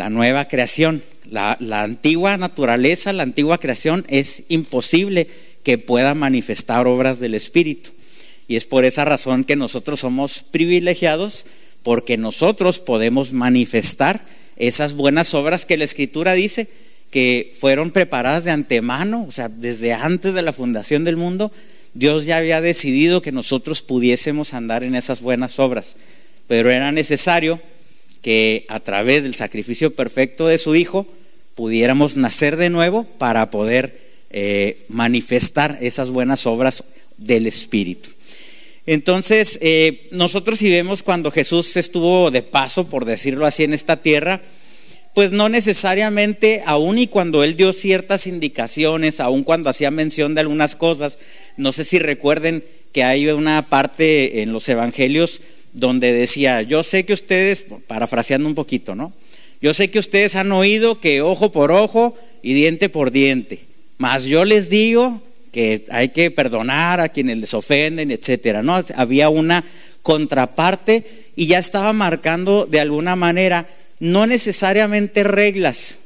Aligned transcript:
la 0.00 0.08
nueva 0.08 0.48
creación. 0.48 1.02
La, 1.30 1.58
antigua 1.82 2.38
naturaleza, 2.38 3.12
la 3.12 3.22
antigua 3.22 3.58
creación 3.58 4.06
es 4.08 4.44
imposible 4.48 5.28
que 5.62 5.76
pueda 5.76 6.14
manifestar 6.14 6.86
obras 6.86 7.20
del 7.20 7.34
Espíritu. 7.34 7.90
Y 8.48 8.56
es 8.56 8.64
por 8.64 8.86
esa 8.86 9.04
razón 9.04 9.44
que 9.44 9.56
nosotros 9.56 10.00
somos 10.00 10.42
privilegiados, 10.42 11.44
porque 11.82 12.16
nosotros 12.16 12.80
podemos 12.80 13.34
manifestar 13.34 14.24
esas 14.56 14.94
buenas 14.94 15.34
obras 15.34 15.66
que 15.66 15.76
la 15.76 15.84
Escritura 15.84 16.32
dice 16.32 16.66
que 17.10 17.52
fueron 17.60 17.90
preparadas 17.90 18.44
de 18.44 18.52
antemano, 18.52 19.26
o 19.28 19.32
sea, 19.32 19.50
desde 19.50 19.92
antes 19.92 20.32
de 20.32 20.40
la 20.40 20.54
fundación 20.54 21.04
del 21.04 21.18
mundo, 21.18 21.52
Dios 21.92 22.24
ya 22.24 22.38
había 22.38 22.62
decidido 22.62 23.20
que 23.20 23.32
nosotros 23.32 23.82
pudiésemos 23.82 24.54
andar 24.54 24.82
en 24.82 24.94
esas 24.94 25.20
buenas 25.20 25.58
obras, 25.58 25.98
pero 26.48 26.70
era 26.70 26.90
necesario 26.90 27.60
que 28.22 28.66
a 28.68 28.80
través 28.80 29.22
del 29.22 29.34
sacrificio 29.34 29.94
perfecto 29.94 30.46
de 30.46 30.58
su 30.58 30.74
Hijo 30.74 31.06
pudiéramos 31.54 32.16
nacer 32.16 32.56
de 32.56 32.70
nuevo 32.70 33.04
para 33.04 33.50
poder 33.50 33.98
eh, 34.30 34.84
manifestar 34.88 35.78
esas 35.80 36.10
buenas 36.10 36.46
obras 36.46 36.84
del 37.16 37.46
Espíritu. 37.46 38.10
Entonces, 38.86 39.58
eh, 39.60 40.08
nosotros 40.10 40.58
si 40.58 40.70
vemos 40.70 41.02
cuando 41.02 41.30
Jesús 41.30 41.76
estuvo 41.76 42.30
de 42.30 42.42
paso, 42.42 42.88
por 42.88 43.04
decirlo 43.04 43.46
así, 43.46 43.64
en 43.64 43.74
esta 43.74 44.02
tierra, 44.02 44.40
pues 45.14 45.32
no 45.32 45.48
necesariamente, 45.48 46.62
aun 46.64 46.98
y 46.98 47.06
cuando 47.06 47.44
él 47.44 47.56
dio 47.56 47.72
ciertas 47.72 48.26
indicaciones, 48.26 49.20
aun 49.20 49.44
cuando 49.44 49.68
hacía 49.68 49.90
mención 49.90 50.34
de 50.34 50.40
algunas 50.40 50.76
cosas, 50.76 51.18
no 51.56 51.72
sé 51.72 51.84
si 51.84 51.98
recuerden 51.98 52.64
que 52.92 53.04
hay 53.04 53.28
una 53.28 53.68
parte 53.68 54.42
en 54.42 54.52
los 54.52 54.68
evangelios 54.68 55.42
donde 55.72 56.12
decía, 56.12 56.62
yo 56.62 56.82
sé 56.82 57.04
que 57.04 57.12
ustedes, 57.12 57.66
parafraseando 57.86 58.48
un 58.48 58.54
poquito, 58.54 58.94
¿no? 58.94 59.12
Yo 59.60 59.74
sé 59.74 59.90
que 59.90 59.98
ustedes 59.98 60.36
han 60.36 60.52
oído 60.52 61.00
que 61.00 61.20
ojo 61.20 61.52
por 61.52 61.70
ojo 61.70 62.16
y 62.42 62.54
diente 62.54 62.88
por 62.88 63.10
diente, 63.10 63.64
mas 63.98 64.24
yo 64.24 64.44
les 64.44 64.70
digo 64.70 65.20
que 65.52 65.84
hay 65.90 66.10
que 66.10 66.30
perdonar 66.30 67.00
a 67.00 67.10
quienes 67.10 67.38
les 67.38 67.54
ofenden, 67.54 68.10
etcétera, 68.10 68.62
¿no? 68.62 68.82
Había 68.96 69.28
una 69.28 69.64
contraparte 70.02 71.04
y 71.36 71.46
ya 71.46 71.58
estaba 71.58 71.92
marcando 71.92 72.66
de 72.66 72.80
alguna 72.80 73.16
manera 73.16 73.68
no 73.98 74.26
necesariamente 74.26 75.24
reglas, 75.24 75.98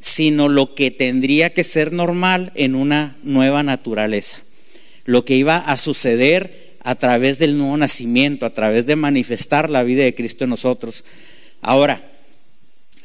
sino 0.00 0.48
lo 0.48 0.74
que 0.74 0.90
tendría 0.90 1.50
que 1.50 1.64
ser 1.64 1.92
normal 1.92 2.52
en 2.54 2.74
una 2.74 3.16
nueva 3.22 3.62
naturaleza. 3.62 4.38
Lo 5.04 5.24
que 5.24 5.36
iba 5.36 5.56
a 5.56 5.76
suceder 5.76 6.65
a 6.86 6.94
través 6.94 7.40
del 7.40 7.58
nuevo 7.58 7.76
nacimiento, 7.76 8.46
a 8.46 8.54
través 8.54 8.86
de 8.86 8.94
manifestar 8.94 9.70
la 9.70 9.82
vida 9.82 10.04
de 10.04 10.14
Cristo 10.14 10.44
en 10.44 10.50
nosotros. 10.50 11.04
Ahora, 11.60 12.00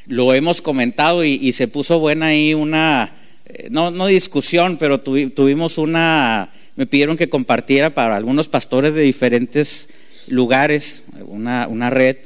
lo 0.05 0.35
hemos 0.35 0.61
comentado 0.61 1.25
y, 1.25 1.51
se 1.51 1.67
puso 1.67 1.99
buena 1.99 2.27
ahí 2.27 2.53
una, 2.53 3.11
eh, 3.47 3.69
no, 3.71 3.89
no 3.89 4.05
discusión, 4.05 4.77
pero 4.77 4.99
tuvimos 5.01 5.79
una, 5.79 6.51
me 6.75 6.85
pidieron 6.85 7.17
que 7.17 7.27
compartiera 7.27 7.89
para 7.89 8.15
algunos 8.15 8.49
pastores 8.49 8.93
de 8.93 9.01
diferentes 9.01 9.89
lugares, 10.27 11.05
una, 11.25 11.67
una 11.67 11.89
red, 11.89 12.17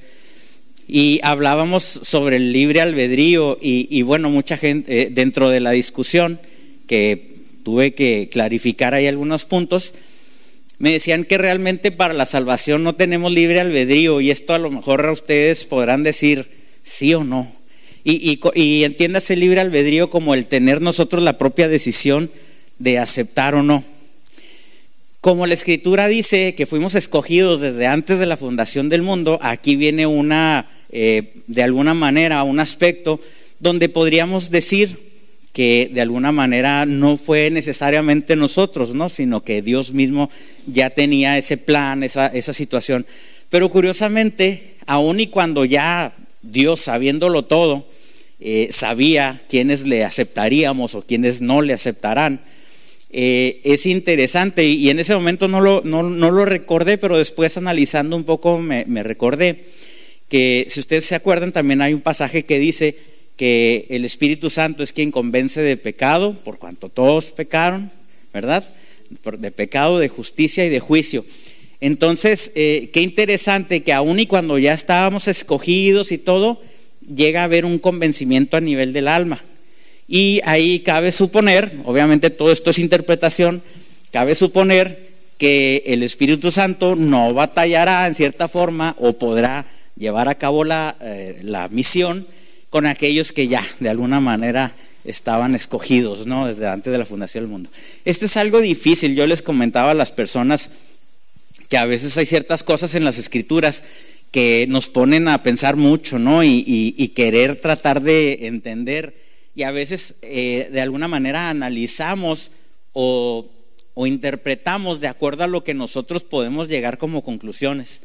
y 0.89 1.21
hablábamos 1.23 1.83
sobre 1.83 2.35
el 2.35 2.51
libre 2.51 2.81
albedrío 2.81 3.57
y, 3.61 4.01
bueno, 4.01 4.29
mucha 4.29 4.57
gente 4.57 5.03
eh, 5.03 5.09
dentro 5.09 5.47
de 5.47 5.61
la 5.61 5.71
discusión 5.71 6.37
que 6.85 7.33
tuve 7.63 7.93
que 7.93 8.27
clarificar 8.29 8.93
ahí 8.93 9.07
algunos 9.07 9.45
puntos, 9.45 9.93
me 10.77 10.91
decían 10.91 11.23
que 11.23 11.37
realmente 11.37 11.91
para 11.91 12.13
la 12.13 12.25
salvación 12.25 12.83
no 12.83 12.95
tenemos 12.95 13.31
libre 13.31 13.59
albedrío 13.59 14.21
y 14.21 14.31
esto 14.31 14.53
a 14.53 14.59
lo 14.59 14.69
mejor 14.69 15.09
ustedes 15.09 15.65
podrán 15.65 16.03
decir 16.03 16.49
sí 16.83 17.13
o 17.13 17.23
no. 17.23 17.51
Y, 18.03 18.39
y, 18.53 18.83
entiéndase 18.83 19.35
libre 19.35 19.61
albedrío 19.61 20.11
como 20.11 20.35
el 20.35 20.45
tener 20.45 20.79
nosotros 20.79 21.23
la 21.23 21.39
propia 21.39 21.67
decisión 21.67 22.29
de 22.77 22.99
aceptar 22.99 23.55
o 23.55 23.63
no. 23.63 23.83
Como 25.21 25.47
la 25.47 25.55
escritura 25.55 26.07
dice 26.07 26.53
que 26.53 26.67
fuimos 26.67 26.93
escogidos 26.93 27.61
desde 27.61 27.87
antes 27.87 28.19
de 28.19 28.27
la 28.27 28.37
fundación 28.37 28.89
del 28.89 29.01
mundo, 29.01 29.39
aquí 29.41 29.75
viene 29.75 30.05
una 30.05 30.69
eh, 30.91 31.33
de 31.47 31.63
alguna 31.63 31.95
manera 31.95 32.43
un 32.43 32.59
aspecto 32.59 33.19
donde 33.59 33.89
podríamos 33.89 34.51
decir 34.51 35.14
que 35.55 35.89
de 35.89 36.01
alguna 36.01 36.33
manera 36.33 36.85
no 36.85 37.15
fue 37.15 37.49
necesariamente 37.49 38.35
nosotros, 38.35 38.93
¿no? 38.93 39.07
sino 39.07 39.41
que 39.41 39.61
Dios 39.61 39.93
mismo 39.93 40.29
ya 40.67 40.89
tenía 40.89 41.37
ese 41.37 41.55
plan, 41.55 42.03
esa, 42.03 42.29
situación. 42.51 43.05
Pero 43.49 43.69
curiosamente, 43.69 44.75
aun 44.85 45.21
y 45.21 45.27
cuando 45.27 45.63
ya 45.63 46.13
Dios, 46.41 46.81
sabiéndolo 46.81 47.45
todo, 47.45 47.87
eh, 48.41 48.67
sabía 48.69 49.41
quiénes 49.47 49.85
le 49.85 50.03
aceptaríamos 50.03 50.93
o 50.93 51.03
quiénes 51.07 51.39
no 51.39 51.61
le 51.61 51.71
aceptarán, 51.71 52.41
eh, 53.11 53.61
es 53.63 53.85
interesante 53.85 54.65
y, 54.67 54.89
en 54.89 54.99
ese 54.99 55.15
momento 55.15 55.47
no 55.47 55.61
lo, 55.61 55.83
no, 55.85 56.03
lo, 56.03 56.43
recordé, 56.43 56.97
pero 56.97 57.17
después 57.17 57.55
analizando 57.55 58.17
un 58.17 58.25
poco 58.25 58.59
me, 58.59 58.83
me 58.87 59.03
recordé 59.03 59.63
que 60.27 60.65
si 60.67 60.81
ustedes 60.81 61.05
se 61.05 61.15
acuerdan, 61.15 61.53
también 61.53 61.81
hay 61.81 61.93
un 61.93 62.01
pasaje 62.01 62.43
que 62.43 62.59
dice 62.59 63.14
que 63.37 63.87
el 63.89 64.05
Espíritu 64.05 64.49
Santo 64.49 64.83
es 64.83 64.93
quien 64.93 65.11
convence 65.11 65.61
de 65.61 65.77
pecado, 65.77 66.33
por 66.43 66.57
cuanto 66.57 66.89
todos 66.89 67.31
pecaron, 67.31 67.91
¿verdad? 68.33 68.67
De 69.39 69.51
pecado, 69.51 69.99
de 69.99 70.09
justicia 70.09 70.65
y 70.65 70.69
de 70.69 70.79
juicio. 70.79 71.25
Entonces, 71.81 72.51
eh, 72.55 72.89
qué 72.93 73.01
interesante 73.01 73.83
que 73.83 73.93
aun 73.93 74.19
y 74.19 74.25
cuando 74.25 74.57
ya 74.57 74.73
estábamos 74.73 75.27
escogidos 75.27 76.11
y 76.11 76.17
todo, 76.17 76.61
llega 77.13 77.41
a 77.41 77.45
haber 77.45 77.65
un 77.65 77.77
convencimiento 77.77 78.57
a 78.57 78.61
nivel 78.61 78.93
del 78.93 79.07
alma. 79.07 79.43
Y 80.07 80.39
ahí 80.45 80.79
cabe 80.79 81.11
suponer, 81.11 81.71
obviamente 81.83 82.29
todo 82.29 82.51
esto 82.51 82.69
es 82.69 82.79
interpretación, 82.79 83.61
cabe 84.11 84.35
suponer 84.35 85.05
que 85.37 85.83
el 85.87 86.03
Espíritu 86.03 86.51
Santo 86.51 86.95
no 86.95 87.33
batallará 87.33 88.07
en 88.07 88.13
cierta 88.13 88.47
forma 88.47 88.95
o 88.99 89.13
podrá 89.13 89.65
llevar 89.97 90.29
a 90.29 90.35
cabo 90.35 90.63
la, 90.63 90.95
eh, 91.01 91.39
la 91.43 91.67
misión 91.69 92.25
con 92.75 92.87
aquellos 92.87 93.31
que 93.31 93.47
ya 93.47 93.65
de 93.79 93.87
alguna 93.87 94.19
manera 94.19 94.75
estaban 95.05 95.55
escogidos, 95.55 96.27
¿no? 96.27 96.45
Desde 96.45 96.67
antes 96.67 96.91
de 96.91 96.99
la 96.99 97.05
fundación 97.05 97.45
del 97.45 97.49
mundo. 97.49 97.69
Esto 98.03 98.25
es 98.25 98.35
algo 98.35 98.59
difícil. 98.59 99.15
Yo 99.15 99.25
les 99.27 99.41
comentaba 99.41 99.91
a 99.91 99.93
las 99.93 100.11
personas 100.11 100.71
que 101.69 101.77
a 101.77 101.85
veces 101.85 102.17
hay 102.17 102.25
ciertas 102.25 102.63
cosas 102.63 102.93
en 102.93 103.05
las 103.05 103.17
escrituras 103.17 103.85
que 104.29 104.65
nos 104.67 104.89
ponen 104.89 105.29
a 105.29 105.41
pensar 105.41 105.77
mucho, 105.77 106.19
¿no? 106.19 106.43
Y, 106.43 107.13
querer 107.15 107.55
tratar 107.61 108.01
de 108.01 108.47
entender. 108.47 109.15
Y 109.55 109.63
a 109.63 109.71
veces 109.71 110.15
eh, 110.21 110.67
de 110.69 110.81
alguna 110.81 111.07
manera 111.07 111.49
analizamos 111.49 112.51
o 112.91 113.49
interpretamos 113.95 114.99
de 114.99 115.07
acuerdo 115.07 115.45
a 115.45 115.47
lo 115.47 115.63
que 115.63 115.73
nosotros 115.73 116.25
podemos 116.25 116.67
llegar 116.67 116.97
como 116.97 117.23
conclusiones 117.23 118.01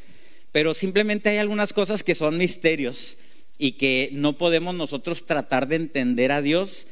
pero 0.52 0.74
simplemente 0.74 1.28
hay 1.28 1.38
algunas 1.38 1.72
cosas 1.72 2.02
que 2.02 2.14
son 2.14 2.36
misterios 2.36 3.16
y 3.62 3.72
que 3.72 4.08
no 4.14 4.32
podemos 4.38 4.74
nosotros 4.74 5.26
tratar 5.26 5.68
de 5.68 5.76
entender 5.76 6.32
a 6.32 6.40
Dios 6.40 6.86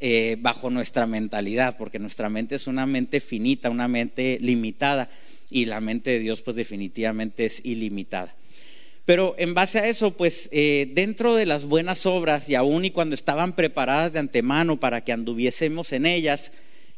eh, 0.00 0.36
bajo 0.38 0.68
nuestra 0.68 1.06
mentalidad, 1.06 1.78
porque 1.78 1.98
nuestra 1.98 2.28
mente 2.28 2.56
es 2.56 2.66
una 2.66 2.84
mente 2.84 3.20
finita, 3.20 3.70
una 3.70 3.88
mente 3.88 4.36
limitada, 4.42 5.08
y 5.48 5.64
la 5.64 5.80
mente 5.80 6.10
de 6.10 6.18
Dios 6.18 6.42
pues 6.42 6.56
definitivamente 6.56 7.46
es 7.46 7.64
ilimitada. 7.64 8.34
Pero 9.06 9.34
en 9.38 9.54
base 9.54 9.78
a 9.78 9.88
eso, 9.88 10.10
pues 10.10 10.50
eh, 10.52 10.92
dentro 10.94 11.34
de 11.34 11.46
las 11.46 11.64
buenas 11.64 12.04
obras 12.04 12.50
y 12.50 12.54
aún 12.54 12.84
y 12.84 12.90
cuando 12.90 13.14
estaban 13.14 13.56
preparadas 13.56 14.12
de 14.12 14.18
antemano 14.18 14.78
para 14.78 15.02
que 15.02 15.12
anduviésemos 15.12 15.94
en 15.94 16.04
ellas, 16.04 16.52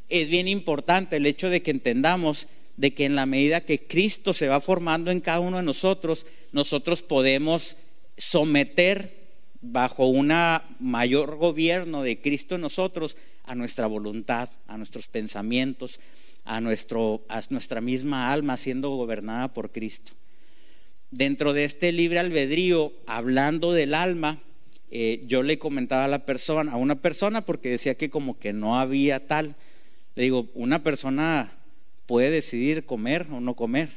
es 0.08 0.28
bien 0.28 0.48
importante 0.48 1.16
el 1.16 1.26
hecho 1.26 1.48
de 1.48 1.62
que 1.62 1.70
entendamos 1.70 2.48
de 2.76 2.92
que 2.92 3.04
en 3.04 3.14
la 3.14 3.26
medida 3.26 3.64
que 3.64 3.86
Cristo 3.86 4.32
se 4.32 4.48
va 4.48 4.60
formando 4.60 5.12
en 5.12 5.20
cada 5.20 5.38
uno 5.38 5.58
de 5.58 5.62
nosotros, 5.62 6.26
nosotros 6.50 7.02
podemos 7.02 7.76
someter 8.16 9.22
bajo 9.60 10.06
un 10.06 10.32
mayor 10.80 11.36
gobierno 11.36 12.02
de 12.02 12.20
Cristo 12.20 12.56
en 12.56 12.62
nosotros 12.62 13.16
a 13.44 13.54
nuestra 13.54 13.86
voluntad, 13.86 14.50
a 14.66 14.76
nuestros 14.76 15.08
pensamientos, 15.08 16.00
a, 16.44 16.60
nuestro, 16.60 17.22
a 17.28 17.40
nuestra 17.50 17.80
misma 17.80 18.32
alma 18.32 18.56
siendo 18.56 18.90
gobernada 18.90 19.52
por 19.52 19.70
Cristo. 19.70 20.12
Dentro 21.10 21.52
de 21.52 21.64
este 21.64 21.92
libre 21.92 22.18
albedrío, 22.18 22.92
hablando 23.06 23.72
del 23.72 23.94
alma, 23.94 24.40
eh, 24.90 25.22
yo 25.26 25.42
le 25.42 25.58
comentaba 25.58 26.04
a 26.06 26.08
la 26.08 26.26
persona, 26.26 26.72
a 26.72 26.76
una 26.76 26.96
persona, 26.96 27.44
porque 27.44 27.70
decía 27.70 27.94
que 27.94 28.10
como 28.10 28.38
que 28.38 28.52
no 28.52 28.78
había 28.78 29.26
tal. 29.26 29.54
Le 30.16 30.24
digo, 30.24 30.48
una 30.54 30.82
persona 30.82 31.50
puede 32.06 32.30
decidir 32.30 32.84
comer 32.84 33.26
o 33.30 33.40
no 33.40 33.54
comer. 33.54 33.88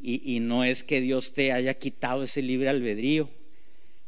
Y, 0.00 0.40
no 0.40 0.62
es 0.62 0.84
que 0.84 1.00
Dios 1.00 1.34
te 1.34 1.52
haya 1.52 1.74
quitado 1.74 2.22
ese 2.22 2.40
libre 2.40 2.68
albedrío. 2.68 3.28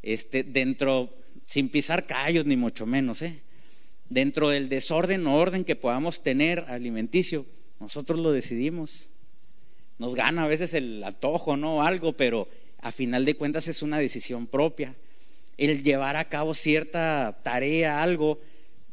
Este, 0.03 0.45
dentro, 0.45 1.13
sin 1.47 1.69
pisar 1.69 2.07
callos, 2.07 2.47
ni 2.47 2.57
mucho 2.57 2.87
menos, 2.87 3.23
¿eh? 3.23 3.41
dentro 4.11 4.51
del 4.51 4.69
desorden 4.69 5.27
o 5.27 5.37
orden 5.37 5.65
que 5.65 5.77
podamos 5.77 6.23
tener 6.23 6.59
alimenticio, 6.69 7.47
nosotros 7.79 8.19
lo 8.19 8.33
decidimos. 8.33 9.09
Nos 9.99 10.15
gana 10.15 10.45
a 10.45 10.49
veces 10.49 10.75
el 10.75 11.03
antojo, 11.03 11.57
¿no? 11.57 11.83
Algo, 11.83 12.13
pero 12.13 12.49
a 12.83 12.93
final 12.93 13.25
de 13.25 13.35
cuentas 13.35 13.69
es 13.69 13.83
una 13.83 13.99
decisión 13.99 14.47
propia. 14.47 14.95
el 15.57 15.83
llevar 15.83 16.17
a 16.17 16.29
cabo 16.29 16.55
cierta 16.55 17.39
tarea, 17.43 18.03
algo, 18.03 18.41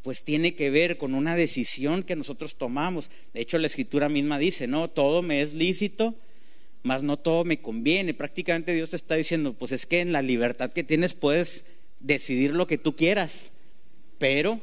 pues 0.04 0.24
tiene 0.24 0.54
que 0.54 0.70
ver 0.70 0.98
con 0.98 1.16
una 1.16 1.36
decisión 1.36 2.04
que 2.04 2.16
nosotros 2.16 2.56
tomamos. 2.56 3.10
De 3.34 3.42
hecho, 3.42 3.58
la 3.58 3.68
escritura 3.68 4.10
misma 4.10 4.38
dice, 4.38 4.68
no, 4.68 4.90
todo 4.90 5.22
me 5.22 5.42
es 5.42 5.54
lícito, 5.54 6.14
mas 6.84 7.04
no 7.04 7.18
todo 7.18 7.44
me 7.44 7.60
conviene. 7.60 8.14
Prácticamente 8.14 8.74
Dios 8.74 8.92
te 8.92 8.96
está 8.96 9.16
diciendo, 9.16 9.54
pues 9.54 9.72
es 9.72 9.86
que 9.86 10.00
en 10.00 10.12
la 10.12 10.22
libertad 10.22 10.72
que 10.72 10.84
tienes 10.84 11.14
puedes 11.14 11.66
decidir 12.00 12.54
lo 12.54 12.68
que 12.68 12.78
tú 12.78 12.96
quieras, 12.96 13.52
pero 14.18 14.60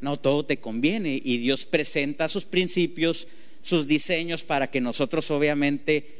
no 0.00 0.16
todo 0.16 0.44
te 0.44 0.58
conviene. 0.58 1.20
Y 1.22 1.38
Dios 1.38 1.66
presenta 1.66 2.28
sus 2.28 2.46
principios, 2.46 3.28
sus 3.62 3.86
diseños 3.86 4.44
para 4.44 4.70
que 4.70 4.80
nosotros 4.80 5.30
obviamente 5.30 6.18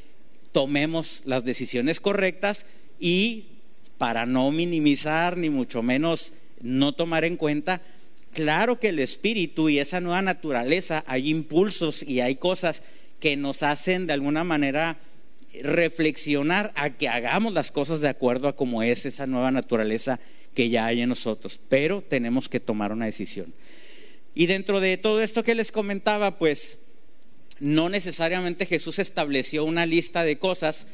tomemos 0.53 1.23
las 1.25 1.45
decisiones 1.45 2.01
correctas 2.01 2.67
y 2.99 3.47
para 3.99 4.27
no 4.27 4.51
minimizar 4.51 5.37
ni 5.37 5.51
mucho 5.51 5.83
menos 5.83 6.35
no 6.61 6.93
tomar 6.93 7.25
en 7.25 7.37
cuenta, 7.37 7.83
claro 8.33 8.81
que 8.81 8.89
el 8.89 8.99
espíritu 8.99 9.69
y 9.69 9.79
esa 9.79 10.01
nueva 10.01 10.23
naturaleza, 10.23 11.05
hay 11.07 11.31
impulsos 11.31 12.03
y 12.03 12.21
hay 12.21 12.37
cosas 12.37 12.83
que 13.21 13.37
nos 13.37 13.63
hacen 13.63 14.07
de 14.07 14.13
alguna 14.13 14.45
manera 14.45 14.99
reflexionar 15.63 16.73
a 16.77 16.91
que 16.91 17.09
hagamos 17.09 17.53
las 17.53 17.73
cosas 17.73 18.01
de 18.01 18.09
acuerdo 18.09 18.49
a 18.49 18.57
cómo 18.57 18.83
es 18.83 19.07
esa 19.07 19.27
nueva 19.27 19.51
naturaleza 19.51 20.21
que 20.55 20.69
ya 20.69 20.87
hay 20.87 21.01
en 21.03 21.09
nosotros, 21.09 21.61
pero 21.69 22.03
tenemos 22.03 22.49
que 22.49 22.61
tomar 22.61 22.93
una 22.93 23.07
decisión. 23.07 23.53
Y 24.35 24.47
dentro 24.47 24.81
de 24.81 24.97
todo 24.97 25.23
esto 25.23 25.43
que 25.43 25.55
les 25.55 25.73
comentaba, 25.73 26.39
pues 26.39 26.79
no 27.61 27.89
necesariamente 27.89 28.67
Jesús 28.67 28.99
estableció 28.99 29.65
una 29.65 29.87
lista 29.87 30.25
de 30.25 30.39
cosas, 30.39 30.87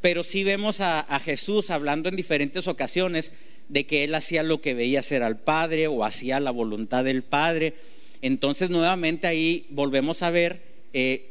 pero 0.00 0.22
sí 0.22 0.44
vemos 0.44 0.80
a, 0.80 1.04
Jesús 1.24 1.70
hablando 1.70 2.08
en 2.08 2.16
diferentes 2.16 2.68
ocasiones 2.68 3.32
de 3.68 3.86
que 3.86 4.04
él 4.04 4.14
hacía 4.14 4.42
lo 4.42 4.60
que 4.60 4.74
veía 4.74 5.00
hacer 5.00 5.22
al 5.22 5.38
Padre 5.38 5.88
o 5.88 6.04
hacía 6.04 6.40
la 6.40 6.50
voluntad 6.50 7.04
del 7.04 7.22
Padre. 7.22 7.74
Entonces 8.22 8.70
nuevamente 8.70 9.26
ahí 9.26 9.66
volvemos 9.70 10.22
a 10.22 10.30
ver, 10.30 10.62
eh, 10.92 11.30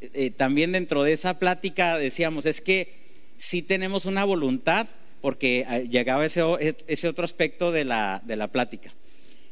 eh, 0.00 0.30
también 0.30 0.72
dentro 0.72 1.02
de 1.02 1.12
esa 1.12 1.38
plática 1.38 1.98
decíamos, 1.98 2.46
es 2.46 2.60
que 2.60 2.92
sí 3.36 3.62
tenemos 3.62 4.06
una 4.06 4.24
voluntad, 4.24 4.86
porque 5.20 5.66
eh, 5.68 5.88
llegaba 5.88 6.24
ese, 6.24 6.42
ese 6.86 7.08
otro 7.08 7.24
aspecto 7.24 7.72
de 7.72 7.84
la, 7.84 8.22
de 8.24 8.36
la 8.36 8.48
plática. 8.48 8.92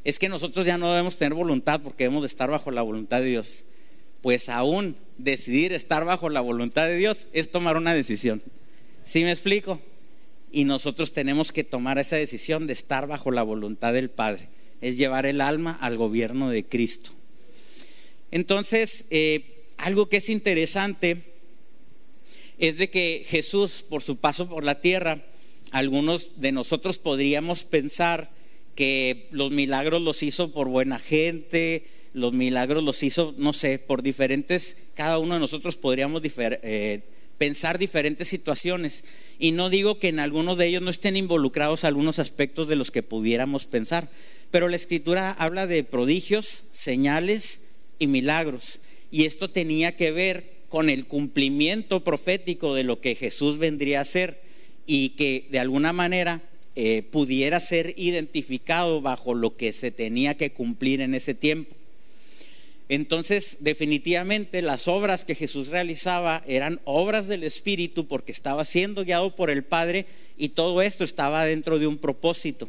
Es 0.03 0.19
que 0.19 0.29
nosotros 0.29 0.65
ya 0.65 0.77
no 0.77 0.89
debemos 0.89 1.17
tener 1.17 1.33
voluntad 1.33 1.81
porque 1.81 2.05
debemos 2.05 2.23
de 2.23 2.27
estar 2.27 2.49
bajo 2.49 2.71
la 2.71 2.81
voluntad 2.81 3.21
de 3.21 3.27
Dios 3.27 3.65
pues 4.21 4.49
aún 4.49 4.95
decidir 5.17 5.73
estar 5.73 6.05
bajo 6.05 6.29
la 6.29 6.41
voluntad 6.41 6.87
de 6.87 6.97
Dios 6.97 7.27
es 7.33 7.51
tomar 7.51 7.77
una 7.77 7.93
decisión. 7.93 8.41
¿Sí 9.03 9.23
me 9.23 9.31
explico? 9.31 9.79
Y 10.51 10.65
nosotros 10.65 11.13
tenemos 11.13 11.51
que 11.51 11.63
tomar 11.63 11.99
esa 11.99 12.15
decisión 12.15 12.67
de 12.67 12.73
estar 12.73 13.07
bajo 13.07 13.31
la 13.31 13.43
voluntad 13.43 13.93
del 13.93 14.09
Padre. 14.09 14.49
Es 14.81 14.97
llevar 14.97 15.25
el 15.25 15.41
alma 15.41 15.77
al 15.81 15.97
gobierno 15.97 16.49
de 16.49 16.63
Cristo. 16.63 17.11
Entonces, 18.31 19.05
eh, 19.09 19.58
algo 19.79 20.09
que 20.09 20.17
es 20.17 20.29
interesante 20.29 21.21
es 22.57 22.77
de 22.77 22.89
que 22.89 23.25
Jesús, 23.27 23.85
por 23.87 24.03
su 24.03 24.17
paso 24.17 24.49
por 24.49 24.63
la 24.63 24.81
tierra, 24.81 25.23
algunos 25.71 26.41
de 26.41 26.51
nosotros 26.51 26.99
podríamos 26.99 27.63
pensar 27.63 28.29
que 28.75 29.27
los 29.31 29.51
milagros 29.51 30.01
los 30.01 30.23
hizo 30.23 30.51
por 30.51 30.67
buena 30.67 30.99
gente, 30.99 31.85
los 32.13 32.33
milagros 32.33 32.83
los 32.83 33.03
hizo, 33.03 33.33
no 33.37 33.53
sé, 33.53 33.79
por 33.79 34.01
diferentes, 34.01 34.77
cada 34.95 35.19
uno 35.19 35.35
de 35.35 35.39
nosotros 35.39 35.77
podríamos 35.77 36.21
eh, 36.25 37.01
pensar 37.37 37.77
diferentes 37.77 38.27
situaciones. 38.27 39.03
Y 39.37 39.51
no 39.51 39.69
digo 39.69 39.99
que 39.99 40.09
en 40.09 40.19
algunos 40.19 40.57
de 40.57 40.67
ellos 40.67 40.81
no 40.81 40.89
estén 40.89 41.15
involucrados 41.15 41.83
algunos 41.83 42.19
aspectos 42.19 42.67
de 42.67 42.75
los 42.75 42.91
que 42.91 43.03
pudiéramos 43.03 43.65
pensar, 43.65 44.09
pero 44.51 44.67
la 44.67 44.75
escritura 44.75 45.31
habla 45.31 45.67
de 45.67 45.83
prodigios, 45.83 46.65
señales 46.71 47.61
y 47.99 48.07
milagros. 48.07 48.79
Y 49.11 49.25
esto 49.25 49.49
tenía 49.49 49.95
que 49.95 50.11
ver 50.11 50.59
con 50.69 50.89
el 50.89 51.05
cumplimiento 51.05 52.03
profético 52.03 52.75
de 52.75 52.83
lo 52.83 53.01
que 53.01 53.15
Jesús 53.15 53.57
vendría 53.57 53.99
a 53.99 54.03
hacer 54.03 54.39
y 54.85 55.09
que 55.09 55.47
de 55.49 55.59
alguna 55.59 55.93
manera 55.93 56.41
eh, 56.75 57.03
pudiera 57.11 57.59
ser 57.59 57.93
identificado 57.97 59.01
bajo 59.01 59.33
lo 59.33 59.57
que 59.57 59.73
se 59.73 59.91
tenía 59.91 60.37
que 60.37 60.51
cumplir 60.51 61.01
en 61.01 61.15
ese 61.15 61.33
tiempo. 61.33 61.75
Entonces, 62.87 63.57
definitivamente 63.59 64.63
las 64.63 64.87
obras 64.87 65.23
que 65.23 65.35
Jesús 65.35 65.67
realizaba 65.67 66.43
eran 66.47 66.81
obras 66.85 67.27
del 67.27 67.43
Espíritu 67.43 68.07
porque 68.07 68.31
estaba 68.31 68.65
siendo 68.65 69.05
guiado 69.05 69.35
por 69.35 69.51
el 69.51 69.63
Padre 69.63 70.07
y 70.37 70.49
todo 70.49 70.81
esto 70.81 71.03
estaba 71.03 71.45
dentro 71.45 71.77
de 71.77 71.85
un 71.85 71.97
propósito. 71.97 72.67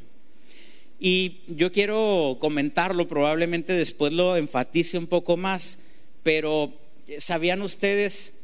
Y 0.99 1.39
yo 1.47 1.73
quiero 1.73 2.37
comentarlo, 2.39 3.09
probablemente 3.09 3.73
después 3.73 4.13
lo 4.13 4.37
enfatice 4.37 4.99
un 4.99 5.07
poco 5.07 5.39
más, 5.39 5.79
pero 6.23 6.73
¿sabían 7.19 7.63
ustedes 7.63 8.35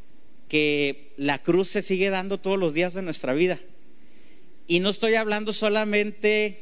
que 0.48 1.08
la 1.16 1.42
cruz 1.42 1.68
se 1.68 1.82
sigue 1.82 2.10
dando 2.10 2.38
todos 2.38 2.58
los 2.58 2.74
días 2.74 2.94
de 2.94 3.02
nuestra 3.02 3.32
vida? 3.32 3.58
Y 4.66 4.80
no 4.80 4.90
estoy 4.90 5.14
hablando 5.14 5.52
solamente 5.52 6.60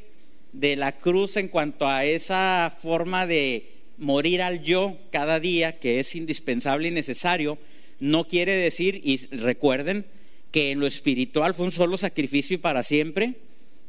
de 0.52 0.76
la 0.76 0.92
cruz 0.92 1.36
en 1.36 1.48
cuanto 1.48 1.88
a 1.88 2.04
esa 2.04 2.74
forma 2.80 3.26
de 3.26 3.70
morir 3.98 4.42
al 4.42 4.62
yo 4.62 4.96
cada 5.10 5.40
día, 5.40 5.78
que 5.78 6.00
es 6.00 6.14
indispensable 6.14 6.88
y 6.88 6.92
necesario, 6.92 7.58
no 8.00 8.26
quiere 8.26 8.54
decir, 8.54 9.00
y 9.04 9.18
recuerden, 9.36 10.04
que 10.50 10.70
en 10.70 10.78
lo 10.78 10.86
espiritual 10.86 11.52
fue 11.52 11.64
un 11.64 11.72
solo 11.72 11.96
sacrificio 11.96 12.54
y 12.54 12.58
para 12.58 12.84
siempre, 12.84 13.34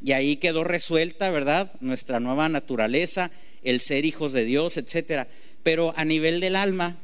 y 0.04 0.14
ahí 0.14 0.38
quedó 0.38 0.64
resuelta, 0.64 1.30
¿verdad? 1.30 1.72
Nuestra 1.80 2.20
nueva 2.20 2.50
naturaleza, 2.50 3.30
el 3.64 3.80
ser 3.80 4.04
hijos 4.06 4.34
de 4.34 4.46
Dios, 4.46 4.78
etcétera. 4.78 5.28
Pero 5.64 5.94
a 5.96 6.06
nivel 6.06 6.40
del 6.40 6.56
alma, 6.56 6.98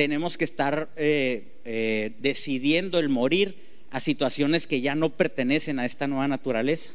tenemos 0.00 0.38
que 0.38 0.46
estar 0.46 0.88
eh, 0.96 1.44
eh, 1.66 2.12
decidiendo 2.20 2.98
el 2.98 3.10
morir 3.10 3.54
a 3.90 4.00
situaciones 4.00 4.66
que 4.66 4.80
ya 4.80 4.94
no 4.94 5.10
pertenecen 5.10 5.78
a 5.78 5.84
esta 5.84 6.06
nueva 6.06 6.26
naturaleza. 6.26 6.92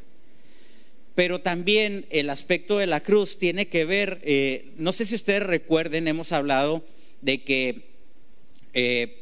Pero 1.13 1.39
también 1.39 2.07
el 2.09 2.31
aspecto 2.31 2.79
de 2.79 2.87
la 2.87 3.01
cruz 3.01 3.37
tiene 3.37 3.67
que 3.67 3.85
ver, 3.85 4.19
eh, 4.23 4.71
no 4.77 4.91
sé 4.91 5.05
si 5.05 5.13
ustedes 5.13 5.43
recuerden, 5.43 6.07
hemos 6.07 6.31
hablado 6.31 6.83
de 7.21 7.43
que 7.43 7.93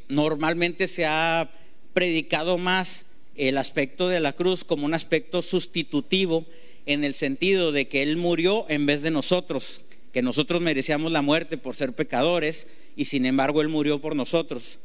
normalmente 0.08 0.88
se 0.88 1.06
ha 1.06 1.52
predicado 1.94 2.58
más 2.58 3.08
el 3.36 3.58
aspecto 3.58 4.08
de 4.08 4.22
la 4.22 4.32
cruz 4.32 4.64
como 4.64 4.86
un 4.86 4.94
aspecto 4.94 5.42
sustitutivo 5.42 6.46
en 6.86 7.04
el 7.04 7.14
sentido 7.14 7.74
de 7.74 7.90
que 7.90 8.02
Él 8.02 8.16
murió 8.16 8.66
en 8.70 8.86
vez 8.86 9.02
de 9.02 9.12
nosotros, 9.12 9.82
que 10.14 10.22
nosotros 10.22 10.62
merecíamos 10.62 11.12
la 11.12 11.24
muerte 11.24 11.58
por 11.58 11.76
ser 11.76 11.92
pecadores 11.92 12.68
y 12.96 13.06
sin 13.06 13.26
embargo 13.26 13.62
Él 13.62 13.68
murió 13.68 14.00
por 14.00 14.16
nosotros. 14.16 14.78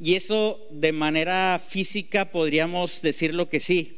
Y 0.00 0.14
eso 0.14 0.58
de 0.70 0.92
manera 0.92 1.60
física 1.64 2.32
podríamos 2.32 3.02
decirlo 3.02 3.48
que 3.48 3.60
sí, 3.60 3.94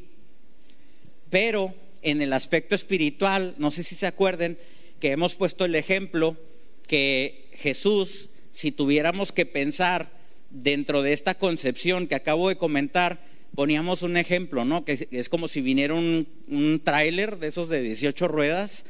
pero 1.31 1.73
en 2.03 2.21
el 2.21 2.33
aspecto 2.33 2.75
espiritual, 2.75 3.55
no 3.59 3.71
sé 3.71 3.85
si 3.85 3.95
se 3.95 4.07
acuerden 4.07 4.59
que 5.01 5.13
hemos 5.13 5.37
puesto 5.37 5.65
el 5.65 5.77
ejemplo 5.77 6.37
que 6.89 7.49
Jesús, 7.55 8.29
si 8.53 8.73
tuviéramos 8.73 9.33
que 9.33 9.47
pensar 9.47 10.11
dentro 10.51 11.03
de 11.03 11.13
esta 11.13 11.35
concepción 11.37 12.09
que 12.09 12.15
acabo 12.17 12.49
de 12.49 12.57
comentar, 12.57 13.21
poníamos 13.55 14.03
un 14.03 14.17
ejemplo, 14.17 14.65
¿no? 14.65 14.85
Que 14.85 15.09
es 15.11 15.29
como 15.29 15.49
si 15.49 15.61
viniera 15.61 15.95
un, 15.95 16.27
un 16.49 16.81
tráiler 16.83 17.39
de 17.39 17.49
esos 17.49 17.69
de 17.69 17.81
18 17.81 18.29
ruedas 18.29 18.87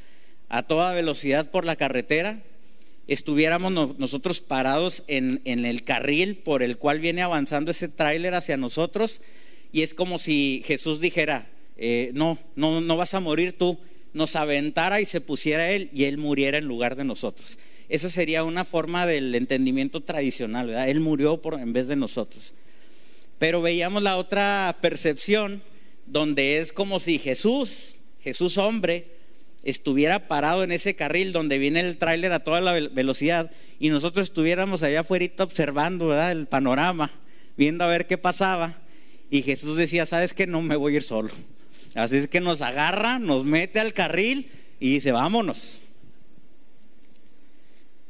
a 0.49 0.62
toda 0.62 0.93
velocidad 0.93 1.50
por 1.50 1.65
la 1.65 1.76
carretera, 1.76 2.41
estuviéramos 3.09 3.99
nosotros 3.99 4.41
parados 4.41 5.05
en, 5.07 5.41
el 5.45 5.85
carril 5.85 6.37
por 6.37 6.62
el 6.62 6.76
cual 6.76 7.00
viene 7.00 7.23
avanzando 7.23 7.71
ese 7.71 7.88
tráiler 7.88 8.35
hacia 8.35 8.57
nosotros, 8.57 9.21
y 9.73 9.83
es 9.83 9.95
como 9.95 10.19
si 10.19 10.62
Jesús 10.65 11.00
dijera, 11.00 11.49
eh, 11.76 12.11
no, 12.15 12.38
no, 12.55 12.81
no 12.81 12.97
vas 12.97 13.15
a 13.15 13.21
morir 13.21 13.53
tú, 13.57 13.79
nos 14.15 14.35
aventara 14.35 15.00
y 15.00 15.05
se 15.05 15.21
pusiera 15.21 15.71
él 15.71 15.91
y 15.93 16.05
él 16.05 16.17
muriera 16.17 16.59
en 16.59 16.65
lugar 16.65 16.97
de 16.97 17.05
nosotros. 17.05 17.59
Esa 17.88 18.11
sería 18.11 18.45
una 18.45 18.65
forma 18.65 19.07
del 19.07 19.35
entendimiento 19.35 20.00
tradicional, 20.00 20.69
¿verdad? 20.69 20.88
Él 20.88 21.00
murió 21.00 21.41
por, 21.41 21.55
en 21.61 21.73
vez 21.73 21.87
de 21.87 21.97
nosotros. 21.97 22.55
Pero 23.38 23.61
veíamos 23.61 24.03
la 24.03 24.17
otra 24.17 24.76
percepción 24.81 25.62
donde 26.07 26.59
es 26.59 26.73
como 26.73 26.99
si 26.99 27.19
Jesús, 27.19 27.99
Jesús 28.23 28.57
hombre, 28.59 29.07
estuviera 29.66 30.28
parado 30.28 30.62
en 30.62 30.70
ese 30.70 30.94
carril 30.94 31.32
donde 31.32 31.58
viene 31.58 31.80
el 31.80 31.99
tráiler 31.99 32.32
a 32.32 32.38
toda 32.38 32.61
la 32.61 32.73
velocidad 32.73 33.50
y 33.80 33.90
nosotros 33.90 34.28
estuviéramos 34.28 34.85
allá 34.85 35.00
afuera 35.00 35.26
observando 35.38 36.18
el 36.30 36.46
panorama, 36.46 37.11
viendo 37.56 37.82
a 37.85 37.88
ver 37.88 38.06
qué 38.06 38.16
pasaba. 38.16 38.78
Y 39.28 39.42
Jesús 39.42 39.76
decía, 39.76 40.06
¿sabes 40.06 40.35
qué? 40.35 40.46
No 40.46 40.62
me 40.62 40.76
voy 40.76 40.94
a 40.94 40.96
ir 40.96 41.02
solo. 41.02 41.30
Así 41.96 42.16
es 42.16 42.28
que 42.28 42.40
nos 42.40 42.62
agarra, 42.62 43.18
nos 43.18 43.44
mete 43.44 43.80
al 43.80 43.92
carril 43.92 44.49
y 44.78 44.94
dice, 44.94 45.11
vámonos. 45.11 45.80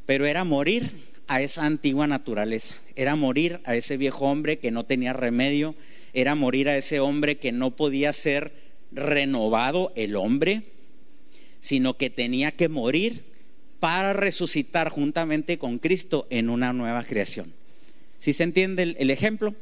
Pero 0.04 0.26
era 0.26 0.44
morir 0.44 0.92
a 1.26 1.40
esa 1.40 1.64
antigua 1.64 2.06
naturaleza, 2.06 2.74
era 2.96 3.16
morir 3.16 3.60
a 3.64 3.74
ese 3.74 3.96
viejo 3.96 4.26
hombre 4.26 4.58
que 4.58 4.70
no 4.70 4.84
tenía 4.84 5.14
remedio, 5.14 5.74
era 6.12 6.34
morir 6.34 6.68
a 6.68 6.76
ese 6.76 7.00
hombre 7.00 7.38
que 7.38 7.50
no 7.50 7.74
podía 7.74 8.12
ser 8.12 8.52
renovado 8.92 9.92
el 9.96 10.16
hombre, 10.16 10.62
sino 11.66 11.96
que 11.96 12.10
tenía 12.10 12.52
que 12.52 12.68
morir 12.68 13.24
para 13.80 14.12
resucitar 14.12 14.88
juntamente 14.88 15.58
con 15.58 15.78
Cristo 15.78 16.28
en 16.30 16.48
una 16.48 16.72
nueva 16.72 17.02
creación. 17.02 17.52
¿Sí 18.20 18.32
se 18.32 18.44
entiende 18.44 18.84
el, 18.84 18.96
el 19.00 19.10
ejemplo? 19.10 19.52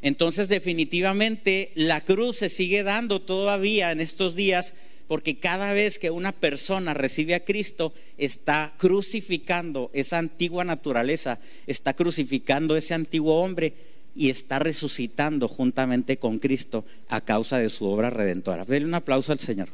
Entonces 0.00 0.48
definitivamente 0.48 1.70
la 1.74 2.02
cruz 2.02 2.38
se 2.38 2.48
sigue 2.48 2.82
dando 2.82 3.20
todavía 3.20 3.92
en 3.92 4.00
estos 4.00 4.36
días 4.36 4.72
porque 5.06 5.38
cada 5.38 5.72
vez 5.72 5.98
que 5.98 6.10
una 6.10 6.32
persona 6.32 6.94
recibe 6.94 7.34
a 7.34 7.44
Cristo 7.44 7.92
está 8.16 8.72
crucificando 8.78 9.90
esa 9.92 10.16
antigua 10.16 10.64
naturaleza, 10.64 11.38
está 11.66 11.92
crucificando 11.92 12.74
ese 12.74 12.94
antiguo 12.94 13.42
hombre 13.42 13.74
y 14.14 14.30
está 14.30 14.60
resucitando 14.60 15.46
juntamente 15.46 16.16
con 16.16 16.38
Cristo 16.38 16.86
a 17.10 17.20
causa 17.20 17.58
de 17.58 17.68
su 17.68 17.84
obra 17.84 18.08
redentora. 18.08 18.64
Denle 18.64 18.88
un 18.88 18.94
aplauso 18.94 19.32
al 19.32 19.40
Señor. 19.40 19.68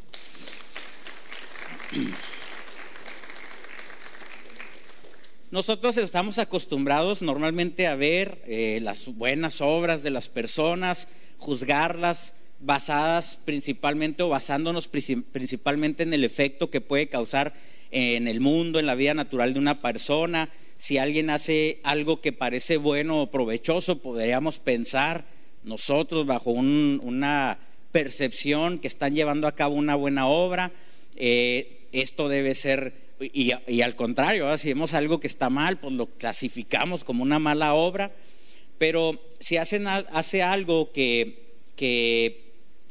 Nosotros 5.51 5.99
estamos 5.99 6.39
acostumbrados 6.39 7.21
normalmente 7.21 7.87
a 7.87 7.95
ver 7.95 8.43
eh, 8.47 8.81
las 8.83 9.15
buenas 9.15 9.61
obras 9.61 10.03
de 10.03 10.09
las 10.09 10.31
personas, 10.31 11.09
juzgarlas 11.37 12.35
basadas 12.61 13.39
principalmente 13.45 14.23
o 14.23 14.31
basándonos 14.31 14.89
principalmente 14.89 16.05
en 16.05 16.15
el 16.15 16.25
efecto 16.25 16.71
que 16.71 16.81
puede 16.81 17.09
causar 17.09 17.53
en 17.91 18.29
el 18.29 18.41
mundo, 18.41 18.79
en 18.79 18.87
la 18.87 18.95
vida 18.95 19.13
natural 19.13 19.53
de 19.53 19.61
una 19.61 19.83
persona. 19.83 20.49
Si 20.79 20.97
alguien 20.97 21.29
hace 21.29 21.81
algo 21.85 22.21
que 22.21 22.33
parece 22.33 22.79
bueno 22.79 23.21
o 23.21 23.31
provechoso, 23.31 23.99
podríamos 23.99 24.59
pensar 24.59 25.27
nosotros 25.65 26.25
bajo 26.25 26.51
una 26.51 27.59
percepción 27.93 28.79
que 28.79 28.89
están 28.89 29.15
llevando 29.15 29.47
a 29.47 29.55
cabo 29.55 29.75
una 29.75 29.97
buena 29.97 30.27
obra. 30.27 30.73
Eh, 31.17 31.82
esto 31.93 32.29
debe 32.29 32.55
ser 32.55 32.95
y, 33.33 33.83
al 33.83 33.95
contrario, 33.95 34.57
si 34.59 34.69
vemos 34.69 34.95
algo 34.95 35.21
que 35.21 35.27
está 35.27 35.51
mal, 35.51 35.79
pues 35.79 35.95
lo 35.95 36.07
clasificamos 36.07 37.05
como 37.05 37.23
una 37.23 37.39
mala 37.39 37.75
obra. 37.75 38.11
Pero 38.79 39.21
si 39.39 39.59
hacen, 39.59 39.87
hace 39.87 40.43
algo 40.43 40.93
que, 40.93 41.39
que 41.77 42.43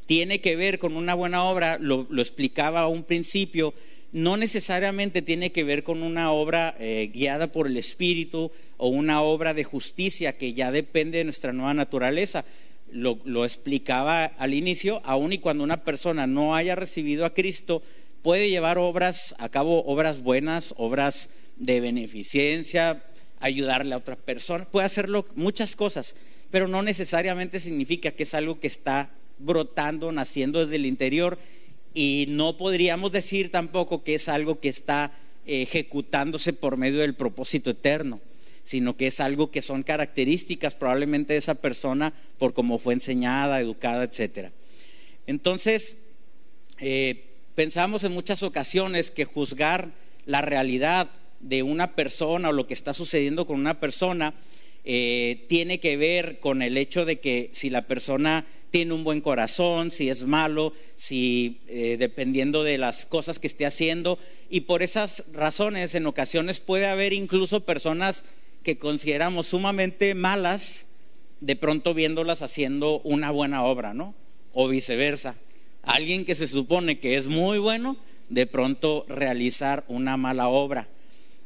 tiene 0.05 0.39
que 0.39 0.55
ver 0.55 0.79
con 0.79 0.95
una 0.95 1.15
buena 1.15 1.43
obra, 1.43 1.77
lo, 1.79 2.07
explicaba 2.17 2.81
a 2.81 2.87
un 2.87 3.03
principio, 3.03 3.73
no 4.13 4.37
necesariamente 4.37 5.21
tiene 5.21 5.51
que 5.51 5.63
ver 5.63 5.83
con 5.83 6.03
una 6.03 6.31
obra 6.31 6.75
eh, 6.79 7.09
guiada 7.13 7.51
por 7.51 7.67
el 7.67 7.77
Espíritu 7.77 8.51
o 8.77 8.87
una 8.87 9.21
obra 9.21 9.53
de 9.53 9.63
justicia 9.63 10.37
que 10.37 10.53
ya 10.53 10.71
depende 10.71 11.19
de 11.19 11.23
nuestra 11.25 11.53
nueva 11.53 11.73
naturaleza. 11.73 12.45
Lo, 12.91 13.19
lo, 13.23 13.45
explicaba 13.45 14.25
al 14.25 14.53
inicio, 14.53 15.01
aun 15.05 15.31
y 15.31 15.37
cuando 15.37 15.63
una 15.63 15.85
persona 15.85 16.27
no 16.27 16.55
haya 16.55 16.75
recibido 16.75 17.25
a 17.25 17.33
Cristo, 17.33 17.81
puede 18.21 18.49
llevar 18.49 18.77
obras 18.77 19.35
a 19.39 19.49
cabo, 19.49 19.83
obras 19.85 20.21
buenas, 20.21 20.73
obras 20.77 21.29
de 21.57 21.81
beneficencia, 21.81 23.03
ayudarle 23.39 23.93
a 23.93 23.97
otra 23.97 24.15
persona, 24.15 24.65
puede 24.65 24.85
hacerlo 24.85 25.25
muchas 25.35 25.75
cosas, 25.75 26.15
pero 26.51 26.67
no 26.67 26.83
necesariamente 26.83 27.59
significa 27.59 28.11
que 28.11 28.23
es 28.23 28.33
algo 28.33 28.59
que 28.59 28.67
está 28.67 29.09
brotando, 29.39 30.11
naciendo 30.11 30.59
desde 30.59 30.75
el 30.75 30.85
interior 30.85 31.39
y 31.93 32.25
no 32.29 32.57
podríamos 32.57 33.11
decir 33.11 33.51
tampoco 33.51 34.03
que 34.03 34.15
es 34.15 34.29
algo 34.29 34.59
que 34.59 34.69
está 34.69 35.11
ejecutándose 35.45 36.53
por 36.53 36.77
medio 36.77 37.01
del 37.01 37.15
propósito 37.15 37.71
eterno, 37.71 38.21
sino 38.63 38.95
que 38.95 39.07
es 39.07 39.19
algo 39.19 39.49
que 39.49 39.61
son 39.61 39.83
características 39.83 40.75
probablemente 40.75 41.33
de 41.33 41.39
esa 41.39 41.55
persona 41.55 42.13
por 42.37 42.53
cómo 42.53 42.77
fue 42.77 42.93
enseñada, 42.93 43.59
educada, 43.59 44.03
etc. 44.03 44.49
Entonces, 45.25 45.97
eh, 46.79 47.30
Pensamos 47.61 48.03
en 48.03 48.11
muchas 48.13 48.41
ocasiones 48.41 49.11
que 49.11 49.23
juzgar 49.23 49.91
la 50.25 50.41
realidad 50.41 51.11
de 51.41 51.61
una 51.61 51.95
persona 51.95 52.49
o 52.49 52.53
lo 52.53 52.65
que 52.65 52.73
está 52.73 52.95
sucediendo 52.95 53.45
con 53.45 53.59
una 53.59 53.79
persona 53.79 54.33
eh, 54.83 55.45
tiene 55.47 55.79
que 55.79 55.95
ver 55.95 56.39
con 56.39 56.63
el 56.63 56.75
hecho 56.75 57.05
de 57.05 57.19
que 57.19 57.51
si 57.53 57.69
la 57.69 57.83
persona 57.83 58.47
tiene 58.71 58.93
un 58.93 59.03
buen 59.03 59.21
corazón, 59.21 59.91
si 59.91 60.09
es 60.09 60.25
malo, 60.25 60.73
si 60.95 61.59
eh, 61.67 61.97
dependiendo 61.99 62.63
de 62.63 62.79
las 62.79 63.05
cosas 63.05 63.37
que 63.37 63.45
esté 63.45 63.67
haciendo. 63.67 64.17
Y 64.49 64.61
por 64.61 64.81
esas 64.81 65.25
razones 65.31 65.93
en 65.93 66.07
ocasiones 66.07 66.61
puede 66.61 66.87
haber 66.87 67.13
incluso 67.13 67.63
personas 67.63 68.25
que 68.63 68.79
consideramos 68.79 69.45
sumamente 69.45 70.15
malas, 70.15 70.87
de 71.41 71.55
pronto 71.55 71.93
viéndolas 71.93 72.41
haciendo 72.41 73.01
una 73.01 73.29
buena 73.29 73.63
obra, 73.63 73.93
¿no? 73.93 74.15
O 74.51 74.67
viceversa 74.67 75.35
alguien 75.83 76.25
que 76.25 76.35
se 76.35 76.47
supone 76.47 76.99
que 76.99 77.17
es 77.17 77.27
muy 77.27 77.57
bueno, 77.57 77.97
de 78.29 78.47
pronto 78.47 79.05
realizar 79.09 79.83
una 79.87 80.17
mala 80.17 80.47
obra. 80.47 80.87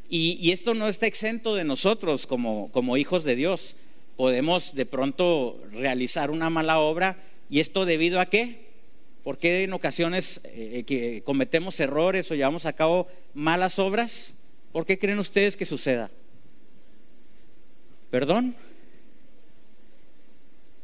Y, 0.09 0.51
esto 0.51 0.75
no 0.75 0.87
está 0.87 1.07
exento 1.07 1.55
de 1.55 1.63
nosotros 1.63 2.27
como, 2.27 2.97
hijos 2.97 3.23
de 3.23 3.35
Dios. 3.35 3.75
Podemos 4.15 4.75
de 4.75 4.85
pronto 4.85 5.59
realizar 5.71 6.31
una 6.31 6.49
mala 6.49 6.79
obra 6.79 7.17
y 7.49 7.59
esto 7.59 7.85
debido 7.85 8.19
a 8.19 8.27
qué? 8.27 8.65
Porque 9.23 9.63
en 9.63 9.73
ocasiones 9.73 10.41
eh, 10.45 11.21
cometemos 11.25 11.79
errores 11.79 12.29
o 12.29 12.35
llevamos 12.35 12.65
a 12.65 12.73
cabo 12.73 13.07
malas 13.33 13.79
obras? 13.79 14.35
¿Por 14.71 14.85
qué 14.85 14.99
creen 14.99 15.19
ustedes 15.19 15.57
que 15.57 15.65
suceda? 15.65 16.11
¿Perdón? 18.11 18.55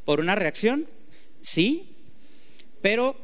¿Por 0.04 0.20
una 0.20 0.36
reacción? 0.36 0.88
Sí, 1.42 1.86
pero 2.82 3.16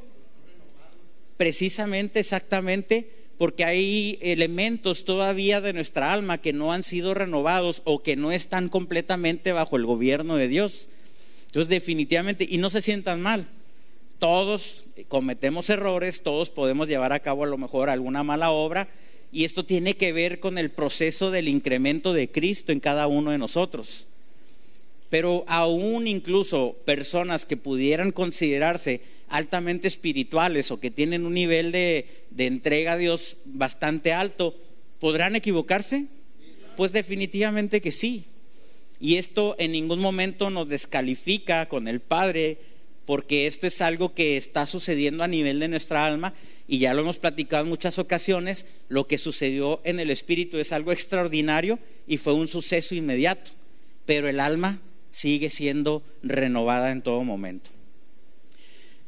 precisamente, 1.38 2.20
exactamente, 2.20 3.10
porque 3.38 3.64
hay 3.64 4.18
elementos 4.22 5.06
todavía 5.06 5.62
de 5.62 5.74
nuestra 5.74 6.12
alma 6.12 6.40
que 6.40 6.54
no 6.54 6.74
han 6.74 6.84
sido 6.84 7.14
renovados 7.14 7.82
o 7.86 8.02
que 8.02 8.16
no 8.16 8.32
están 8.32 8.70
completamente 8.70 9.52
bajo 9.52 9.78
el 9.78 9.86
gobierno 9.86 10.36
de 10.36 10.48
Dios. 10.48 10.90
Entonces, 11.46 11.70
definitivamente, 11.70 12.46
y 12.50 12.58
no 12.58 12.70
se 12.70 12.82
sientan 12.82 13.22
mal, 13.22 13.46
todos 14.20 14.86
cometemos 15.08 15.70
errores, 15.70 16.24
todos 16.24 16.50
podemos 16.50 16.88
llevar 16.88 17.14
a 17.14 17.20
cabo 17.20 17.44
a 17.44 17.48
lo 17.48 17.58
mejor 17.58 17.90
alguna 17.90 18.24
mala 18.24 18.50
obra, 18.50 18.90
y 19.32 19.44
esto 19.44 19.66
tiene 19.66 19.96
que 19.96 20.14
ver 20.14 20.40
con 20.40 20.58
el 20.58 20.72
proceso 20.72 21.32
del 21.32 21.48
incremento 21.48 22.14
de 22.14 22.32
Cristo 22.32 22.72
en 22.72 22.80
cada 22.80 23.08
uno 23.08 23.32
de 23.32 23.38
nosotros. 23.38 24.08
Pero 25.10 25.46
aún 25.48 26.08
incluso 26.08 26.76
personas 26.86 27.46
que 27.46 27.58
pudieran 27.58 28.12
considerarse 28.12 29.02
altamente 29.30 29.88
espirituales 29.88 30.72
o 30.72 30.80
que 30.80 30.92
tienen 30.92 31.26
un 31.26 31.34
nivel 31.34 31.72
de, 31.72 32.06
entrega 32.38 32.94
a 32.94 32.98
Dios 32.98 33.38
bastante 33.46 34.14
alto, 34.14 34.56
¿podrán 35.00 35.36
equivocarse? 35.36 36.06
Pues 36.76 36.92
definitivamente 36.92 37.82
que 37.82 37.92
sí. 37.92 38.26
Y 39.00 39.16
esto 39.16 39.56
en 39.60 39.72
ningún 39.72 40.00
momento 40.00 40.50
nos 40.50 40.70
descalifica 40.70 41.68
con 41.68 41.88
el 41.88 42.00
Padre, 42.00 42.58
porque 43.06 43.48
esto 43.48 43.68
es 43.68 43.82
algo 43.82 44.14
que 44.14 44.38
está 44.38 44.66
sucediendo 44.66 45.24
a 45.24 45.28
nivel 45.28 45.60
de 45.60 45.68
nuestra 45.68 46.06
alma 46.06 46.34
y 46.68 46.80
ya 46.80 46.94
lo 46.94 47.02
hemos 47.02 47.20
platicado 47.20 47.64
en 47.64 47.70
muchas 47.70 48.00
ocasiones, 48.00 48.66
lo 48.90 49.08
que 49.08 49.18
sucedió 49.18 49.80
en 49.86 50.00
el 50.00 50.10
Espíritu 50.10 50.58
es 50.58 50.74
algo 50.74 50.92
extraordinario 50.92 51.80
y 52.08 52.18
fue 52.18 52.34
un 52.34 52.50
suceso 52.50 52.96
inmediato, 52.96 53.52
pero 54.06 54.28
el 54.28 54.40
alma 54.42 54.82
sigue 55.12 55.50
siendo 55.50 56.04
renovada 56.24 56.92
en 56.92 57.02
todo 57.02 57.24
momento. 57.24 57.72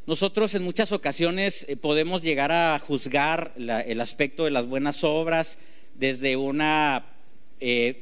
Nosotros 0.09 0.55
en 0.55 0.63
muchas 0.63 0.91
ocasiones 0.91 1.67
eh, 1.69 1.77
podemos 1.77 2.23
llegar 2.23 2.51
a 2.51 2.79
juzgar 2.79 3.53
el 3.57 4.01
aspecto 4.01 4.45
de 4.45 4.49
las 4.49 4.65
buenas 4.65 5.03
obras 5.03 5.59
desde 5.93 6.35
una, 6.35 7.05
eh, 7.59 8.01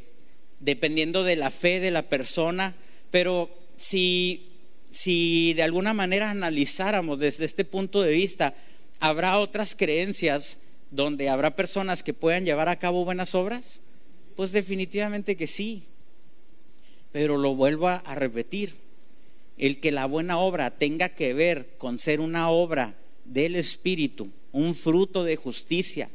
dependiendo 0.62 1.26
de 1.26 1.36
la 1.36 1.50
fe 1.50 1.82
de 1.82 1.92
la 1.92 2.04
persona, 2.04 2.76
pero 3.12 3.50
si, 3.76 4.48
si 4.90 5.54
de 5.56 5.64
alguna 5.64 5.94
manera 5.94 6.32
analizáramos 6.32 7.20
desde 7.20 7.44
este 7.44 7.66
punto 7.66 8.02
de 8.02 8.14
vista, 8.14 8.54
¿habrá 9.02 9.38
otras 9.40 9.76
creencias 9.76 10.60
donde 10.92 11.28
habrá 11.28 11.58
personas 11.58 12.04
que 12.04 12.14
puedan 12.14 12.46
llevar 12.46 12.70
a 12.70 12.80
cabo 12.80 13.04
buenas 13.04 13.36
obras? 13.36 13.82
Pues 14.38 14.54
definitivamente 14.54 15.36
que 15.36 15.48
sí. 15.48 15.84
Pero 17.18 17.40
lo 17.40 17.56
vuelvo 17.56 17.88
a 17.88 18.14
repetir, 18.14 18.76
el 19.58 19.80
que 19.80 19.92
la 19.92 20.06
buena 20.06 20.38
obra 20.38 20.70
tenga 20.70 21.10
que 21.10 21.34
ver 21.34 21.68
con 21.80 21.98
ser 21.98 22.20
una 22.20 22.52
obra 22.52 22.94
del 23.26 23.56
Espíritu, 23.56 24.30
un 24.52 24.76
fruto 24.76 25.24
de 25.24 25.36
justicia, 25.36 26.12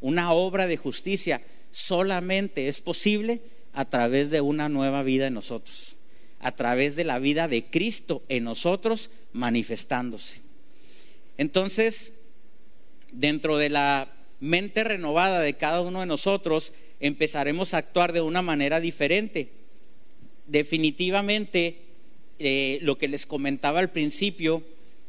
una 0.00 0.32
obra 0.32 0.66
de 0.66 0.78
justicia, 0.78 1.42
solamente 1.72 2.68
es 2.68 2.80
posible 2.80 3.42
a 3.74 3.84
través 3.84 4.30
de 4.30 4.40
una 4.40 4.70
nueva 4.70 5.02
vida 5.02 5.26
en 5.26 5.34
nosotros, 5.34 5.96
a 6.40 6.52
través 6.52 6.96
de 6.96 7.04
la 7.04 7.18
vida 7.18 7.48
de 7.48 7.66
Cristo 7.66 8.22
en 8.30 8.44
nosotros 8.44 9.10
manifestándose. 9.34 10.40
Entonces, 11.36 12.14
dentro 13.12 13.58
de 13.58 13.68
la 13.68 14.10
mente 14.40 14.84
renovada 14.84 15.40
de 15.40 15.52
cada 15.52 15.82
uno 15.82 16.00
de 16.00 16.06
nosotros, 16.06 16.72
empezaremos 17.00 17.74
a 17.74 17.76
actuar 17.76 18.14
de 18.14 18.22
una 18.22 18.40
manera 18.40 18.80
diferente 18.80 19.55
definitivamente 20.46 21.78
eh, 22.38 22.78
lo 22.82 22.98
que 22.98 23.08
les 23.08 23.26
comentaba 23.26 23.80
al 23.80 23.90
principio 23.90 24.62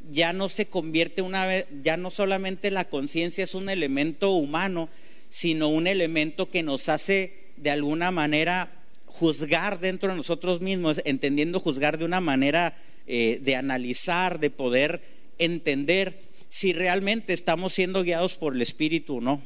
ya 0.10 0.34
no 0.34 0.50
se 0.50 0.68
convierte 0.68 1.22
una 1.22 1.46
vez, 1.46 1.66
ya 1.82 1.98
no 1.98 2.10
solamente 2.10 2.72
la 2.72 2.86
conciencia 2.86 3.44
es 3.44 3.54
un 3.56 3.70
elemento 3.70 4.32
humano, 4.32 4.90
sino 5.30 5.68
un 5.68 5.88
elemento 5.88 6.50
que 6.50 6.64
nos 6.64 6.88
hace 6.90 7.34
de 7.58 7.72
alguna 7.72 8.12
manera 8.12 8.72
juzgar 9.06 9.80
dentro 9.80 10.10
de 10.10 10.16
nosotros 10.16 10.62
mismos, 10.62 11.02
entendiendo 11.06 11.60
juzgar 11.60 11.98
de 11.98 12.06
una 12.06 12.22
manera 12.22 12.78
eh, 13.08 13.40
de 13.42 13.56
analizar, 13.56 14.40
de 14.40 14.50
poder 14.50 15.02
entender 15.40 16.18
si 16.50 16.74
realmente 16.74 17.34
estamos 17.34 17.74
siendo 17.74 18.04
guiados 18.04 18.36
por 18.36 18.56
el 18.56 18.62
Espíritu 18.62 19.18
o 19.18 19.22
no. 19.22 19.42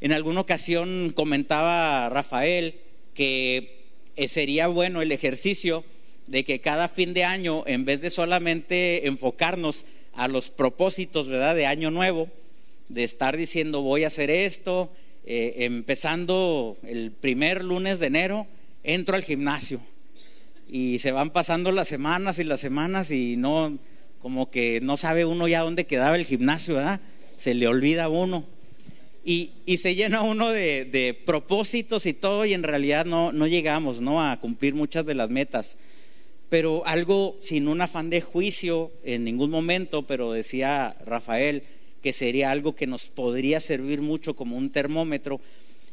En 0.00 0.12
alguna 0.12 0.40
ocasión 0.40 1.12
comentaba 1.14 2.08
Rafael 2.08 2.74
que 3.12 3.79
sería 4.28 4.66
bueno 4.68 5.02
el 5.02 5.12
ejercicio 5.12 5.84
de 6.26 6.44
que 6.44 6.60
cada 6.60 6.88
fin 6.88 7.14
de 7.14 7.24
año, 7.24 7.64
en 7.66 7.84
vez 7.84 8.00
de 8.00 8.10
solamente 8.10 9.06
enfocarnos 9.06 9.86
a 10.14 10.28
los 10.28 10.50
propósitos, 10.50 11.26
de 11.26 11.66
año 11.66 11.90
nuevo, 11.90 12.28
de 12.88 13.04
estar 13.04 13.36
diciendo 13.36 13.82
voy 13.82 14.04
a 14.04 14.08
hacer 14.08 14.30
esto, 14.30 14.90
eh, 15.26 15.54
empezando 15.58 16.76
el 16.82 17.10
primer 17.12 17.64
lunes 17.64 17.98
de 17.98 18.06
enero, 18.06 18.46
entro 18.82 19.16
al 19.16 19.22
gimnasio 19.22 19.80
y 20.70 21.00
se 21.00 21.12
van 21.12 21.30
pasando 21.30 21.72
las 21.72 21.88
semanas 21.88 22.38
y 22.38 22.44
las 22.44 22.60
semanas 22.60 23.10
y 23.10 23.36
no, 23.36 23.76
como 24.20 24.50
que 24.50 24.80
no 24.80 24.96
sabe 24.96 25.24
uno 25.24 25.48
ya 25.48 25.62
dónde 25.62 25.86
quedaba 25.86 26.16
el 26.16 26.24
gimnasio. 26.24 26.78
Se 27.36 27.54
le 27.54 27.66
olvida 27.66 28.04
a 28.04 28.08
uno. 28.08 28.44
Y, 29.24 29.52
se 29.76 29.94
llena 29.94 30.22
uno 30.22 30.50
de, 30.50 31.20
propósitos 31.26 32.06
y 32.06 32.14
todo 32.14 32.44
y 32.44 32.54
en 32.54 32.62
realidad 32.62 33.04
no, 33.04 33.32
no 33.32 33.46
llegamos 33.46 34.00
¿no? 34.00 34.22
a 34.22 34.40
cumplir 34.40 34.74
muchas 34.74 35.06
de 35.06 35.14
las 35.14 35.30
metas. 35.30 35.76
Pero 36.48 36.84
algo 36.86 37.36
sin 37.40 37.68
un 37.68 37.80
afán 37.80 38.10
de 38.10 38.20
juicio 38.20 38.90
en 39.04 39.24
ningún 39.24 39.50
momento, 39.50 40.06
pero 40.06 40.32
decía 40.32 40.96
Rafael 41.04 41.62
que 42.02 42.12
sería 42.12 42.50
algo 42.50 42.74
que 42.74 42.86
nos 42.86 43.10
podría 43.10 43.60
servir 43.60 44.00
mucho 44.02 44.34
como 44.34 44.56
un 44.56 44.70
termómetro, 44.70 45.40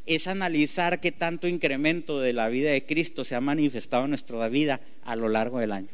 es 0.06 0.26
analizar 0.26 1.00
qué 1.00 1.12
tanto 1.12 1.48
incremento 1.48 2.20
de 2.20 2.32
la 2.32 2.48
vida 2.48 2.70
de 2.70 2.84
Cristo 2.84 3.24
se 3.24 3.34
ha 3.34 3.40
manifestado 3.40 4.04
en 4.04 4.10
nuestra 4.10 4.48
vida 4.48 4.80
a 5.04 5.16
lo 5.16 5.28
largo 5.28 5.58
del 5.58 5.72
año. 5.72 5.88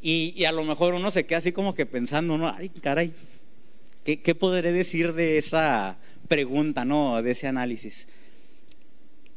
Y, 0.00 0.44
a 0.44 0.52
lo 0.52 0.64
mejor 0.64 0.94
uno 0.94 1.10
se 1.10 1.24
queda 1.24 1.38
así 1.38 1.52
como 1.52 1.74
que 1.74 1.86
pensando, 1.86 2.36
¿no? 2.36 2.48
Ay, 2.48 2.68
caray, 2.68 3.12
¿qué, 4.04 4.34
podré 4.34 4.72
decir 4.72 5.14
de 5.14 5.38
esa 5.38 5.96
pregunta, 6.28 6.84
¿no? 6.84 7.22
De 7.22 7.32
ese 7.32 7.46
análisis. 7.46 8.06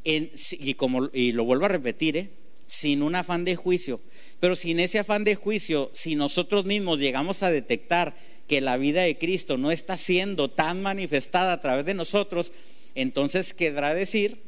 y, 0.04 0.74
como, 0.74 1.10
y 1.12 1.32
lo 1.32 1.44
vuelvo 1.44 1.66
a 1.66 1.70
repetir, 1.70 2.16
¿eh? 2.16 2.30
sin 2.66 3.02
un 3.02 3.14
afán 3.14 3.44
de 3.44 3.56
juicio. 3.56 4.00
Pero 4.40 4.54
sin 4.54 4.78
ese 4.78 4.98
afán 4.98 5.24
de 5.24 5.34
juicio, 5.34 5.90
si 5.94 6.14
nosotros 6.14 6.64
mismos 6.64 6.98
llegamos 6.98 7.42
a 7.42 7.50
detectar 7.50 8.14
que 8.46 8.60
la 8.60 8.76
vida 8.76 9.02
de 9.02 9.18
Cristo 9.18 9.56
no 9.56 9.70
está 9.72 9.96
siendo 9.96 10.48
tan 10.48 10.82
manifestada 10.82 11.52
a 11.52 11.60
través 11.60 11.84
de 11.86 11.94
nosotros, 11.94 12.52
entonces 12.94 13.52
quedará 13.52 13.94
decir 13.94 14.38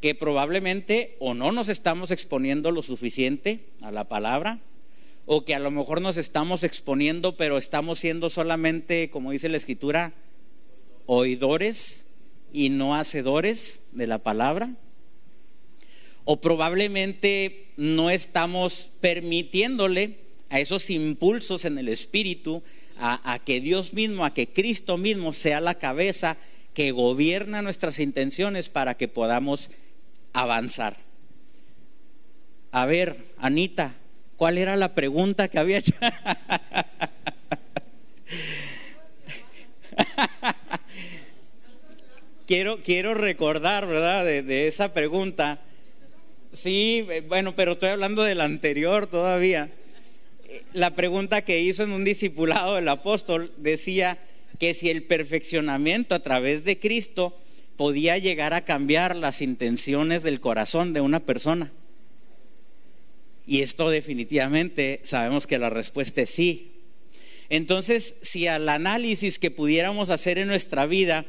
que 0.00 0.14
probablemente 0.14 1.16
o 1.20 1.34
no 1.34 1.52
nos 1.52 1.68
estamos 1.68 2.10
exponiendo 2.10 2.70
lo 2.70 2.82
suficiente 2.82 3.60
a 3.82 3.92
la 3.92 4.08
palabra, 4.08 4.58
o 5.26 5.44
que 5.44 5.54
a 5.54 5.60
lo 5.60 5.70
mejor 5.70 6.00
nos 6.00 6.16
estamos 6.16 6.64
exponiendo, 6.64 7.36
pero 7.36 7.58
estamos 7.58 7.98
siendo 7.98 8.30
solamente, 8.30 9.10
como 9.10 9.30
dice 9.30 9.48
la 9.48 9.56
escritura, 9.56 10.12
oidores 11.06 12.06
y 12.52 12.70
no 12.70 12.94
hacedores 12.94 13.82
de 13.92 14.06
la 14.06 14.18
palabra. 14.18 14.70
O 16.24 16.40
probablemente 16.40 17.66
no 17.76 18.10
estamos 18.10 18.90
permitiéndole 19.00 20.16
a 20.50 20.60
esos 20.60 20.90
impulsos 20.90 21.64
en 21.64 21.78
el 21.78 21.88
espíritu, 21.88 22.62
a, 22.98 23.40
que 23.44 23.60
Dios 23.60 23.94
mismo, 23.94 24.24
a 24.24 24.32
que 24.32 24.46
Cristo 24.46 24.96
mismo 24.96 25.32
sea 25.32 25.60
la 25.60 25.74
cabeza 25.74 26.36
que 26.74 26.92
gobierna 26.92 27.62
nuestras 27.62 27.98
intenciones 27.98 28.68
para 28.68 28.96
que 28.96 29.08
podamos 29.08 29.70
avanzar. 30.32 30.96
A 32.70 32.86
ver, 32.86 33.16
Anita, 33.38 33.94
¿cuál 34.42 34.58
era 34.58 34.74
la 34.74 34.92
pregunta 34.92 35.46
que 35.46 35.60
había 35.60 35.78
hecho? 35.78 35.92
quiero, 42.48 42.82
quiero 42.82 43.14
recordar, 43.14 43.86
¿verdad? 43.86 44.24
De, 44.24 44.66
esa 44.66 44.92
pregunta. 44.92 45.60
Sí, 46.52 47.06
bueno, 47.28 47.54
pero 47.54 47.74
estoy 47.74 47.90
hablando 47.90 48.24
del 48.24 48.40
anterior 48.40 49.06
todavía. 49.06 49.70
La 50.72 50.96
pregunta 50.96 51.42
que 51.42 51.60
hizo 51.60 51.84
en 51.84 51.92
un 51.92 52.02
discipulado 52.02 52.78
el 52.78 52.88
apóstol 52.88 53.52
decía, 53.58 54.18
que 54.58 54.74
si 54.74 54.90
el 54.90 55.04
perfeccionamiento 55.04 56.16
a 56.16 56.22
través 56.24 56.64
de 56.64 56.80
Cristo 56.80 57.32
podía 57.76 58.18
llegar 58.18 58.54
a 58.54 58.64
cambiar 58.64 59.14
las 59.14 59.40
intenciones 59.40 60.24
del 60.24 60.40
corazón 60.40 60.94
de 60.94 61.00
una 61.00 61.20
persona. 61.20 61.70
Y 63.46 63.62
esto 63.62 63.90
definitivamente 63.90 65.00
sabemos 65.02 65.46
que 65.46 65.58
la 65.58 65.70
respuesta 65.70 66.22
es 66.22 66.30
sí. 66.30 66.72
Entonces, 67.48 68.16
si 68.22 68.46
al 68.46 68.68
análisis 68.68 69.38
que 69.38 69.50
pudiéramos 69.50 70.10
hacer 70.10 70.38
en 70.38 70.48
nuestra 70.48 70.86
vida 70.86 71.26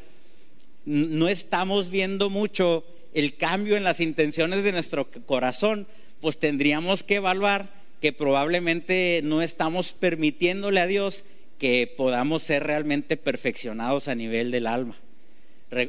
no 0.86 1.28
estamos 1.28 1.89
viendo 1.89 2.30
mucho 2.30 2.86
el 3.13 3.36
cambio 3.36 3.78
en 3.78 3.84
las 3.84 3.99
intenciones 3.99 4.63
de 4.63 4.71
nuestro 4.71 5.10
corazón, 5.26 5.88
pues 6.21 6.38
tendríamos 6.39 7.04
que 7.04 7.15
evaluar 7.15 7.69
que 8.02 8.13
probablemente 8.13 9.21
no 9.23 9.41
estamos 9.41 9.93
permitiéndole 9.93 10.80
a 10.80 10.88
Dios 10.88 11.26
que 11.60 11.93
podamos 11.95 12.43
ser 12.43 12.63
realmente 12.63 13.17
perfeccionados 13.17 14.08
a 14.08 14.15
nivel 14.15 14.52
del 14.52 14.67
alma. 14.67 14.95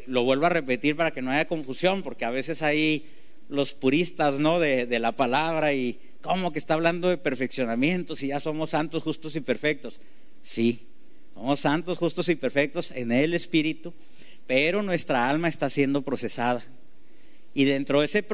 lo 0.06 0.22
vuelvo 0.22 0.46
a 0.46 0.50
repetir 0.50 0.96
para 0.96 1.10
que 1.12 1.22
no 1.22 1.30
haya 1.30 1.46
confusión, 1.46 2.02
porque 2.02 2.24
a 2.24 2.30
veces 2.30 2.62
hay 2.62 3.06
los 3.48 3.74
puristas 3.74 4.38
¿no? 4.38 4.60
de, 4.60 4.87
de 4.87 4.98
la 4.98 5.12
palabra 5.12 5.74
y 5.74 5.98
cómo 6.24 6.52
que 6.52 6.58
está 6.58 6.72
hablando 6.72 7.10
de 7.10 7.18
perfeccionamiento 7.18 8.16
si 8.16 8.28
ya 8.28 8.40
somos 8.40 8.70
santos, 8.70 9.02
justos 9.02 9.37
y 9.37 9.40
perfectos. 9.40 10.00
Sí, 10.42 10.87
somos 11.34 11.60
santos, 11.60 11.98
justos 11.98 12.30
y 12.30 12.34
perfectos 12.34 12.92
en 12.92 13.12
el 13.12 13.34
Espíritu, 13.34 13.92
pero 14.46 14.82
nuestra 14.82 15.28
alma 15.28 15.48
está 15.48 15.68
siendo 15.68 16.00
procesada. 16.00 16.64
Y 17.52 17.64
dentro 17.64 18.00
de 18.00 18.06
ese 18.06 18.24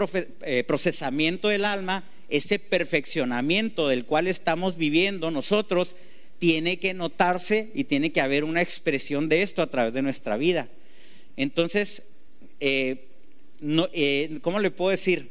eh, 0.42 0.64
procesamiento 0.64 1.48
del 1.48 1.64
alma, 1.64 2.04
ese 2.28 2.60
perfeccionamiento 2.60 3.88
del 3.88 4.06
cual 4.06 4.28
estamos 4.28 4.76
viviendo 4.76 5.32
nosotros, 5.32 5.96
tiene 6.38 6.78
que 6.78 6.94
notarse 6.94 7.70
y 7.74 7.84
tiene 7.84 8.12
que 8.12 8.20
haber 8.20 8.44
una 8.44 8.62
expresión 8.62 9.28
de 9.28 9.42
esto 9.42 9.62
a 9.62 9.68
través 9.68 9.92
de 9.92 10.02
nuestra 10.02 10.36
vida. 10.36 10.68
Entonces, 11.36 12.04
eh, 12.60 13.08
eh, 13.92 14.38
¿cómo 14.42 14.60
le 14.60 14.70
puedo 14.70 14.92
decir? 14.92 15.28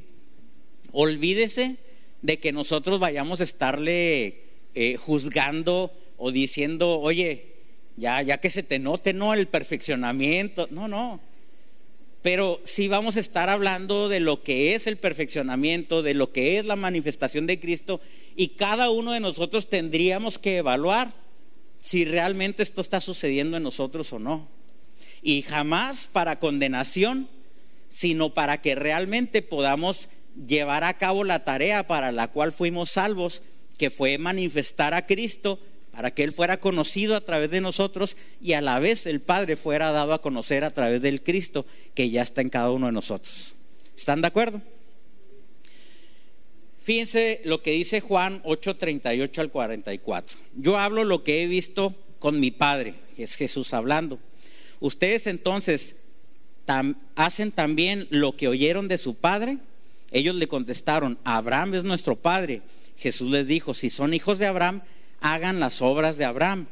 Olvídese 0.91 1.77
de 2.21 2.37
que 2.37 2.51
nosotros 2.51 2.99
vayamos 2.99 3.41
a 3.41 3.45
estarle 3.45 4.41
eh, 4.75 4.95
juzgando 4.97 5.91
o 6.17 6.31
diciendo, 6.31 6.99
oye, 6.99 7.45
ya, 7.97 8.21
ya 8.21 8.39
que 8.39 8.49
se 8.49 8.63
te 8.63 8.79
note, 8.79 9.13
no, 9.13 9.33
el 9.33 9.47
perfeccionamiento. 9.47 10.67
No, 10.71 10.87
no. 10.87 11.19
Pero 12.21 12.59
sí 12.65 12.87
vamos 12.87 13.15
a 13.15 13.21
estar 13.21 13.49
hablando 13.49 14.09
de 14.09 14.19
lo 14.19 14.43
que 14.43 14.75
es 14.75 14.87
el 14.87 14.97
perfeccionamiento, 14.97 16.01
de 16.01 16.13
lo 16.13 16.31
que 16.31 16.57
es 16.57 16.65
la 16.65 16.75
manifestación 16.75 17.47
de 17.47 17.59
Cristo 17.59 18.01
y 18.35 18.49
cada 18.49 18.89
uno 18.89 19.13
de 19.13 19.21
nosotros 19.21 19.69
tendríamos 19.69 20.37
que 20.37 20.57
evaluar 20.57 21.13
si 21.81 22.03
realmente 22.03 22.63
esto 22.63 22.81
está 22.81 22.99
sucediendo 22.99 23.57
en 23.57 23.63
nosotros 23.63 24.11
o 24.11 24.19
no. 24.19 24.47
Y 25.21 25.43
jamás 25.43 26.09
para 26.11 26.39
condenación, 26.39 27.29
sino 27.89 28.33
para 28.33 28.61
que 28.61 28.75
realmente 28.75 29.41
podamos 29.41 30.09
llevar 30.47 30.83
a 30.83 30.97
cabo 30.97 31.23
la 31.23 31.43
tarea 31.43 31.85
para 31.87 32.11
la 32.11 32.29
cual 32.29 32.51
fuimos 32.51 32.91
salvos, 32.91 33.41
que 33.77 33.89
fue 33.89 34.17
manifestar 34.17 34.93
a 34.93 35.05
Cristo 35.05 35.59
para 35.91 36.11
que 36.11 36.23
Él 36.23 36.31
fuera 36.31 36.59
conocido 36.59 37.15
a 37.15 37.21
través 37.21 37.49
de 37.49 37.61
nosotros 37.61 38.15
y 38.41 38.53
a 38.53 38.61
la 38.61 38.79
vez 38.79 39.05
el 39.05 39.21
Padre 39.21 39.55
fuera 39.55 39.91
dado 39.91 40.13
a 40.13 40.21
conocer 40.21 40.63
a 40.63 40.69
través 40.69 41.01
del 41.01 41.21
Cristo 41.21 41.65
que 41.93 42.09
ya 42.09 42.21
está 42.21 42.41
en 42.41 42.49
cada 42.49 42.71
uno 42.71 42.85
de 42.87 42.91
nosotros. 42.91 43.55
¿Están 43.97 44.21
de 44.21 44.27
acuerdo? 44.27 44.61
Fíjense 46.81 47.41
lo 47.43 47.61
que 47.61 47.71
dice 47.71 48.01
Juan 48.01 48.41
8:38 48.43 49.41
al 49.41 49.51
44. 49.51 50.37
Yo 50.55 50.77
hablo 50.77 51.03
lo 51.03 51.23
que 51.23 51.43
he 51.43 51.47
visto 51.47 51.93
con 52.19 52.39
mi 52.39 52.51
Padre, 52.51 52.95
que 53.15 53.23
es 53.23 53.35
Jesús 53.35 53.73
hablando. 53.73 54.19
Ustedes 54.79 55.27
entonces 55.27 55.97
hacen 57.15 57.51
también 57.51 58.07
lo 58.09 58.37
que 58.37 58.47
oyeron 58.47 58.87
de 58.87 58.97
su 58.97 59.15
Padre. 59.15 59.57
Ellos 60.11 60.35
le 60.35 60.47
contestaron, 60.47 61.17
Abraham 61.23 61.75
es 61.75 61.83
nuestro 61.83 62.15
Padre. 62.15 62.61
Jesús 62.97 63.29
les 63.29 63.47
dijo, 63.47 63.73
si 63.73 63.89
son 63.89 64.13
hijos 64.13 64.39
de 64.39 64.47
Abraham, 64.47 64.81
hagan 65.21 65.59
las 65.59 65.81
obras 65.81 66.17
de 66.17 66.25
Abraham. 66.25 66.67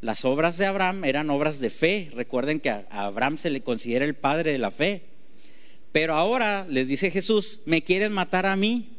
Las 0.00 0.24
obras 0.24 0.58
de 0.58 0.66
Abraham 0.66 1.04
eran 1.04 1.30
obras 1.30 1.58
de 1.58 1.70
fe. 1.70 2.10
Recuerden 2.14 2.60
que 2.60 2.70
a 2.70 2.86
Abraham 2.90 3.38
se 3.38 3.50
le 3.50 3.62
considera 3.62 4.04
el 4.04 4.14
padre 4.14 4.52
de 4.52 4.58
la 4.58 4.70
fe. 4.70 5.02
Pero 5.92 6.14
ahora 6.14 6.66
les 6.68 6.86
dice 6.88 7.10
Jesús, 7.10 7.60
me 7.64 7.82
quieren 7.82 8.12
matar 8.12 8.46
a 8.46 8.56
mí, 8.56 8.90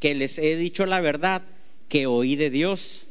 que 0.00 0.14
les 0.14 0.38
he 0.38 0.56
dicho 0.56 0.86
la 0.86 1.00
verdad 1.00 1.42
que 1.88 2.06
oí 2.06 2.36
de 2.36 2.50
Dios. 2.50 3.06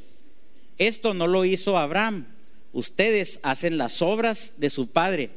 Esto 0.77 1.13
no 1.13 1.27
lo 1.27 1.45
hizo 1.45 1.77
Abraham. 1.77 2.25
Ustedes 2.73 3.39
hacen 3.43 3.77
las 3.77 4.01
obras 4.01 4.55
de 4.57 4.69
su 4.69 4.87
padre. 4.87 5.29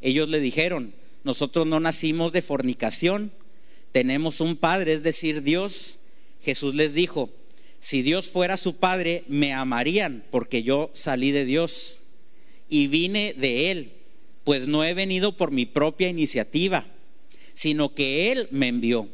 Ellos 0.00 0.28
le 0.28 0.40
dijeron, 0.40 0.94
nosotros 1.24 1.66
no 1.66 1.80
nacimos 1.80 2.32
de 2.32 2.42
fornicación, 2.42 3.30
tenemos 3.92 4.40
un 4.40 4.56
padre, 4.56 4.92
es 4.92 5.02
decir, 5.02 5.42
Dios. 5.42 5.98
Jesús 6.42 6.74
les 6.74 6.94
dijo, 6.94 7.30
si 7.80 8.02
Dios 8.02 8.28
fuera 8.28 8.56
su 8.56 8.76
padre, 8.76 9.24
me 9.28 9.52
amarían 9.52 10.24
porque 10.30 10.62
yo 10.62 10.90
salí 10.94 11.32
de 11.32 11.44
Dios 11.44 12.00
y 12.68 12.86
vine 12.86 13.34
de 13.36 13.70
Él, 13.70 13.92
pues 14.44 14.66
no 14.66 14.84
he 14.84 14.94
venido 14.94 15.36
por 15.36 15.50
mi 15.50 15.66
propia 15.66 16.08
iniciativa, 16.08 16.86
sino 17.54 17.94
que 17.94 18.32
Él 18.32 18.48
me 18.50 18.68
envió. 18.68 19.08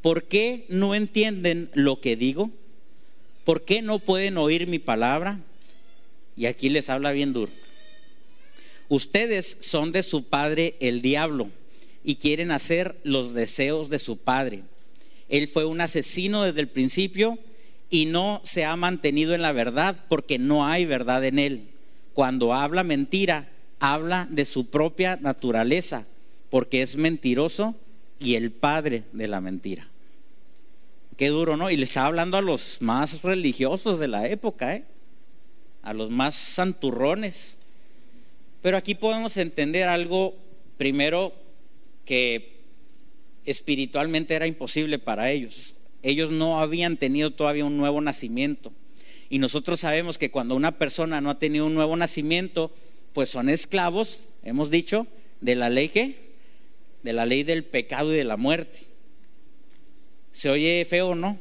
¿Por 0.00 0.24
qué 0.24 0.64
no 0.68 0.94
entienden 0.94 1.70
lo 1.74 2.00
que 2.00 2.16
digo? 2.16 2.50
¿Por 3.44 3.64
qué 3.64 3.82
no 3.82 3.98
pueden 3.98 4.38
oír 4.38 4.66
mi 4.66 4.78
palabra? 4.78 5.40
Y 6.36 6.46
aquí 6.46 6.68
les 6.68 6.88
habla 6.88 7.12
bien 7.12 7.32
duro. 7.32 7.50
Ustedes 8.88 9.58
son 9.60 9.92
de 9.92 10.02
su 10.02 10.24
padre 10.24 10.76
el 10.80 11.02
diablo 11.02 11.50
y 12.04 12.16
quieren 12.16 12.50
hacer 12.50 12.96
los 13.04 13.34
deseos 13.34 13.90
de 13.90 13.98
su 13.98 14.16
padre. 14.16 14.62
Él 15.28 15.48
fue 15.48 15.64
un 15.64 15.80
asesino 15.80 16.42
desde 16.42 16.60
el 16.60 16.68
principio 16.68 17.38
y 17.90 18.06
no 18.06 18.40
se 18.44 18.64
ha 18.64 18.76
mantenido 18.76 19.34
en 19.34 19.42
la 19.42 19.52
verdad 19.52 20.04
porque 20.08 20.38
no 20.38 20.66
hay 20.66 20.86
verdad 20.86 21.24
en 21.24 21.38
él. 21.38 21.68
Cuando 22.14 22.54
habla 22.54 22.84
mentira, 22.84 23.48
habla 23.80 24.26
de 24.30 24.44
su 24.44 24.66
propia 24.66 25.18
naturaleza 25.20 26.06
porque 26.50 26.82
es 26.82 26.96
mentiroso 26.96 27.74
y 28.18 28.34
el 28.34 28.50
padre 28.50 29.04
de 29.12 29.28
la 29.28 29.40
mentira. 29.40 29.86
Qué 31.16 31.28
duro, 31.28 31.56
¿no? 31.56 31.70
Y 31.70 31.76
le 31.76 31.84
estaba 31.84 32.06
hablando 32.06 32.36
a 32.36 32.42
los 32.42 32.80
más 32.80 33.22
religiosos 33.22 33.98
de 33.98 34.08
la 34.08 34.28
época, 34.28 34.76
¿eh? 34.76 34.84
A 35.82 35.92
los 35.92 36.10
más 36.10 36.34
santurrones. 36.34 37.58
Pero 38.62 38.76
aquí 38.76 38.94
podemos 38.94 39.36
entender 39.36 39.88
algo, 39.88 40.34
primero, 40.76 41.32
que 42.08 42.54
espiritualmente 43.44 44.34
era 44.34 44.46
imposible 44.46 44.98
para 44.98 45.30
ellos. 45.30 45.74
Ellos 46.02 46.30
no 46.30 46.58
habían 46.58 46.96
tenido 46.96 47.32
todavía 47.32 47.66
un 47.66 47.76
nuevo 47.76 48.00
nacimiento. 48.00 48.72
Y 49.28 49.40
nosotros 49.40 49.80
sabemos 49.80 50.16
que 50.16 50.30
cuando 50.30 50.54
una 50.54 50.78
persona 50.78 51.20
no 51.20 51.28
ha 51.28 51.38
tenido 51.38 51.66
un 51.66 51.74
nuevo 51.74 51.94
nacimiento, 51.98 52.72
pues 53.12 53.28
son 53.28 53.50
esclavos, 53.50 54.30
hemos 54.42 54.70
dicho, 54.70 55.06
de 55.42 55.54
la 55.54 55.68
ley 55.68 55.90
que, 55.90 56.16
de 57.02 57.12
la 57.12 57.26
ley 57.26 57.42
del 57.42 57.62
pecado 57.62 58.14
y 58.14 58.16
de 58.16 58.24
la 58.24 58.38
muerte. 58.38 58.86
Se 60.32 60.48
oye 60.48 60.86
feo, 60.88 61.14
¿no? 61.14 61.38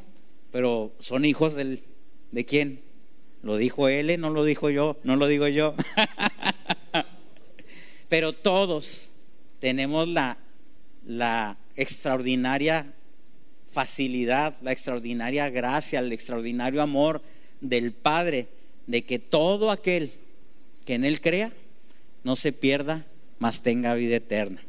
Pero 0.51 0.91
son 0.99 1.23
hijos 1.23 1.55
del, 1.55 1.79
de 2.33 2.43
quién? 2.43 2.81
Lo 3.41 3.55
dijo 3.55 3.87
él, 3.87 4.19
no 4.19 4.31
lo 4.31 4.43
dijo 4.43 4.69
yo, 4.69 4.97
no 5.05 5.15
lo 5.15 5.27
digo 5.27 5.47
yo. 5.47 5.75
Pero 8.09 8.33
todos 8.33 9.11
tenemos 9.61 10.09
la, 10.09 10.37
la 11.07 11.57
extraordinaria 11.75 12.85
facilidad, 13.71 14.55
la 14.61 14.71
extraordinaria 14.71 15.49
gracia, 15.49 15.99
el 15.99 16.11
extraordinario 16.11 16.81
amor 16.81 17.21
del 17.61 17.91
Padre, 17.91 18.47
de 18.85 19.03
que 19.03 19.19
todo 19.19 19.71
aquel 19.71 20.11
que 20.85 20.93
en 20.93 21.05
Él 21.05 21.21
crea 21.21 21.51
no 22.23 22.35
se 22.35 22.51
pierda, 22.51 23.05
mas 23.39 23.63
tenga 23.63 23.93
vida 23.95 24.17
eterna. 24.17 24.61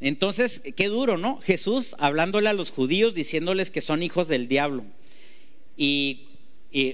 Entonces, 0.00 0.60
qué 0.76 0.88
duro, 0.88 1.16
¿no? 1.16 1.40
Jesús 1.40 1.96
hablándole 1.98 2.48
a 2.48 2.52
los 2.52 2.70
judíos, 2.70 3.14
diciéndoles 3.14 3.70
que 3.70 3.80
son 3.80 4.02
hijos 4.02 4.28
del 4.28 4.48
diablo. 4.48 4.84
Y, 5.76 6.20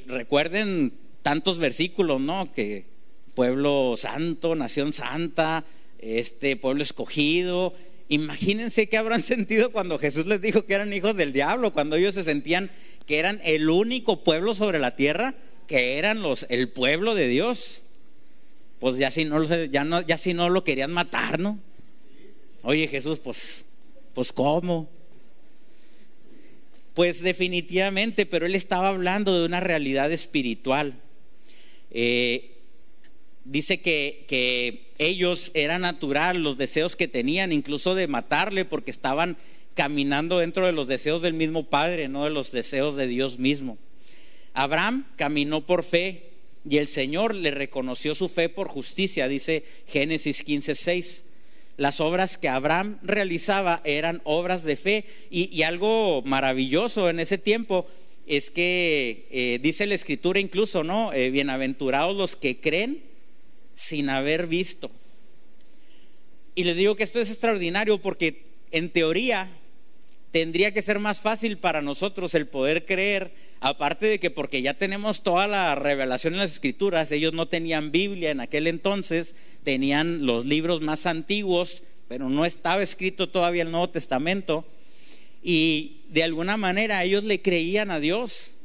recuerden 0.07 0.93
tantos 1.23 1.59
versículos, 1.59 2.21
¿no? 2.21 2.53
Que 2.53 2.85
pueblo 3.35 3.95
santo, 3.97 4.55
nación 4.55 4.93
santa, 4.93 5.65
este 5.99 6.57
pueblo 6.57 6.83
escogido. 6.83 7.75
Imagínense 8.11 8.89
qué 8.89 8.99
habrán 8.99 9.23
sentido 9.23 9.73
cuando 9.73 9.99
Jesús 9.99 10.27
les 10.27 10.43
dijo 10.43 10.67
que 10.67 10.75
eran 10.75 10.93
hijos 10.93 11.17
del 11.17 11.33
diablo, 11.33 11.73
cuando 11.73 11.97
ellos 11.97 12.15
se 12.15 12.25
sentían 12.25 12.71
que 13.07 13.19
eran 13.19 13.41
el 13.45 13.71
único 13.71 14.23
pueblo 14.23 14.55
sobre 14.55 14.79
la 14.79 14.95
tierra, 14.95 15.35
que 15.67 15.97
eran 15.97 16.21
los 16.21 16.45
el 16.51 16.69
pueblo 16.69 17.15
de 17.15 17.29
Dios. 17.29 17.85
Pues 18.81 18.99
ya 18.99 19.11
si 19.11 19.25
no, 19.25 19.43
ya 20.03 20.19
si 20.19 20.35
no 20.35 20.51
lo 20.51 20.65
querían 20.65 20.93
matar, 20.93 21.39
¿no? 21.39 21.59
Oye 22.63 22.89
Jesús, 22.89 23.21
pues, 23.21 23.65
pues 24.15 24.33
¿cómo? 24.33 24.89
Pues 26.95 27.23
definitivamente, 27.23 28.27
pero 28.27 28.47
él 28.47 28.55
estaba 28.55 28.89
hablando 28.89 29.39
de 29.39 29.47
una 29.47 29.61
realidad 29.61 30.13
espiritual. 30.13 30.95
Eh, 31.91 32.51
dice 33.45 33.81
que, 33.81 34.25
que, 34.29 34.90
ellos 35.01 35.51
era 35.55 35.79
natural 35.79 36.43
los 36.43 36.59
deseos 36.59 36.95
que 36.95 37.09
tenían, 37.09 37.53
incluso 37.53 37.95
de 37.95 38.07
matarle, 38.07 38.65
porque 38.65 38.91
estaban 38.91 39.37
caminando 39.75 40.39
dentro 40.39 40.67
de 40.67 40.73
los 40.73 40.87
deseos 40.87 41.23
del 41.23 41.35
mismo 41.35 41.65
Padre, 41.65 42.09
no 42.09 42.25
de 42.25 42.31
los 42.31 42.53
deseos 42.53 42.97
de 42.97 43.07
Dios 43.07 43.39
mismo. 43.39 43.79
Abraham 44.53 45.07
caminó 45.17 45.65
por 45.65 45.85
fe 45.85 46.25
y 46.69 46.79
el 46.79 46.87
Señor 46.87 47.35
le 47.35 47.51
reconoció 47.51 48.15
su 48.15 48.29
fe 48.29 48.51
por 48.51 48.69
justicia, 48.69 49.27
dice 49.27 49.65
Génesis 49.87 50.43
15, 50.43 50.75
6 50.75 51.25
las 51.81 52.03
obras 52.03 52.37
que 52.37 52.51
Abraham 52.51 52.99
realizaba 53.03 53.81
eran 53.85 54.21
obras 54.25 54.65
de 54.65 54.77
fe. 54.77 55.07
Y, 55.31 55.63
algo 55.63 56.21
maravilloso 56.27 57.09
en 57.09 57.21
ese 57.21 57.39
tiempo 57.39 57.87
es 58.27 58.51
que 58.51 59.27
eh, 59.31 59.59
dice 59.63 59.87
la 59.87 59.95
escritura 59.95 60.41
incluso, 60.41 60.85
¿no? 60.85 61.11
Eh, 61.15 61.31
bienaventurados 61.31 62.15
los 62.15 62.37
que 62.37 62.61
creen 62.61 63.10
sin 63.81 64.11
haber 64.11 64.47
visto. 64.47 64.91
Y 66.55 66.65
les 66.65 66.77
digo 66.77 66.97
que 66.97 67.03
esto 67.03 67.19
es 67.19 67.31
extraordinario 67.31 67.99
porque 67.99 68.45
en 68.73 68.91
teoría 68.91 69.49
tendría 70.33 70.73
que 70.73 70.83
ser 70.83 70.99
más 70.99 71.21
fácil 71.21 71.57
para 71.57 71.81
nosotros 71.81 72.35
el 72.35 72.47
poder 72.47 72.85
creer, 72.85 73.33
aparte 73.61 74.07
de 74.07 74.21
que 74.21 74.31
porque 74.31 74.61
ya 74.61 74.75
tenemos 74.75 75.23
toda 75.23 75.49
la 75.49 75.75
revelación 75.77 76.35
en 76.35 76.41
las 76.41 76.53
escrituras, 76.53 77.11
ellos 77.11 77.33
no 77.33 77.49
tenían 77.49 77.91
Biblia 77.91 78.31
en 78.31 78.41
aquel 78.41 78.67
entonces, 78.67 79.35
tenían 79.65 80.27
los 80.27 80.45
libros 80.45 80.83
más 80.83 81.07
antiguos, 81.07 81.83
pero 82.07 82.29
no 82.29 82.45
estaba 82.45 82.83
escrito 82.83 83.31
todavía 83.31 83.63
el 83.63 83.71
Nuevo 83.71 83.89
Testamento, 83.89 84.67
y 85.43 86.03
de 86.11 86.23
alguna 86.23 86.59
manera 86.59 87.03
ellos 87.03 87.25
le 87.25 87.41
creían 87.41 87.91
a 87.91 87.99
Dios. 87.99 88.57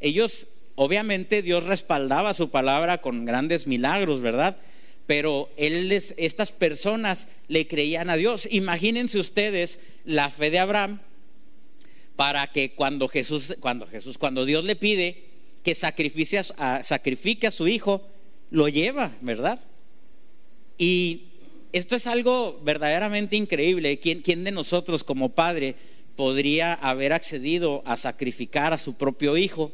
Ellos, 0.00 0.46
obviamente 0.76 1.42
Dios 1.42 1.64
respaldaba 1.64 2.32
su 2.32 2.50
palabra 2.50 3.00
con 3.00 3.24
grandes 3.24 3.66
milagros, 3.66 4.20
¿verdad? 4.20 4.56
pero 5.06 5.48
él 5.56 5.92
estas 5.92 6.52
personas 6.52 7.28
le 7.48 7.66
creían 7.66 8.10
a 8.10 8.16
Dios. 8.16 8.48
Imagínense 8.50 9.18
ustedes 9.18 9.78
la 10.04 10.30
fe 10.30 10.50
de 10.50 10.58
Abraham 10.58 11.00
para 12.16 12.46
que 12.48 12.72
cuando 12.72 13.08
Jesús, 13.08 13.56
cuando 13.60 13.86
Jesús, 13.86 14.18
cuando 14.18 14.44
Dios 14.44 14.64
le 14.64 14.74
pide 14.74 15.22
que 15.62 15.74
sacrifique 15.74 16.40
a, 16.58 16.82
sacrifique 16.82 17.46
a 17.46 17.50
su 17.50 17.68
hijo, 17.68 18.02
lo 18.50 18.68
lleva, 18.68 19.16
¿verdad? 19.20 19.60
Y 20.78 21.22
esto 21.72 21.94
es 21.94 22.06
algo 22.06 22.60
verdaderamente 22.64 23.36
increíble. 23.36 23.98
¿Quién, 23.98 24.22
¿Quién 24.22 24.44
de 24.44 24.50
nosotros 24.50 25.04
como 25.04 25.30
padre 25.30 25.76
podría 26.16 26.74
haber 26.74 27.12
accedido 27.12 27.82
a 27.84 27.96
sacrificar 27.96 28.72
a 28.72 28.78
su 28.78 28.94
propio 28.94 29.36
hijo 29.36 29.72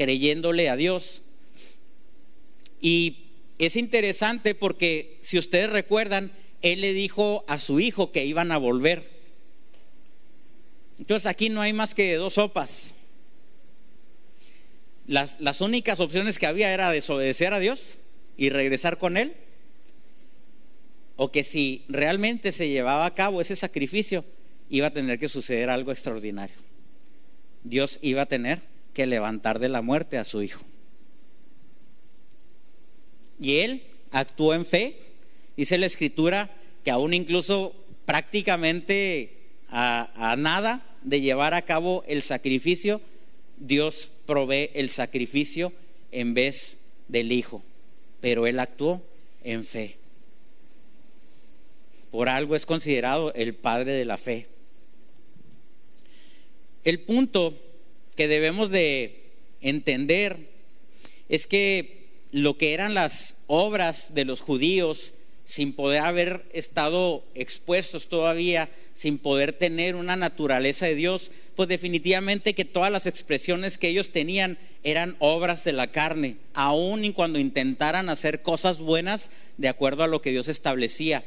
creyéndole 0.00 0.70
a 0.70 0.76
Dios? 0.76 1.24
Y 2.80 3.18
es 3.58 3.76
interesante 3.76 4.54
porque 4.54 5.18
si 5.20 5.38
ustedes 5.38 5.68
recuerdan, 5.68 6.32
él 6.62 6.80
le 6.80 6.94
dijo 6.94 7.44
a 7.48 7.58
su 7.58 7.80
hijo 7.80 8.10
que 8.10 8.24
iban 8.24 8.50
a 8.50 8.56
volver. 8.56 9.02
Entonces 10.98 11.26
aquí 11.26 11.50
no 11.50 11.60
hay 11.60 11.74
más 11.74 11.94
que 11.94 12.14
dos 12.14 12.32
sopas. 12.32 12.94
Las, 15.06 15.38
las 15.38 15.60
únicas 15.60 16.00
opciones 16.00 16.38
que 16.38 16.46
había 16.46 16.72
era 16.72 16.90
desobedecer 16.90 17.52
a 17.52 17.58
Dios 17.58 17.98
y 18.38 18.48
regresar 18.48 18.96
con 18.96 19.18
Él. 19.18 19.34
O 21.16 21.30
que 21.30 21.44
si 21.44 21.84
realmente 21.88 22.52
se 22.52 22.70
llevaba 22.70 23.04
a 23.04 23.14
cabo 23.14 23.42
ese 23.42 23.54
sacrificio, 23.54 24.24
iba 24.70 24.86
a 24.86 24.92
tener 24.94 25.18
que 25.18 25.28
suceder 25.28 25.68
algo 25.68 25.92
extraordinario. 25.92 26.56
Dios 27.64 27.98
iba 28.00 28.22
a 28.22 28.26
tener 28.26 28.62
que 28.94 29.06
levantar 29.06 29.58
de 29.58 29.68
la 29.68 29.82
muerte 29.82 30.18
a 30.18 30.24
su 30.24 30.42
hijo. 30.42 30.62
Y 33.40 33.60
él 33.60 33.82
actuó 34.12 34.54
en 34.54 34.66
fe. 34.66 34.96
Dice 35.56 35.78
la 35.78 35.86
escritura 35.86 36.50
que 36.84 36.90
aún 36.90 37.14
incluso 37.14 37.74
prácticamente 38.04 39.32
a, 39.68 40.34
nada 40.38 40.84
de 41.02 41.20
llevar 41.20 41.54
a 41.54 41.62
cabo 41.62 42.04
el 42.06 42.22
sacrificio, 42.22 43.00
Dios 43.58 44.10
provee 44.26 44.70
el 44.74 44.90
sacrificio 44.90 45.72
en 46.12 46.34
vez 46.34 46.78
del 47.08 47.32
Hijo. 47.32 47.62
Pero 48.20 48.46
él 48.46 48.58
actuó 48.58 49.02
en 49.44 49.64
fe. 49.64 49.96
Por 52.10 52.28
algo 52.28 52.56
es 52.56 52.66
considerado 52.66 53.32
el 53.34 53.54
padre 53.54 53.92
de 53.92 54.04
la 54.04 54.18
fe. 54.18 54.46
El 56.84 57.00
punto 57.00 57.54
que 58.20 58.28
debemos 58.28 58.68
de 58.68 59.32
entender 59.62 60.36
es 61.30 61.46
que 61.46 62.04
lo 62.32 62.58
que 62.58 62.74
eran 62.74 62.92
las 62.92 63.36
obras 63.46 64.12
de 64.12 64.26
los 64.26 64.42
judíos, 64.42 65.14
sin 65.44 65.72
poder 65.72 66.02
haber 66.02 66.44
estado 66.52 67.24
expuestos 67.34 68.08
todavía, 68.08 68.68
sin 68.92 69.16
poder 69.16 69.54
tener 69.54 69.96
una 69.96 70.16
naturaleza 70.16 70.84
de 70.84 70.96
Dios, 70.96 71.32
pues 71.56 71.70
definitivamente 71.70 72.52
que 72.52 72.66
todas 72.66 72.92
las 72.92 73.06
expresiones 73.06 73.78
que 73.78 73.88
ellos 73.88 74.10
tenían 74.10 74.58
eran 74.82 75.16
obras 75.18 75.64
de 75.64 75.72
la 75.72 75.90
carne, 75.90 76.36
aun 76.52 77.06
y 77.06 77.14
cuando 77.14 77.38
intentaran 77.38 78.10
hacer 78.10 78.42
cosas 78.42 78.80
buenas 78.80 79.30
de 79.56 79.68
acuerdo 79.68 80.02
a 80.02 80.08
lo 80.08 80.20
que 80.20 80.32
Dios 80.32 80.48
establecía. 80.48 81.24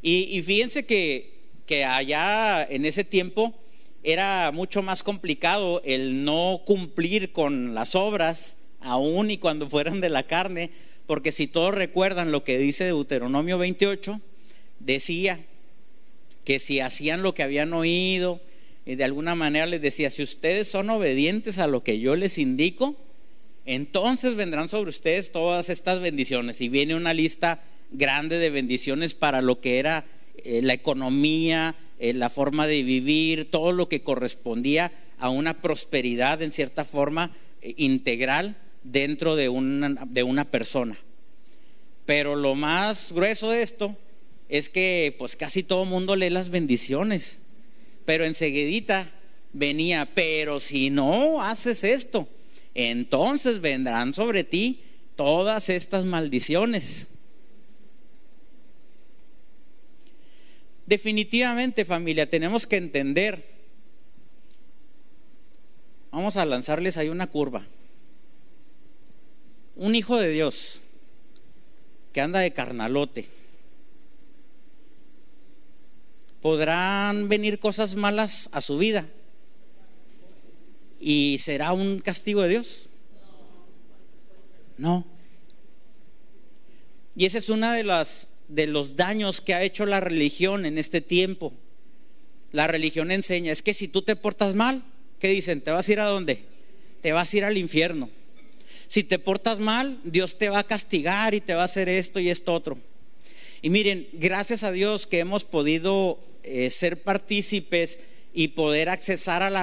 Y, 0.00 0.40
fíjense 0.40 0.86
que, 0.86 1.30
que 1.66 1.84
allá 1.84 2.64
en 2.64 2.86
ese 2.86 3.04
tiempo 3.04 3.54
era 4.06 4.52
mucho 4.52 4.82
más 4.82 5.02
complicado 5.02 5.82
el 5.84 6.24
no 6.24 6.62
cumplir 6.64 7.32
con 7.32 7.74
las 7.74 7.96
obras, 7.96 8.56
aun 8.80 9.32
y 9.32 9.38
cuando 9.38 9.68
fueran 9.70 10.00
de 10.00 10.08
la 10.08 10.22
carne, 10.22 10.70
porque 11.06 11.32
si 11.32 11.48
todos 11.48 11.74
recuerdan 11.74 12.30
lo 12.30 12.44
que 12.44 12.56
dice 12.56 12.84
Deuteronomio 12.84 13.58
28, 13.58 14.20
decía 14.78 15.40
que 16.44 16.60
si 16.60 16.78
hacían 16.78 17.22
lo 17.22 17.34
que 17.34 17.42
habían 17.42 17.72
oído, 17.72 18.40
y 18.86 18.94
de 18.94 19.02
alguna 19.02 19.34
manera 19.34 19.66
les 19.66 19.82
decía, 19.82 20.08
si 20.08 20.22
ustedes 20.22 20.68
son 20.68 20.88
obedientes 20.90 21.58
a 21.58 21.66
lo 21.66 21.82
que 21.82 21.98
yo 21.98 22.14
les 22.14 22.38
indico, 22.38 22.94
entonces 23.64 24.36
vendrán 24.36 24.68
sobre 24.68 24.90
ustedes 24.90 25.32
todas 25.32 25.68
estas 25.68 26.00
bendiciones. 26.00 26.60
Y 26.60 26.68
viene 26.68 26.94
una 26.94 27.12
lista 27.12 27.60
grande 27.90 28.38
de 28.38 28.50
bendiciones 28.50 29.14
para 29.14 29.42
lo 29.42 29.60
que 29.60 29.80
era 29.80 30.04
eh, 30.44 30.60
la 30.62 30.72
economía, 30.72 31.74
eh, 31.98 32.12
la 32.12 32.30
forma 32.30 32.66
de 32.66 32.82
vivir, 32.82 33.50
todo 33.50 33.72
lo 33.72 33.88
que 33.88 34.02
correspondía 34.02 34.92
a 35.18 35.30
una 35.30 35.60
prosperidad 35.60 36.42
en 36.42 36.52
cierta 36.52 36.84
forma 36.84 37.34
eh, 37.62 37.74
integral 37.78 38.56
dentro 38.82 39.36
de 39.36 39.48
una, 39.48 40.06
de 40.06 40.22
una 40.22 40.44
persona. 40.44 40.96
Pero 42.04 42.36
lo 42.36 42.54
más 42.54 43.12
grueso 43.12 43.50
de 43.50 43.62
esto 43.62 43.96
es 44.48 44.68
que 44.68 45.14
pues 45.18 45.36
casi 45.36 45.62
todo 45.62 45.84
mundo 45.84 46.16
lee 46.16 46.30
las 46.30 46.50
bendiciones, 46.50 47.40
pero 48.04 48.24
enseguidita 48.24 49.10
venía, 49.52 50.08
pero 50.14 50.60
si 50.60 50.90
no 50.90 51.42
haces 51.42 51.82
esto, 51.82 52.28
entonces 52.74 53.60
vendrán 53.60 54.14
sobre 54.14 54.44
ti 54.44 54.80
todas 55.16 55.70
estas 55.70 56.04
maldiciones. 56.04 57.08
Definitivamente 60.86 61.84
familia, 61.84 62.30
tenemos 62.30 62.66
que 62.66 62.76
entender, 62.76 63.44
vamos 66.10 66.36
a 66.36 66.44
lanzarles 66.44 66.96
ahí 66.96 67.08
una 67.08 67.26
curva 67.26 67.66
un 69.76 69.94
hijo 69.94 70.16
de 70.16 70.30
Dios 70.30 70.80
que 72.12 72.22
anda 72.22 72.40
de 72.40 72.52
carnalote, 72.52 73.28
podrán 76.40 77.28
venir 77.28 77.58
cosas 77.58 77.94
malas 77.94 78.48
a 78.52 78.62
su 78.62 78.78
vida 78.78 79.06
y 80.98 81.38
será 81.40 81.72
un 81.72 81.98
castigo 81.98 82.40
de 82.42 82.48
Dios. 82.48 82.86
No. 84.78 85.04
Y 87.14 87.26
ese 87.26 87.38
es 87.38 87.48
uno 87.48 87.70
de 87.70 87.84
las 87.84 88.28
de 88.48 88.66
los 88.66 88.96
daños 88.96 89.40
que 89.40 89.54
ha 89.54 89.62
hecho 89.62 89.86
la 89.86 90.00
religión 90.00 90.66
en 90.66 90.78
este 90.78 91.00
tiempo. 91.00 91.52
La 92.52 92.66
religión 92.66 93.10
enseña, 93.10 93.52
es 93.52 93.62
que 93.62 93.74
si 93.74 93.88
tú 93.88 94.02
te 94.02 94.16
portas 94.16 94.54
mal, 94.54 94.82
¿qué 95.18 95.28
dicen? 95.28 95.60
¿Te 95.60 95.70
vas 95.70 95.88
a 95.88 95.92
ir 95.92 96.00
a 96.00 96.04
dónde? 96.04 96.44
Te 97.02 97.12
vas 97.12 97.32
a 97.32 97.36
ir 97.36 97.44
al 97.44 97.58
infierno. 97.58 98.08
Si 98.88 99.02
te 99.02 99.18
portas 99.18 99.58
mal, 99.58 99.98
Dios 100.04 100.38
te 100.38 100.48
va 100.48 100.60
a 100.60 100.66
castigar 100.66 101.34
y 101.34 101.40
te 101.40 101.54
va 101.54 101.62
a 101.62 101.66
hacer 101.66 101.88
esto 101.88 102.20
y 102.20 102.30
esto 102.30 102.54
otro. 102.54 102.78
Y 103.62 103.70
miren, 103.70 104.06
gracias 104.12 104.62
a 104.62 104.70
Dios 104.72 105.06
que 105.06 105.18
hemos 105.18 105.44
podido 105.44 106.20
eh, 106.44 106.70
ser 106.70 107.02
partícipes 107.02 107.98
y 108.32 108.48
poder 108.48 108.88
accesar 108.88 109.42
a 109.42 109.50
la, 109.50 109.62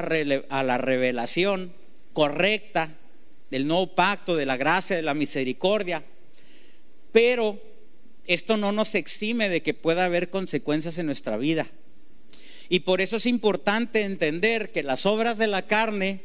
a 0.49 0.63
la 0.63 0.77
revelación 0.77 1.73
correcta 2.11 2.89
del 3.49 3.67
nuevo 3.67 3.87
pacto, 3.95 4.35
de 4.35 4.45
la 4.45 4.57
gracia, 4.57 4.95
de 4.95 5.03
la 5.03 5.13
misericordia. 5.13 6.03
Pero 7.11 7.61
esto 8.27 8.57
no 8.57 8.71
nos 8.71 8.95
exime 8.95 9.49
de 9.49 9.62
que 9.62 9.73
pueda 9.73 10.05
haber 10.05 10.29
consecuencias 10.29 10.97
en 10.97 11.05
nuestra 11.05 11.38
vida. 11.38 11.67
Y 12.69 12.81
por 12.81 13.01
eso 13.01 13.17
es 13.17 13.25
importante 13.25 14.01
entender 14.01 14.71
que 14.71 14.83
las 14.83 15.05
obras 15.05 15.38
de 15.38 15.47
la 15.47 15.63
carne 15.63 16.21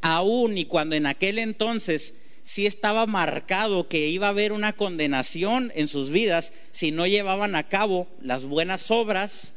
aún 0.00 0.56
y 0.56 0.64
cuando 0.64 0.96
en 0.96 1.06
aquel 1.06 1.38
entonces 1.38 2.14
sí 2.42 2.66
estaba 2.66 3.06
marcado 3.06 3.88
que 3.88 4.08
iba 4.08 4.26
a 4.26 4.30
haber 4.30 4.52
una 4.52 4.72
condenación 4.72 5.72
en 5.74 5.88
sus 5.88 6.10
vidas 6.10 6.52
si 6.70 6.92
no 6.92 7.06
llevaban 7.06 7.54
a 7.54 7.68
cabo 7.68 8.08
las 8.22 8.46
buenas 8.46 8.90
obras, 8.90 9.54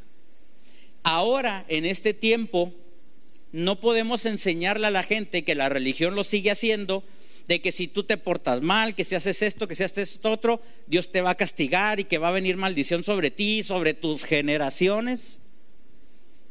ahora 1.02 1.64
en 1.68 1.86
este 1.86 2.12
tiempo 2.12 2.74
no 3.52 3.80
podemos 3.80 4.26
enseñarle 4.26 4.88
a 4.88 4.90
la 4.90 5.02
gente 5.02 5.44
que 5.44 5.54
la 5.54 5.68
religión 5.68 6.14
lo 6.14 6.24
sigue 6.24 6.50
haciendo, 6.50 7.04
de 7.48 7.60
que 7.60 7.72
si 7.72 7.88
tú 7.88 8.04
te 8.04 8.16
portas 8.16 8.62
mal, 8.62 8.94
que 8.94 9.04
si 9.04 9.14
haces 9.14 9.42
esto, 9.42 9.68
que 9.68 9.76
si 9.76 9.82
haces 9.82 10.12
esto 10.12 10.30
otro, 10.30 10.60
Dios 10.86 11.10
te 11.10 11.20
va 11.20 11.30
a 11.30 11.34
castigar 11.36 12.00
y 12.00 12.04
que 12.04 12.18
va 12.18 12.28
a 12.28 12.32
venir 12.32 12.56
maldición 12.56 13.04
sobre 13.04 13.30
ti, 13.30 13.62
sobre 13.62 13.94
tus 13.94 14.24
generaciones. 14.24 15.38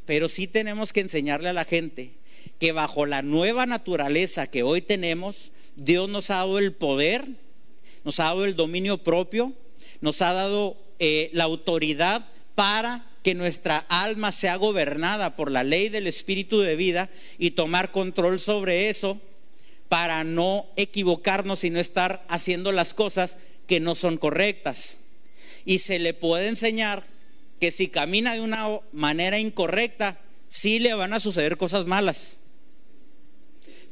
Pero 0.06 0.27
sí 0.27 0.47
tenemos 0.47 0.93
que 0.93 1.01
enseñarle 1.01 1.49
a 1.49 1.54
la 1.54 1.65
gente 1.65 2.12
que 2.60 2.71
bajo 2.71 3.06
la 3.06 3.21
nueva 3.21 3.65
naturaleza 3.65 4.47
que 4.47 4.63
hoy 4.63 4.82
tenemos, 4.82 5.51
Dios 5.75 6.10
nos 6.10 6.30
ha 6.30 6.38
dado 6.38 6.60
el 6.60 6.73
poder, 6.73 7.27
nos 8.04 8.19
ha 8.19 8.25
dado 8.25 8.45
el 8.45 8.56
dominio 8.56 8.97
propio, 8.97 9.54
nos 10.01 10.21
ha 10.21 10.34
dado 10.34 10.77
eh, 10.99 11.30
la 11.34 11.45
autoridad 11.45 12.27
para 12.56 13.08
que 13.23 13.36
nuestra 13.36 13.77
alma 13.89 14.32
sea 14.32 14.56
gobernada 14.56 15.36
por 15.36 15.51
la 15.51 15.63
ley 15.63 15.89
del 15.89 16.08
espíritu 16.08 16.60
de 16.60 16.75
vida 16.75 17.10
y 17.38 17.51
tomar 17.51 17.91
control 17.91 18.39
sobre 18.39 18.89
eso 18.89 19.19
para 19.91 20.23
no 20.23 20.69
equivocarnos 20.77 21.65
y 21.65 21.69
no 21.69 21.77
estar 21.77 22.23
haciendo 22.30 22.71
las 22.71 22.93
cosas 22.93 23.36
que 23.67 23.82
no 23.82 23.93
son 23.93 24.15
correctas. 24.15 24.99
Y 25.65 25.80
se 25.80 25.99
le 25.99 26.13
puede 26.13 26.47
enseñar 26.47 27.04
que 27.60 27.73
si 27.73 27.89
camina 27.89 28.34
de 28.34 28.39
una 28.39 28.65
manera 28.93 29.38
incorrecta, 29.38 30.17
sí 30.47 30.80
le 30.80 30.93
van 30.93 31.12
a 31.12 31.19
suceder 31.19 31.58
cosas 31.58 31.88
malas 31.88 32.38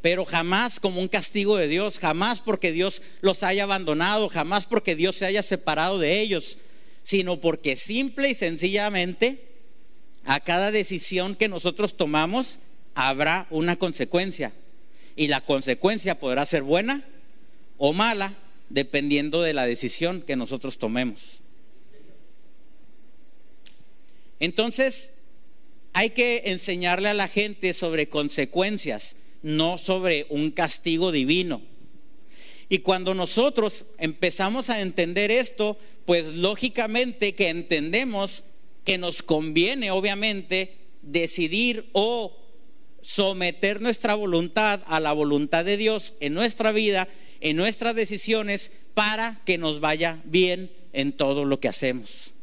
pero 0.01 0.23
jamás 0.23 0.79
como 0.79 1.01
un 1.01 1.09
castigo 1.09 1.57
de 1.57 1.67
Dios, 1.67 1.99
jamás 1.99 2.39
porque 2.39 2.71
Dios 2.71 3.01
los 3.19 3.43
haya 3.43 3.63
abandonado, 3.63 4.29
jamás 4.29 4.65
porque 4.65 4.95
Dios 4.95 5.17
se 5.17 5.25
haya 5.25 5.43
separado 5.43 5.99
de 5.99 6.21
ellos, 6.21 6.57
sino 7.03 7.41
porque 7.41 7.75
simple 7.75 8.29
y 8.29 8.33
sencillamente 8.33 9.43
a 10.23 10.39
cada 10.39 10.71
decisión 10.71 11.35
que 11.35 11.49
nosotros 11.49 11.97
tomamos 11.97 12.59
habrá 12.95 13.45
una 13.49 13.75
consecuencia. 13.75 14.53
Y 15.19 15.27
la 15.27 15.41
consecuencia 15.41 16.17
podrá 16.17 16.45
ser 16.45 16.63
buena 16.63 17.03
o 17.77 17.91
mala, 17.91 18.33
dependiendo 18.69 19.41
de 19.41 19.53
la 19.53 19.65
decisión 19.65 20.21
que 20.21 20.37
nosotros 20.37 20.77
tomemos. 20.77 21.41
Entonces, 24.39 25.11
hay 25.91 26.11
que 26.11 26.43
enseñarle 26.45 27.09
a 27.09 27.13
la 27.13 27.27
gente 27.27 27.73
sobre 27.73 28.07
consecuencias 28.07 29.17
no 29.43 29.77
sobre 29.77 30.25
un 30.29 30.51
castigo 30.51 31.11
divino. 31.11 31.61
Y 32.69 32.79
cuando 32.79 33.13
nosotros 33.13 33.83
empezamos 33.97 34.69
a 34.69 34.79
entender 34.79 35.31
esto, 35.31 35.77
pues 36.05 36.27
lógicamente 36.35 37.35
que 37.35 37.49
entendemos 37.49 38.45
que 38.85 38.97
nos 38.97 39.21
conviene, 39.21 39.91
obviamente, 39.91 40.77
decidir 41.01 41.89
o 41.91 42.33
someter 43.01 43.81
nuestra 43.81 44.15
voluntad 44.15 44.81
a 44.87 44.99
la 44.99 45.13
voluntad 45.13 45.65
de 45.65 45.77
Dios 45.77 46.13
en 46.19 46.33
nuestra 46.33 46.71
vida, 46.71 47.07
en 47.41 47.55
nuestras 47.55 47.95
decisiones, 47.95 48.71
para 48.93 49.41
que 49.45 49.57
nos 49.57 49.79
vaya 49.79 50.21
bien 50.25 50.71
en 50.93 51.13
todo 51.13 51.45
lo 51.45 51.59
que 51.59 51.67
hacemos. 51.67 52.33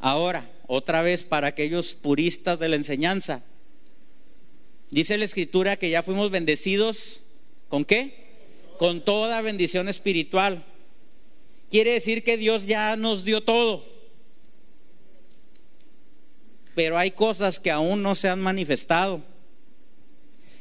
Ahora, 0.00 0.48
otra 0.66 1.02
vez 1.02 1.24
para 1.24 1.48
aquellos 1.48 1.94
puristas 1.94 2.58
de 2.58 2.68
la 2.68 2.76
enseñanza, 2.76 3.42
Dice 4.90 5.18
la 5.18 5.24
escritura 5.24 5.76
que 5.76 5.90
ya 5.90 6.02
fuimos 6.02 6.30
bendecidos 6.30 7.22
con 7.68 7.84
qué? 7.84 8.14
Con 8.78 9.04
toda 9.04 9.42
bendición 9.42 9.88
espiritual. 9.88 10.64
Quiere 11.70 11.92
decir 11.92 12.22
que 12.22 12.36
Dios 12.36 12.66
ya 12.66 12.96
nos 12.96 13.24
dio 13.24 13.40
todo. 13.40 13.84
Pero 16.76 16.98
hay 16.98 17.10
cosas 17.10 17.58
que 17.58 17.70
aún 17.70 18.02
no 18.02 18.14
se 18.14 18.28
han 18.28 18.38
manifestado. 18.38 19.22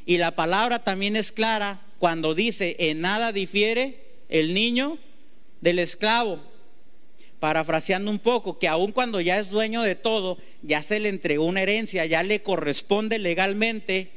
Y 0.06 0.18
la 0.18 0.32
palabra 0.32 0.80
también 0.80 1.18
es 1.18 1.34
clara 1.34 1.82
cuando 2.00 2.34
dice, 2.34 2.78
en 2.80 3.02
nada 3.02 3.34
difiere 3.34 4.00
el 4.30 4.54
niño 4.54 4.98
del 5.60 5.78
esclavo. 5.78 6.40
Parafraseando 7.42 8.10
un 8.10 8.20
poco, 8.20 8.58
que 8.60 8.70
aun 8.70 8.94
cuando 8.94 9.20
ya 9.20 9.38
es 9.38 9.50
dueño 9.50 9.82
de 9.82 9.96
todo, 9.96 10.38
ya 10.62 10.82
se 10.82 11.02
le 11.02 11.10
entregó 11.10 11.44
una 11.44 11.62
herencia, 11.62 12.06
ya 12.06 12.24
le 12.24 12.42
corresponde 12.42 13.20
legalmente 13.20 14.10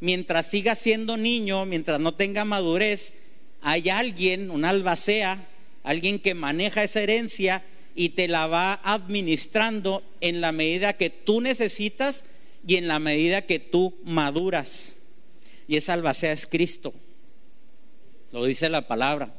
mientras 0.00 0.48
siga 0.48 0.74
siendo 0.74 1.16
niño, 1.16 1.66
mientras 1.66 2.00
no 2.00 2.14
tenga 2.14 2.44
madurez, 2.44 3.14
hay 3.62 3.90
alguien, 3.90 4.50
un 4.50 4.64
albacea, 4.64 5.46
alguien 5.84 6.18
que 6.18 6.34
maneja 6.34 6.82
esa 6.82 7.00
herencia 7.00 7.62
y 7.98 8.10
te 8.10 8.28
la 8.28 8.46
va 8.46 8.80
administrando 8.84 10.04
en 10.20 10.40
la 10.40 10.52
medida 10.52 10.92
que 10.92 11.10
tú 11.10 11.40
necesitas 11.40 12.24
y 12.64 12.76
en 12.76 12.86
la 12.86 13.00
medida 13.00 13.42
que 13.42 13.58
tú 13.58 13.92
maduras. 14.04 14.98
Y 15.66 15.76
esa 15.76 15.94
albacea 15.94 16.30
es 16.30 16.46
Cristo. 16.46 16.94
Lo 18.30 18.44
dice 18.44 18.68
la 18.68 18.86
palabra. 18.86 19.34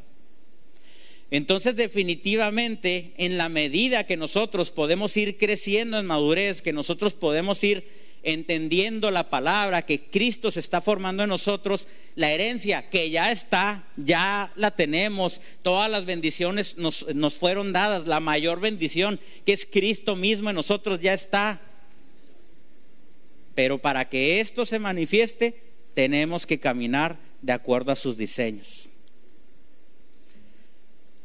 Entonces 1.31 1.77
definitivamente 1.77 3.13
en 3.15 3.37
la 3.37 3.47
medida 3.47 4.05
que 4.05 4.17
nosotros 4.17 4.71
podemos 4.71 5.15
ir 5.15 5.37
creciendo 5.37 5.97
en 5.97 6.05
madurez, 6.05 6.61
que 6.61 6.73
nosotros 6.73 7.13
podemos 7.13 7.63
ir 7.63 7.87
entendiendo 8.23 9.11
la 9.11 9.29
palabra, 9.29 9.85
que 9.85 10.01
Cristo 10.01 10.51
se 10.51 10.59
está 10.59 10.81
formando 10.81 11.23
en 11.23 11.29
nosotros, 11.29 11.87
la 12.15 12.31
herencia 12.31 12.89
que 12.89 13.09
ya 13.09 13.31
está, 13.31 13.85
ya 13.95 14.51
la 14.55 14.71
tenemos, 14.71 15.41
todas 15.61 15.89
las 15.89 16.05
bendiciones 16.05 16.77
nos, 16.77 17.05
fueron 17.37 17.73
dadas, 17.73 18.07
la 18.07 18.19
mayor 18.19 18.59
bendición 18.59 19.19
que 19.45 19.53
es 19.53 19.65
Cristo 19.65 20.15
mismo 20.15 20.49
en 20.49 20.55
nosotros 20.55 20.99
ya 20.99 21.13
está. 21.13 21.61
Pero 23.55 23.77
para 23.77 24.09
que 24.09 24.39
esto 24.39 24.65
se 24.65 24.79
manifieste, 24.79 25.61
tenemos 25.93 26.45
que 26.45 26.59
caminar 26.59 27.17
de 27.41 27.53
acuerdo 27.53 27.91
a 27.91 27.95
sus 27.95 28.17
diseños. 28.17 28.89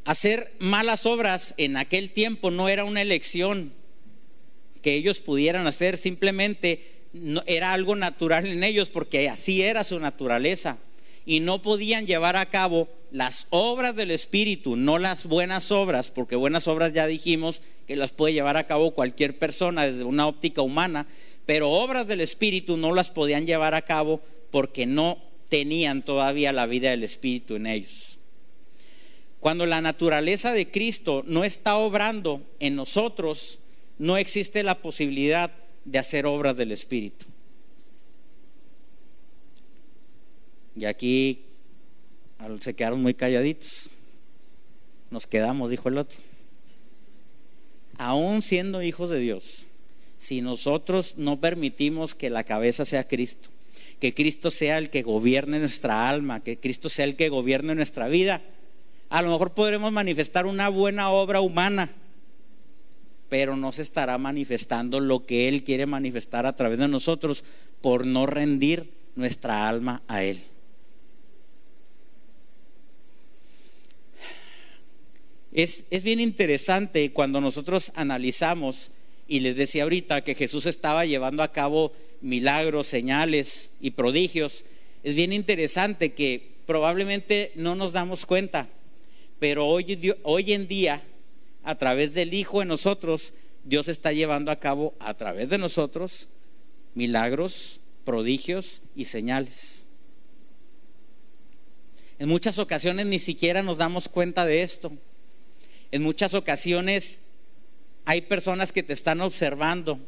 Hacer 0.04 0.52
malas 0.58 1.06
obras 1.06 1.54
en 1.56 1.76
aquel 1.76 2.10
tiempo 2.10 2.50
no 2.50 2.68
era 2.68 2.84
una 2.84 3.02
elección 3.02 3.72
que 4.84 4.94
ellos 4.94 5.20
pudieran 5.20 5.66
hacer, 5.66 5.96
simplemente 5.96 6.82
era 7.46 7.72
algo 7.72 7.96
natural 7.96 8.46
en 8.46 8.62
ellos 8.62 8.90
porque 8.90 9.30
así 9.30 9.62
era 9.62 9.82
su 9.82 9.98
naturaleza. 9.98 10.78
Y 11.24 11.40
no 11.40 11.62
podían 11.62 12.06
llevar 12.06 12.36
a 12.36 12.50
cabo 12.50 12.86
las 13.10 13.46
obras 13.48 13.96
del 13.96 14.10
Espíritu, 14.10 14.76
no 14.76 14.98
las 14.98 15.24
buenas 15.24 15.72
obras, 15.72 16.10
porque 16.10 16.36
buenas 16.36 16.68
obras 16.68 16.92
ya 16.92 17.06
dijimos 17.06 17.62
que 17.86 17.96
las 17.96 18.12
puede 18.12 18.34
llevar 18.34 18.58
a 18.58 18.66
cabo 18.66 18.90
cualquier 18.90 19.38
persona 19.38 19.86
desde 19.86 20.04
una 20.04 20.26
óptica 20.26 20.60
humana, 20.60 21.06
pero 21.46 21.70
obras 21.70 22.06
del 22.06 22.20
Espíritu 22.20 22.76
no 22.76 22.94
las 22.94 23.10
podían 23.10 23.46
llevar 23.46 23.74
a 23.74 23.82
cabo 23.82 24.20
porque 24.50 24.84
no 24.84 25.16
tenían 25.48 26.02
todavía 26.02 26.52
la 26.52 26.66
vida 26.66 26.90
del 26.90 27.04
Espíritu 27.04 27.54
en 27.54 27.68
ellos. 27.68 28.18
Cuando 29.40 29.64
la 29.64 29.80
naturaleza 29.80 30.52
de 30.52 30.70
Cristo 30.70 31.22
no 31.26 31.42
está 31.42 31.76
obrando 31.76 32.42
en 32.60 32.76
nosotros, 32.76 33.60
no 33.98 34.16
existe 34.16 34.62
la 34.62 34.80
posibilidad 34.80 35.50
de 35.84 35.98
hacer 35.98 36.26
obras 36.26 36.56
del 36.56 36.72
Espíritu. 36.72 37.26
Y 40.76 40.84
aquí 40.86 41.40
se 42.60 42.74
quedaron 42.74 43.02
muy 43.02 43.14
calladitos. 43.14 43.90
Nos 45.10 45.26
quedamos, 45.26 45.70
dijo 45.70 45.88
el 45.88 45.98
otro. 45.98 46.18
Aún 47.98 48.42
siendo 48.42 48.82
hijos 48.82 49.10
de 49.10 49.20
Dios, 49.20 49.68
si 50.18 50.40
nosotros 50.40 51.14
no 51.16 51.38
permitimos 51.38 52.14
que 52.14 52.30
la 52.30 52.42
cabeza 52.42 52.84
sea 52.84 53.06
Cristo, 53.06 53.50
que 54.00 54.14
Cristo 54.14 54.50
sea 54.50 54.78
el 54.78 54.90
que 54.90 55.02
gobierne 55.02 55.60
nuestra 55.60 56.08
alma, 56.08 56.40
que 56.40 56.58
Cristo 56.58 56.88
sea 56.88 57.04
el 57.04 57.14
que 57.14 57.28
gobierne 57.28 57.74
nuestra 57.74 58.08
vida, 58.08 58.42
a 59.10 59.22
lo 59.22 59.30
mejor 59.30 59.52
podremos 59.52 59.92
manifestar 59.92 60.46
una 60.46 60.68
buena 60.68 61.10
obra 61.10 61.40
humana, 61.40 61.88
pero 63.28 63.56
no 63.56 63.72
se 63.72 63.82
estará 63.82 64.18
manifestando 64.18 65.00
lo 65.00 65.26
que 65.26 65.48
Él 65.48 65.64
quiere 65.64 65.86
manifestar 65.86 66.46
a 66.46 66.54
través 66.54 66.78
de 66.78 66.88
nosotros 66.88 67.44
por 67.80 68.06
no 68.06 68.26
rendir 68.26 68.90
nuestra 69.16 69.68
alma 69.68 70.02
a 70.08 70.22
Él. 70.22 70.42
Es, 75.52 75.86
es, 75.90 76.02
bien 76.02 76.20
interesante 76.20 77.12
cuando 77.12 77.40
nosotros 77.40 77.92
analizamos, 77.94 78.90
y 79.28 79.40
les 79.40 79.56
decía 79.56 79.84
ahorita 79.84 80.22
que 80.22 80.34
Jesús 80.34 80.66
estaba 80.66 81.04
llevando 81.06 81.42
a 81.42 81.52
cabo 81.52 81.92
milagros, 82.20 82.88
señales 82.88 83.72
y 83.80 83.92
prodigios, 83.92 84.64
es 85.04 85.14
bien 85.14 85.32
interesante 85.32 86.12
que 86.12 86.54
probablemente 86.66 87.52
no 87.54 87.74
nos 87.74 87.92
damos 87.92 88.26
cuenta, 88.26 88.68
pero 89.38 89.66
hoy, 89.66 90.14
hoy 90.22 90.52
en 90.52 90.66
día, 90.66 91.02
a 91.64 91.76
través 91.76 92.14
del 92.14 92.34
Hijo 92.34 92.62
en 92.62 92.68
nosotros, 92.68 93.32
Dios 93.64 93.88
está 93.88 94.12
llevando 94.12 94.50
a 94.50 94.60
cabo 94.60 94.94
a 95.00 95.14
través 95.14 95.48
de 95.48 95.58
nosotros 95.58 96.28
milagros, 96.94 97.80
prodigios 98.04 98.82
y 98.94 99.06
señales. 99.06 99.86
En 102.18 102.28
muchas 102.28 102.58
ocasiones 102.58 103.06
ni 103.06 103.18
siquiera 103.18 103.62
nos 103.62 103.78
damos 103.78 104.08
cuenta 104.08 104.46
de 104.46 104.62
esto. 104.62 104.92
En 105.90 106.02
muchas 106.02 106.34
ocasiones 106.34 107.22
hay 108.04 108.20
personas 108.20 108.72
que 108.72 108.82
te 108.82 108.92
están 108.92 109.20
observando 109.20 109.98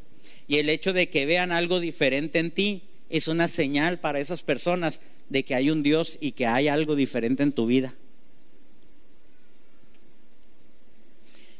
y 0.46 0.58
el 0.58 0.68
hecho 0.68 0.92
de 0.92 1.08
que 1.08 1.26
vean 1.26 1.50
algo 1.50 1.80
diferente 1.80 2.38
en 2.38 2.50
ti 2.50 2.82
es 3.10 3.28
una 3.28 3.48
señal 3.48 3.98
para 3.98 4.20
esas 4.20 4.42
personas 4.42 5.00
de 5.28 5.44
que 5.44 5.54
hay 5.54 5.70
un 5.70 5.82
Dios 5.82 6.18
y 6.20 6.32
que 6.32 6.46
hay 6.46 6.68
algo 6.68 6.94
diferente 6.94 7.42
en 7.42 7.52
tu 7.52 7.66
vida. 7.66 7.94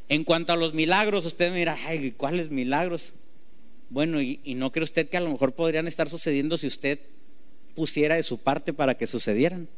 En 0.08 0.24
cuanto 0.24 0.52
a 0.52 0.56
los 0.56 0.74
milagros, 0.74 1.26
usted 1.26 1.52
mira, 1.52 1.76
ay, 1.86 2.12
¿cuáles 2.12 2.50
milagros? 2.50 3.14
Bueno, 3.90 4.20
y, 4.20 4.40
no 4.56 4.70
cree 4.72 4.84
usted 4.84 5.08
que 5.08 5.16
a 5.16 5.20
lo 5.20 5.30
mejor 5.30 5.52
podrían 5.52 5.86
estar 5.86 6.08
sucediendo 6.08 6.56
si 6.56 6.66
usted 6.66 6.98
pusiera 7.74 8.16
de 8.16 8.22
su 8.22 8.38
parte 8.38 8.72
para 8.72 8.96
que 8.96 9.06
sucedieran. 9.06 9.68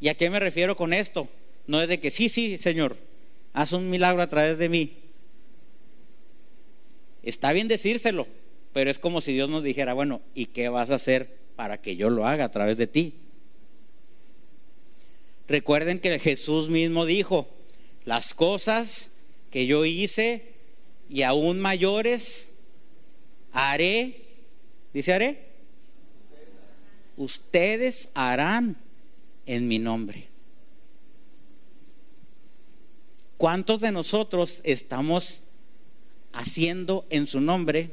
¿Y 0.00 0.08
a 0.08 0.14
qué 0.14 0.30
me 0.30 0.40
refiero 0.40 0.76
con 0.76 0.92
esto? 0.92 1.28
No 1.66 1.80
es 1.80 1.88
de 1.88 2.00
que 2.00 2.10
sí, 2.10 2.28
sí, 2.28 2.58
Señor, 2.58 2.96
haz 3.52 3.72
un 3.72 3.88
milagro 3.88 4.22
a 4.22 4.26
través 4.26 4.58
de 4.58 4.68
mí. 4.68 4.92
Está 7.22 7.52
bien 7.52 7.66
decírselo, 7.66 8.26
pero 8.72 8.90
es 8.90 8.98
como 8.98 9.20
si 9.20 9.32
Dios 9.32 9.48
nos 9.48 9.64
dijera, 9.64 9.94
bueno, 9.94 10.20
¿y 10.34 10.46
qué 10.46 10.68
vas 10.68 10.90
a 10.90 10.96
hacer 10.96 11.28
para 11.56 11.80
que 11.80 11.96
yo 11.96 12.10
lo 12.10 12.26
haga 12.26 12.44
a 12.44 12.50
través 12.50 12.76
de 12.78 12.86
ti? 12.86 13.14
Recuerden 15.48 16.00
que 16.00 16.18
Jesús 16.18 16.68
mismo 16.68 17.06
dijo, 17.06 17.48
las 18.04 18.34
cosas 18.34 19.12
que 19.50 19.66
yo 19.66 19.84
hice 19.84 20.52
y 21.08 21.22
aún 21.22 21.60
mayores 21.60 22.50
haré, 23.52 24.20
dice 24.92 25.12
haré, 25.12 25.46
ustedes 27.16 28.10
harán 28.14 28.76
en 29.46 29.68
mi 29.68 29.78
nombre. 29.78 30.28
¿Cuántos 33.36 33.80
de 33.80 33.92
nosotros 33.92 34.62
estamos 34.64 35.42
haciendo 36.32 37.06
en 37.10 37.26
su 37.26 37.40
nombre 37.40 37.90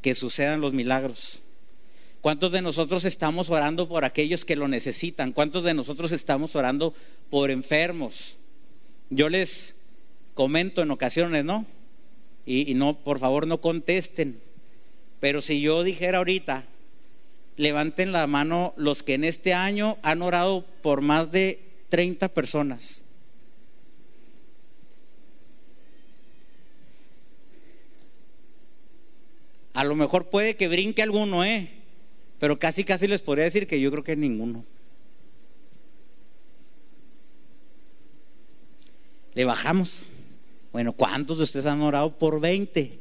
que 0.00 0.14
sucedan 0.14 0.60
los 0.60 0.72
milagros? 0.72 1.41
¿Cuántos 2.22 2.52
de 2.52 2.62
nosotros 2.62 3.04
estamos 3.04 3.50
orando 3.50 3.88
por 3.88 4.04
aquellos 4.04 4.44
que 4.44 4.54
lo 4.54 4.68
necesitan? 4.68 5.32
¿Cuántos 5.32 5.64
de 5.64 5.74
nosotros 5.74 6.12
estamos 6.12 6.54
orando 6.54 6.94
por 7.30 7.50
enfermos? 7.50 8.36
Yo 9.10 9.28
les 9.28 9.74
comento 10.34 10.82
en 10.82 10.92
ocasiones, 10.92 11.44
¿no? 11.44 11.66
Y, 12.46 12.74
no, 12.74 12.96
por 12.96 13.18
favor, 13.18 13.48
no 13.48 13.60
contesten. 13.60 14.38
Pero 15.18 15.40
si 15.40 15.60
yo 15.60 15.82
dijera 15.82 16.18
ahorita, 16.18 16.62
levanten 17.56 18.12
la 18.12 18.28
mano 18.28 18.72
los 18.76 19.02
que 19.02 19.14
en 19.14 19.24
este 19.24 19.52
año 19.52 19.98
han 20.02 20.22
orado 20.22 20.64
por 20.80 21.00
más 21.00 21.32
de 21.32 21.58
30 21.88 22.28
personas. 22.28 23.02
A 29.74 29.82
lo 29.82 29.96
mejor 29.96 30.30
puede 30.30 30.54
que 30.54 30.68
brinque 30.68 31.02
alguno, 31.02 31.44
¿eh? 31.44 31.81
Pero 32.42 32.58
casi, 32.58 32.82
casi 32.82 33.06
les 33.06 33.22
podría 33.22 33.44
decir 33.44 33.68
que 33.68 33.80
yo 33.80 33.88
creo 33.92 34.02
que 34.02 34.16
ninguno. 34.16 34.64
Le 39.36 39.44
bajamos. 39.44 40.06
Bueno, 40.72 40.92
¿cuántos 40.92 41.38
de 41.38 41.44
ustedes 41.44 41.66
han 41.66 41.80
orado 41.82 42.18
por 42.18 42.40
20? 42.40 42.98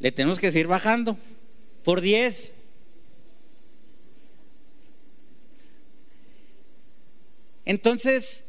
Le 0.00 0.10
tenemos 0.10 0.38
que 0.38 0.50
seguir 0.50 0.68
bajando 0.68 1.18
por 1.84 2.00
10. 2.00 2.54
Entonces, 7.66 8.44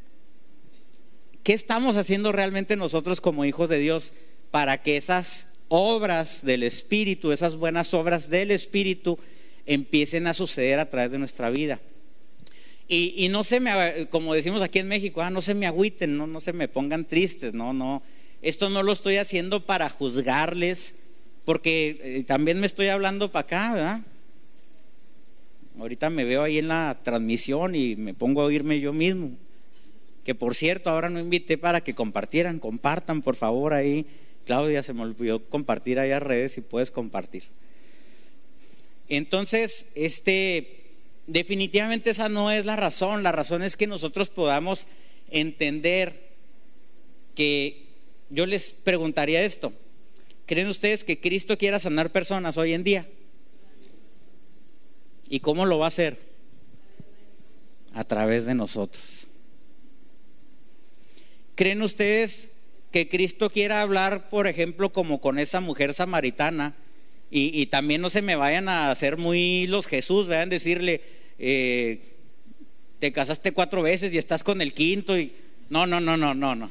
¿qué 1.44 1.52
estamos 1.52 1.98
haciendo 1.98 2.32
realmente 2.32 2.78
nosotros 2.78 3.20
como 3.20 3.44
hijos 3.44 3.68
de 3.68 3.80
Dios 3.80 4.14
para 4.52 4.82
que 4.82 4.96
esas 4.96 5.48
obras 5.76 6.46
del 6.46 6.62
Espíritu, 6.62 7.32
esas 7.32 7.58
buenas 7.58 7.96
obras 7.96 8.30
del 8.30 8.52
Espíritu, 8.52 9.18
empiecen 9.66 10.28
a 10.28 10.36
suceder 10.36 10.78
a 10.78 10.88
través 10.88 11.10
de 11.10 11.18
nuestra 11.18 11.50
vida. 11.50 11.80
Y, 12.88 13.28
no 13.30 13.44
se 13.44 13.60
me, 13.60 14.08
como 14.12 14.36
decimos 14.36 14.62
aquí 14.62 14.78
en 14.78 14.88
México, 14.88 15.24
ah, 15.24 15.32
no 15.32 15.42
se 15.42 15.56
me 15.56 15.66
agüiten, 15.66 16.16
no, 16.16 16.28
no 16.28 16.40
se 16.40 16.54
me 16.54 16.68
pongan 16.68 17.06
tristes, 17.06 17.56
no, 17.56 17.74
no. 17.74 18.04
Esto 18.44 18.70
no 18.70 18.84
lo 18.84 18.92
estoy 18.92 19.16
haciendo 19.16 19.66
para 19.66 19.90
juzgarles, 19.90 20.94
porque 21.44 22.00
eh, 22.04 22.24
también 22.24 22.60
me 22.60 22.68
estoy 22.68 22.90
hablando 22.90 23.32
para 23.32 23.42
acá, 23.42 23.74
¿verdad? 23.74 24.02
Ahorita 25.80 26.12
me 26.12 26.24
veo 26.24 26.44
ahí 26.44 26.60
en 26.60 26.68
la 26.68 27.00
transmisión 27.02 27.74
y 27.74 27.96
me 27.96 28.14
pongo 28.14 28.42
a 28.42 28.46
oírme 28.46 28.80
yo 28.80 28.94
mismo. 28.94 29.32
Que 30.24 30.36
por 30.36 30.54
cierto, 30.54 30.92
ahora 30.92 31.10
no 31.10 31.20
invité 31.20 31.58
para 31.58 31.82
que 31.82 31.96
compartieran, 31.96 32.60
compartan 32.60 33.24
por 33.24 33.36
favor 33.36 33.74
ahí. 33.74 34.06
Claudia, 34.46 34.84
se 34.84 34.94
me 34.94 35.02
olvidó 35.02 35.44
compartir 35.50 36.00
ahí 36.00 36.12
a 36.12 36.20
redes 36.20 36.54
si 36.54 36.62
puedes 36.62 36.92
compartir. 36.92 37.44
Entonces, 39.10 39.88
este, 39.96 40.84
definitivamente 41.28 42.10
esa 42.10 42.30
no 42.30 42.52
es 42.52 42.66
la 42.66 42.76
razón. 42.76 43.24
La 43.24 43.32
razón 43.32 43.64
es 43.64 43.78
que 43.78 43.88
nosotros 43.88 44.30
podamos 44.30 44.88
entender 45.30 46.30
que 47.36 47.84
yo 48.30 48.46
les 48.46 48.74
preguntaría 48.74 49.44
esto. 49.44 49.74
¿Creen 50.46 50.68
ustedes 50.68 51.04
que 51.04 51.20
Cristo 51.20 51.58
quiera 51.58 51.80
sanar 51.80 52.12
personas 52.12 52.58
hoy 52.58 52.74
en 52.74 52.84
día? 52.84 53.08
¿Y 55.30 55.40
cómo 55.40 55.66
lo 55.66 55.80
va 55.80 55.86
a 55.86 55.88
hacer? 55.88 56.18
A 57.94 58.04
través 58.04 58.46
de 58.46 58.56
nosotros. 58.56 59.28
¿Creen 61.56 61.82
ustedes 61.82 62.53
que 62.94 63.10
Cristo 63.10 63.50
quiera 63.50 63.82
hablar, 63.82 64.30
por 64.30 64.46
ejemplo, 64.46 64.94
como 64.94 65.20
con 65.20 65.40
esa 65.40 65.60
mujer 65.60 65.96
samaritana? 65.96 66.76
Y, 67.32 67.66
también 67.66 68.00
no 68.00 68.12
se 68.12 68.22
me 68.22 68.36
vayan 68.36 68.70
a 68.70 68.92
hacer 68.92 69.18
muy 69.18 69.66
los 69.66 69.88
Jesús, 69.88 70.28
vean 70.28 70.50
decirle, 70.50 71.02
eh, 71.40 72.00
te 73.00 73.12
casaste 73.12 73.52
cuatro 73.52 73.82
veces 73.82 74.14
y 74.14 74.20
estás 74.20 74.44
con 74.44 74.62
el 74.62 74.76
quinto 74.76 75.18
y 75.18 75.34
no, 75.72 75.88
no, 75.88 76.00
no, 76.00 76.16
no, 76.16 76.36
no, 76.36 76.54
no. 76.54 76.70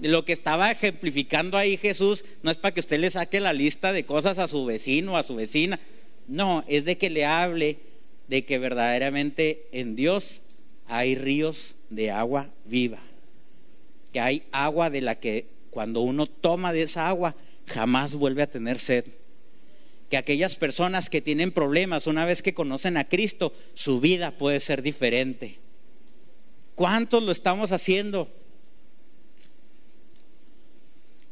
Lo 0.00 0.24
que 0.24 0.32
estaba 0.32 0.72
ejemplificando 0.72 1.56
ahí 1.56 1.76
Jesús 1.76 2.24
no 2.42 2.50
es 2.50 2.56
para 2.56 2.74
que 2.74 2.80
usted 2.80 2.98
le 2.98 3.08
saque 3.08 3.38
la 3.38 3.52
lista 3.52 3.92
de 3.92 4.04
cosas 4.04 4.40
a 4.40 4.48
su 4.48 4.64
vecino, 4.64 5.16
a 5.16 5.22
su 5.22 5.36
vecina. 5.36 5.78
No, 6.26 6.64
es 6.66 6.84
de 6.84 6.98
que 6.98 7.10
le 7.10 7.24
hable 7.24 7.78
de 8.26 8.44
que 8.44 8.58
verdaderamente 8.58 9.68
en 9.70 9.94
Dios 9.94 10.42
hay 10.88 11.14
ríos 11.14 11.76
de 11.90 12.10
agua 12.10 12.48
viva. 12.64 12.98
Que 14.12 14.18
hay 14.18 14.42
agua 14.50 14.90
de 14.90 15.02
la 15.02 15.14
que 15.14 15.59
cuando 15.70 16.00
uno 16.00 16.26
toma 16.26 16.72
de 16.72 16.82
esa 16.82 17.08
agua 17.08 17.34
jamás 17.66 18.14
vuelve 18.14 18.42
a 18.42 18.50
tener 18.50 18.78
sed. 18.78 19.04
Que 20.10 20.16
aquellas 20.16 20.56
personas 20.56 21.08
que 21.08 21.20
tienen 21.20 21.52
problemas, 21.52 22.06
una 22.06 22.24
vez 22.24 22.42
que 22.42 22.54
conocen 22.54 22.96
a 22.96 23.04
Cristo, 23.04 23.52
su 23.74 24.00
vida 24.00 24.32
puede 24.32 24.58
ser 24.60 24.82
diferente. 24.82 25.58
¿Cuántos 26.74 27.22
lo 27.22 27.30
estamos 27.30 27.72
haciendo? 27.72 28.28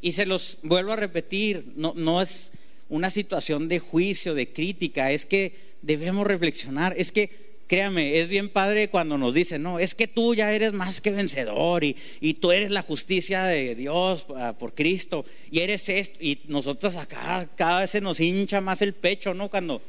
Y 0.00 0.12
se 0.12 0.26
los 0.26 0.58
vuelvo 0.62 0.92
a 0.92 0.96
repetir, 0.96 1.72
no, 1.74 1.92
no 1.96 2.22
es 2.22 2.52
una 2.88 3.10
situación 3.10 3.66
de 3.66 3.80
juicio, 3.80 4.34
de 4.34 4.52
crítica, 4.52 5.10
es 5.10 5.26
que 5.26 5.56
debemos 5.82 6.26
reflexionar, 6.26 6.94
es 6.96 7.10
que 7.10 7.47
créame, 7.68 8.18
es 8.18 8.28
bien 8.28 8.48
padre 8.48 8.88
cuando 8.88 9.18
nos 9.18 9.34
dicen, 9.34 9.62
no, 9.62 9.78
es 9.78 9.94
que 9.94 10.08
tú 10.08 10.34
ya 10.34 10.52
eres 10.52 10.72
más 10.72 11.00
que 11.00 11.10
vencedor 11.10 11.84
y, 11.84 11.96
y 12.20 12.34
tú 12.34 12.50
eres 12.50 12.70
la 12.70 12.82
justicia 12.82 13.44
de 13.44 13.74
Dios 13.74 14.26
ah, 14.36 14.56
por 14.58 14.74
Cristo 14.74 15.24
y 15.50 15.60
eres 15.60 15.88
esto, 15.90 16.16
y 16.20 16.40
nosotros 16.48 16.96
acá 16.96 17.48
cada 17.54 17.80
vez 17.80 17.90
se 17.90 18.00
nos 18.00 18.20
hincha 18.20 18.60
más 18.62 18.80
el 18.82 18.94
pecho, 18.94 19.34
¿no? 19.34 19.50
Cuando 19.50 19.82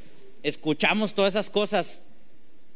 escuchamos 0.44 1.14
todas 1.14 1.34
esas 1.34 1.50
cosas. 1.50 2.02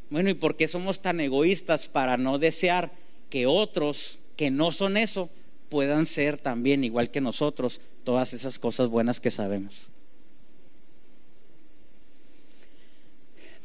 Bueno, 0.09 0.29
¿y 0.29 0.35
por 0.35 0.55
qué 0.55 0.67
somos 0.67 1.01
tan 1.01 1.19
egoístas 1.19 1.87
para 1.87 2.17
no 2.17 2.39
desear 2.39 2.91
que 3.29 3.45
otros 3.45 4.19
que 4.37 4.51
no 4.51 4.71
son 4.71 4.95
eso 4.95 5.29
puedan 5.69 6.05
ser 6.05 6.37
también, 6.37 6.83
igual 6.83 7.11
que 7.11 7.19
nosotros, 7.19 7.81
todas 8.03 8.33
esas 8.33 8.57
cosas 8.57 8.89
buenas 8.89 9.19
que 9.19 9.31
sabemos? 9.31 9.89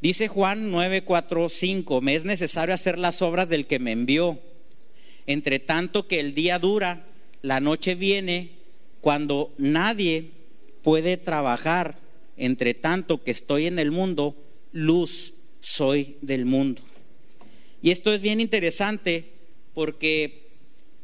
Dice 0.01 0.29
Juan 0.29 0.71
9, 0.71 1.03
4, 1.03 1.49
5, 1.49 2.01
me 2.01 2.15
es 2.15 2.25
necesario 2.25 2.75
hacer 2.75 2.99
las 2.99 3.21
obras 3.21 3.49
del 3.49 3.67
que 3.67 3.81
me 3.81 3.93
envió. 3.93 4.39
Entre 5.27 5.59
tanto 5.59 6.07
que 6.07 6.21
el 6.21 6.35
día 6.35 6.59
dura, 6.59 7.05
la 7.43 7.61
noche 7.61 7.95
viene, 7.97 8.51
cuando 9.01 9.53
nadie 9.59 10.31
puede 10.83 11.17
trabajar, 11.17 11.99
entre 12.37 12.75
tanto 12.75 13.23
que 13.23 13.33
estoy 13.33 13.67
en 13.67 13.79
el 13.79 13.91
mundo, 13.91 14.37
luz 14.73 15.35
soy 15.61 16.17
del 16.23 16.45
mundo. 16.45 16.83
Y 17.83 17.91
esto 17.91 18.13
es 18.13 18.21
bien 18.23 18.41
interesante 18.41 19.25
porque 19.75 20.43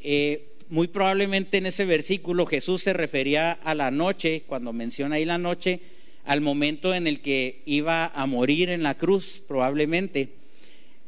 eh, 0.01 0.49
muy 0.69 0.87
probablemente 0.89 1.59
en 1.59 1.67
ese 1.67 1.85
versículo 1.85 2.47
Jesús 2.47 2.83
se 2.83 2.93
refería 2.93 3.53
a 3.53 3.75
la 3.75 3.91
noche, 3.91 4.45
cuando 4.47 4.73
menciona 4.73 5.17
ahí 5.17 5.25
la 5.25 5.39
noche, 5.39 5.81
al 6.25 6.41
momento 6.41 6.95
en 6.95 7.07
el 7.07 7.21
que 7.21 7.63
iba 7.67 8.07
a 8.07 8.27
morir 8.27 8.71
en 8.71 8.83
la 8.83 8.97
cruz, 8.97 9.43
probablemente, 9.47 10.31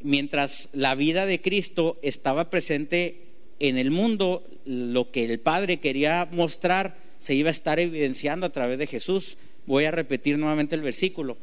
mientras 0.01 0.71
la 0.73 0.95
vida 0.95 1.27
de 1.27 1.41
Cristo 1.41 1.99
estaba 2.03 2.51
presente 2.51 3.17
en 3.59 3.79
el 3.79 3.91
mundo, 3.91 4.47
lo 4.67 5.11
que 5.11 5.25
el 5.25 5.41
Padre 5.41 5.79
quería 5.79 6.29
mostrar 6.33 6.97
se 7.19 7.35
iba 7.35 7.49
a 7.49 7.51
estar 7.51 7.81
evidenciando 7.81 8.47
a 8.47 8.53
través 8.53 8.79
de 8.79 8.87
Jesús. 8.87 9.39
Voy 9.67 9.85
a 9.85 9.91
repetir 9.91 10.39
nuevamente 10.39 10.75
el 10.75 10.83
versículo. 10.83 11.37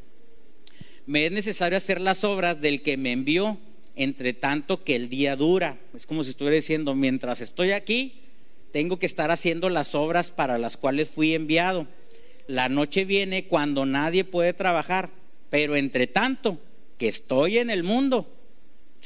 Me 1.07 1.26
es 1.26 1.32
necesario 1.32 1.78
hacer 1.78 1.99
las 1.99 2.24
obras 2.24 2.61
del 2.61 2.82
que 2.82 2.95
me 2.95 3.11
envió, 3.11 3.57
entre 3.95 4.34
tanto 4.34 4.84
que 4.84 4.95
el 4.95 5.09
día 5.09 5.36
dura. 5.36 5.78
Es 5.95 6.05
como 6.05 6.24
si 6.24 6.30
estuviera 6.30 6.55
diciendo, 6.55 6.95
mientras 6.95 7.41
estoy 7.41 7.71
aquí, 7.71 8.13
tengo 8.71 8.97
que 8.97 9.05
estar 9.05 9.32
haciendo 9.32 9.69
las 9.69 9.95
obras 9.95 10.32
para 10.32 10.57
las 10.57 10.78
cuales 10.78 11.09
fui 11.09 11.34
enviado 11.34 11.88
la 12.48 12.70
noche 12.70 13.06
viene 13.06 13.46
cuando 13.48 13.86
nadie 13.86 14.24
puede 14.24 14.54
trabajar, 14.54 15.10
pero 15.50 15.76
entre 15.76 16.08
tanto 16.08 16.60
que 16.98 17.08
estoy 17.08 17.58
en 17.58 17.70
el 17.70 17.84
mundo, 17.84 18.28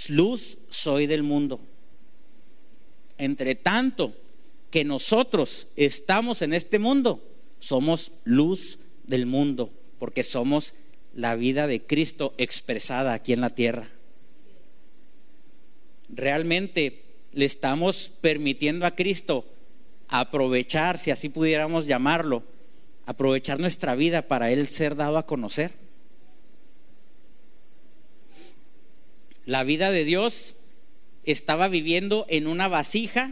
luz 0.10 0.58
soy 0.70 1.08
del 1.08 1.24
mundo. 1.24 1.60
Entre 3.18 3.56
tanto 3.56 4.14
que 4.72 4.84
nosotros 4.84 5.68
estamos 5.76 6.42
en 6.42 6.54
este 6.54 6.80
mundo, 6.80 7.22
somos 7.60 8.12
luz 8.24 8.80
del 9.06 9.26
mundo, 9.26 9.72
porque 10.00 10.24
somos 10.24 10.76
la 11.16 11.36
vida 11.36 11.68
de 11.68 11.82
Cristo 11.82 12.34
expresada 12.38 13.14
aquí 13.14 13.34
en 13.34 13.42
la 13.42 13.50
tierra. 13.50 13.90
Realmente 16.10 17.02
le 17.34 17.46
estamos 17.46 18.12
permitiendo 18.22 18.86
a 18.86 18.96
Cristo 18.96 19.46
aprovechar, 20.10 20.98
si 20.98 21.12
así 21.12 21.30
pudiéramos 21.30 21.86
llamarlo, 21.86 22.44
aprovechar 23.08 23.60
nuestra 23.60 23.96
vida 23.96 24.22
para 24.22 24.52
Él 24.52 24.68
ser 24.68 24.96
dado 24.96 25.18
a 25.18 25.26
conocer. 25.26 25.72
La 29.46 29.64
vida 29.64 29.92
de 29.92 30.04
Dios 30.04 30.58
estaba 31.24 31.70
viviendo 31.70 32.26
en 32.30 32.48
una 32.48 32.68
vasija 32.68 33.32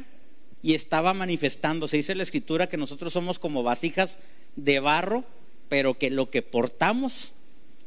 y 0.64 0.74
estaba 0.74 1.14
manifestando. 1.14 1.88
Se 1.88 1.98
dice 1.98 2.16
la 2.16 2.24
escritura 2.24 2.68
que 2.68 2.78
nosotros 2.78 3.14
somos 3.14 3.38
como 3.38 3.64
vasijas 3.64 4.18
de 4.56 4.80
barro, 4.80 5.26
pero 5.68 6.00
que 6.00 6.10
lo 6.10 6.32
que 6.32 6.42
portamos 6.42 7.34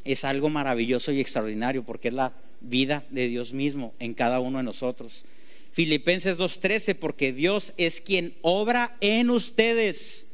es 0.05 0.24
algo 0.24 0.51
maravilloso 0.51 1.11
y 1.11 1.20
extraordinario 1.20 1.84
porque 1.84 2.09
es 2.09 2.14
la 2.14 2.32
vida 2.61 3.03
de 3.11 3.28
Dios 3.28 3.55
mismo 3.55 3.95
en 3.99 4.12
cada 4.12 4.41
uno 4.41 4.59
de 4.59 4.64
nosotros. 4.64 5.24
Filipenses 5.72 6.36
2.13, 6.36 6.97
porque 6.97 7.32
Dios 7.32 7.72
es 7.78 8.03
quien 8.03 8.34
obra 8.43 8.95
en 9.01 9.30
ustedes 9.30 10.28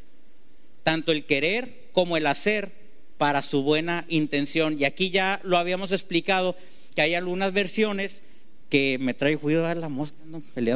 tanto 0.85 1.11
el 1.11 1.24
querer 1.24 1.89
como 1.93 2.16
el 2.16 2.26
hacer 2.26 2.70
para 3.18 3.43
su 3.43 3.64
buena 3.64 4.05
intención. 4.09 4.80
Y 4.80 4.85
aquí 4.85 5.11
ya 5.11 5.41
lo 5.43 5.59
habíamos 5.59 5.91
explicado, 5.91 6.55
que 6.95 7.03
hay 7.03 7.14
algunas 7.14 7.53
versiones 7.53 8.22
que 8.70 8.99
me 9.01 9.14
trae 9.14 9.35
juicio 9.35 9.66
a 9.66 9.74
la 9.74 9.89
mosca, 9.89 10.16
le 10.61 10.72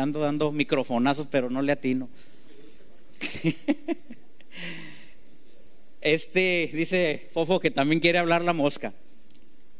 ando 0.00 0.20
dando 0.20 0.52
microfonazos, 0.52 1.26
pero 1.28 1.50
no 1.50 1.62
le 1.62 1.72
atino. 1.72 2.08
Este 6.06 6.70
dice 6.72 7.26
Fofo 7.32 7.58
que 7.58 7.72
también 7.72 7.98
quiere 8.00 8.18
hablar 8.18 8.42
la 8.42 8.52
mosca. 8.52 8.94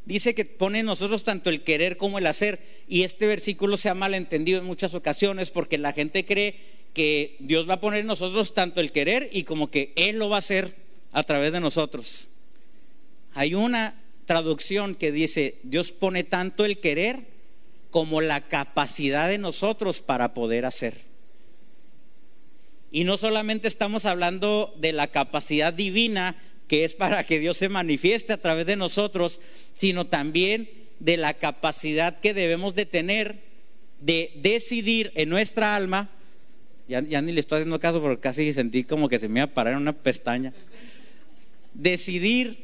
Dice 0.07 0.35
que 0.35 0.45
pone 0.45 0.83
nosotros 0.83 1.22
tanto 1.22 1.51
el 1.51 1.62
querer 1.62 1.97
como 1.97 2.18
el 2.18 2.27
hacer. 2.27 2.59
Y 2.89 3.05
este 3.05 3.29
versículo 3.29 3.77
se 3.77 3.91
ha 3.91 3.95
malentendido 3.95 4.59
en 4.59 4.64
muchas 4.64 4.95
ocasiones 4.95 5.53
porque 5.53 5.79
la 5.79 5.93
gente 5.93 6.24
cree 6.24 6.57
que 6.97 7.36
Dios 7.40 7.68
va 7.68 7.74
a 7.74 7.80
poner 7.80 8.01
en 8.01 8.07
nosotros 8.07 8.55
tanto 8.55 8.80
el 8.80 8.90
querer 8.90 9.28
y 9.30 9.42
como 9.42 9.70
que 9.70 9.92
Él 9.97 10.16
lo 10.16 10.30
va 10.30 10.36
a 10.36 10.38
hacer 10.38 10.74
a 11.12 11.24
través 11.24 11.53
de 11.53 11.61
nosotros. 11.61 12.28
Hay 13.34 13.55
una 13.55 13.94
traducción 14.24 14.94
que 14.94 15.12
dice, 15.12 15.59
Dios 15.62 15.92
pone 15.92 16.24
tanto 16.24 16.64
el 16.64 16.78
querer 16.78 17.20
como 17.90 18.22
la 18.22 18.40
capacidad 18.40 19.28
de 19.28 19.36
nosotros 19.36 20.01
para 20.01 20.32
poder 20.32 20.64
hacer. 20.64 20.99
Y 22.90 23.05
no 23.05 23.18
solamente 23.18 23.68
estamos 23.68 24.07
hablando 24.07 24.74
de 24.78 24.94
la 24.94 25.09
capacidad 25.09 25.74
divina 25.74 26.34
que 26.66 26.86
es 26.86 26.94
para 26.94 27.24
que 27.24 27.40
Dios 27.40 27.59
se 27.59 27.68
manifieste 27.68 28.32
a 28.32 28.40
través 28.40 28.64
de 28.64 28.76
nosotros, 28.76 29.42
sino 29.74 30.07
también 30.07 30.66
de 31.01 31.18
la 31.18 31.34
capacidad 31.34 32.18
que 32.20 32.32
debemos 32.32 32.74
de 32.74 32.86
tener 32.86 33.44
de 34.01 34.32
decidir 34.36 35.12
en 35.14 35.28
nuestra 35.28 35.76
alma 35.76 36.11
ya, 36.89 37.01
ni 37.01 37.32
le 37.32 37.41
estoy 37.41 37.59
haciendo 37.59 37.80
caso 37.80 38.01
porque 38.01 38.20
casi 38.20 38.53
sentí 38.53 38.84
como 38.84 39.09
que 39.09 39.18
se 39.18 39.28
me 39.28 39.41
iba 39.41 39.45
a 39.45 39.55
parar 39.55 39.74
en 39.74 39.80
una 39.80 39.93
pestaña. 39.93 40.53
decidir 41.74 42.57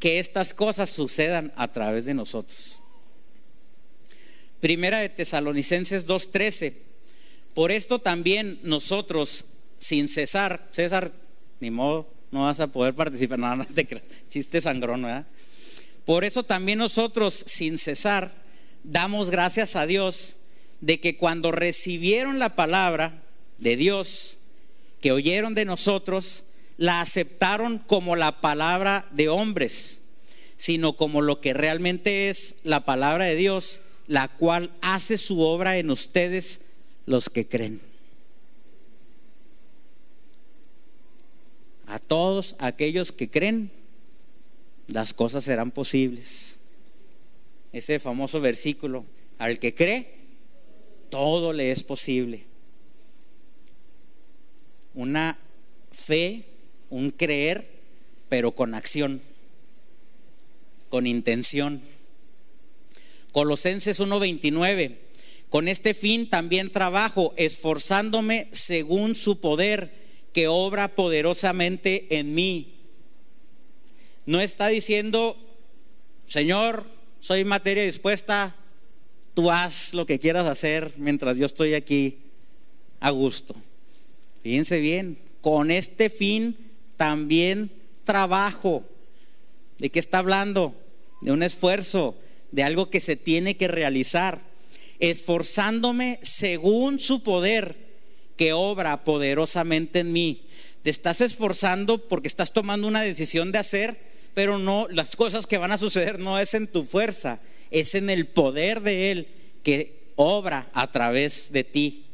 que 0.00 0.18
estas 0.18 0.54
cosas 0.54 0.90
sucedan 0.90 1.52
a 1.56 1.72
través 1.72 2.04
de 2.04 2.14
nosotros. 2.14 2.80
Primera 4.60 4.98
de 4.98 5.08
Tesalonicenses 5.08 6.06
2:13. 6.06 6.74
Por 7.54 7.70
esto 7.72 7.98
también 7.98 8.58
nosotros, 8.62 9.44
sin 9.78 10.08
cesar, 10.08 10.68
César, 10.70 11.12
ni 11.60 11.70
modo, 11.70 12.08
no 12.30 12.42
vas 12.42 12.60
a 12.60 12.68
poder 12.68 12.94
participar, 12.94 13.38
nada, 13.38 13.56
no, 13.56 13.64
te 13.64 13.86
chiste 14.28 14.60
sangrón, 14.60 15.02
¿verdad? 15.02 15.26
Por 16.04 16.24
eso 16.24 16.42
también 16.42 16.78
nosotros, 16.78 17.34
sin 17.46 17.78
cesar, 17.78 18.32
damos 18.84 19.30
gracias 19.30 19.76
a 19.76 19.86
Dios 19.86 20.37
de 20.80 21.00
que 21.00 21.16
cuando 21.16 21.52
recibieron 21.52 22.38
la 22.38 22.54
palabra 22.54 23.22
de 23.58 23.76
Dios, 23.76 24.38
que 25.00 25.12
oyeron 25.12 25.54
de 25.54 25.64
nosotros, 25.64 26.44
la 26.76 27.00
aceptaron 27.00 27.78
como 27.78 28.16
la 28.16 28.40
palabra 28.40 29.08
de 29.12 29.28
hombres, 29.28 30.02
sino 30.56 30.96
como 30.96 31.22
lo 31.22 31.40
que 31.40 31.54
realmente 31.54 32.30
es 32.30 32.56
la 32.62 32.84
palabra 32.84 33.24
de 33.24 33.34
Dios, 33.34 33.80
la 34.06 34.28
cual 34.28 34.70
hace 34.80 35.18
su 35.18 35.40
obra 35.40 35.78
en 35.78 35.90
ustedes 35.90 36.62
los 37.06 37.30
que 37.30 37.46
creen. 37.46 37.80
A 41.86 41.98
todos 41.98 42.56
aquellos 42.58 43.12
que 43.12 43.30
creen, 43.30 43.70
las 44.88 45.14
cosas 45.14 45.44
serán 45.44 45.70
posibles. 45.70 46.58
Ese 47.72 47.98
famoso 47.98 48.40
versículo, 48.40 49.04
al 49.38 49.58
que 49.58 49.74
cree, 49.74 50.17
todo 51.10 51.52
le 51.52 51.70
es 51.70 51.84
posible. 51.84 52.44
Una 54.94 55.38
fe, 55.92 56.44
un 56.90 57.10
creer, 57.10 57.68
pero 58.28 58.52
con 58.52 58.74
acción, 58.74 59.20
con 60.88 61.06
intención. 61.06 61.80
Colosenses 63.32 64.00
1:29. 64.00 64.96
Con 65.50 65.66
este 65.68 65.94
fin 65.94 66.28
también 66.28 66.70
trabajo, 66.70 67.32
esforzándome 67.36 68.48
según 68.52 69.14
su 69.14 69.40
poder 69.40 69.90
que 70.32 70.46
obra 70.46 70.94
poderosamente 70.94 72.18
en 72.18 72.34
mí. 72.34 72.74
No 74.26 74.40
está 74.40 74.68
diciendo, 74.68 75.38
Señor, 76.28 76.84
soy 77.20 77.44
materia 77.44 77.84
dispuesta, 77.84 78.54
tú 79.38 79.52
haz 79.52 79.94
lo 79.94 80.04
que 80.04 80.18
quieras 80.18 80.48
hacer 80.48 80.92
mientras 80.96 81.36
yo 81.36 81.46
estoy 81.46 81.74
aquí 81.74 82.18
a 82.98 83.10
gusto. 83.10 83.54
Fíjense 84.42 84.80
bien, 84.80 85.16
con 85.40 85.70
este 85.70 86.10
fin 86.10 86.56
también 86.96 87.70
trabajo. 88.02 88.82
¿De 89.78 89.90
qué 89.90 90.00
está 90.00 90.18
hablando? 90.18 90.74
De 91.20 91.30
un 91.30 91.44
esfuerzo, 91.44 92.16
de 92.50 92.64
algo 92.64 92.90
que 92.90 92.98
se 92.98 93.14
tiene 93.14 93.56
que 93.56 93.68
realizar, 93.68 94.40
esforzándome 94.98 96.18
según 96.20 96.98
su 96.98 97.22
poder 97.22 97.76
que 98.36 98.52
obra 98.52 99.04
poderosamente 99.04 100.00
en 100.00 100.12
mí. 100.12 100.42
Te 100.82 100.90
estás 100.90 101.20
esforzando 101.20 101.98
porque 102.08 102.26
estás 102.26 102.52
tomando 102.52 102.88
una 102.88 103.02
decisión 103.02 103.52
de 103.52 103.60
hacer, 103.60 103.96
pero 104.34 104.58
no, 104.58 104.88
las 104.90 105.14
cosas 105.14 105.46
que 105.46 105.58
van 105.58 105.70
a 105.70 105.78
suceder 105.78 106.18
no 106.18 106.40
es 106.40 106.54
en 106.54 106.66
tu 106.66 106.82
fuerza, 106.82 107.38
es 107.70 107.94
en 107.94 108.10
el 108.10 108.26
poder 108.26 108.80
de 108.80 109.10
Él 109.10 109.28
que 109.62 109.98
obra 110.16 110.68
a 110.72 110.90
través 110.90 111.52
de 111.52 111.64
ti. 111.64 112.04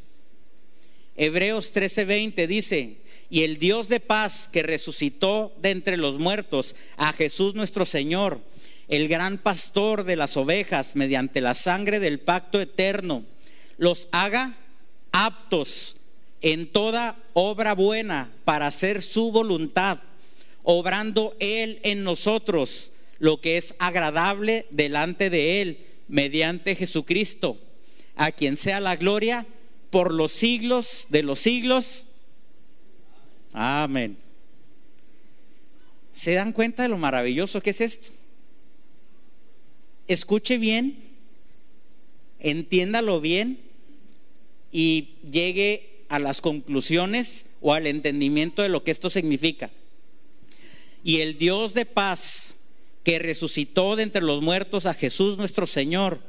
Hebreos 1.15 1.73
13:20 1.73 2.47
dice, 2.47 2.97
y 3.29 3.43
el 3.43 3.57
Dios 3.57 3.89
de 3.89 3.99
paz 3.99 4.49
que 4.51 4.63
resucitó 4.63 5.53
de 5.61 5.71
entre 5.71 5.97
los 5.97 6.19
muertos 6.19 6.75
a 6.97 7.11
Jesús 7.13 7.55
nuestro 7.55 7.85
Señor, 7.85 8.39
el 8.87 9.07
gran 9.07 9.37
pastor 9.37 10.03
de 10.03 10.15
las 10.15 10.37
ovejas, 10.37 10.95
mediante 10.95 11.41
la 11.41 11.53
sangre 11.53 11.99
del 11.99 12.19
pacto 12.19 12.61
eterno, 12.61 13.23
los 13.77 14.07
haga 14.11 14.55
aptos 15.11 15.95
en 16.41 16.67
toda 16.67 17.17
obra 17.33 17.73
buena 17.73 18.31
para 18.43 18.67
hacer 18.67 19.01
su 19.01 19.31
voluntad, 19.31 19.97
obrando 20.63 21.35
Él 21.39 21.79
en 21.83 22.03
nosotros 22.03 22.91
lo 23.19 23.41
que 23.41 23.57
es 23.57 23.75
agradable 23.79 24.65
delante 24.71 25.29
de 25.29 25.61
Él 25.61 25.79
mediante 26.07 26.75
Jesucristo, 26.75 27.57
a 28.15 28.31
quien 28.31 28.57
sea 28.57 28.79
la 28.79 28.95
gloria 28.95 29.45
por 29.89 30.13
los 30.13 30.31
siglos 30.31 31.07
de 31.09 31.23
los 31.23 31.39
siglos. 31.39 32.05
Amén. 33.53 34.17
¿Se 36.13 36.33
dan 36.33 36.51
cuenta 36.51 36.83
de 36.83 36.89
lo 36.89 36.97
maravilloso 36.97 37.61
que 37.61 37.71
es 37.71 37.81
esto? 37.81 38.11
Escuche 40.07 40.57
bien, 40.57 40.97
entiéndalo 42.39 43.19
bien 43.21 43.59
y 44.71 45.09
llegue 45.29 45.89
a 46.09 46.19
las 46.19 46.41
conclusiones 46.41 47.47
o 47.61 47.73
al 47.73 47.87
entendimiento 47.87 48.61
de 48.61 48.69
lo 48.69 48.83
que 48.83 48.91
esto 48.91 49.09
significa. 49.09 49.71
Y 51.03 51.21
el 51.21 51.37
Dios 51.37 51.73
de 51.73 51.85
paz 51.85 52.55
que 53.05 53.19
resucitó 53.19 53.95
de 53.95 54.03
entre 54.03 54.23
los 54.23 54.41
muertos 54.41 54.87
a 54.87 54.93
Jesús 54.95 55.37
nuestro 55.37 55.67
Señor, 55.67 56.19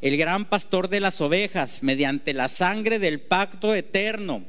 el 0.00 0.16
gran 0.16 0.46
pastor 0.46 0.88
de 0.88 0.98
las 0.98 1.20
ovejas, 1.20 1.82
mediante 1.82 2.32
la 2.32 2.48
sangre 2.48 2.98
del 2.98 3.20
pacto 3.20 3.74
eterno, 3.74 4.42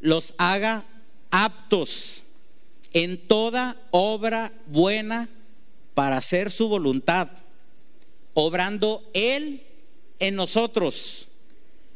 los 0.00 0.34
haga 0.38 0.84
aptos 1.30 2.22
en 2.92 3.18
toda 3.18 3.76
obra 3.90 4.52
buena 4.66 5.28
para 5.94 6.18
hacer 6.18 6.52
su 6.52 6.68
voluntad, 6.68 7.28
obrando 8.34 9.02
Él 9.14 9.62
en 10.20 10.36
nosotros 10.36 11.26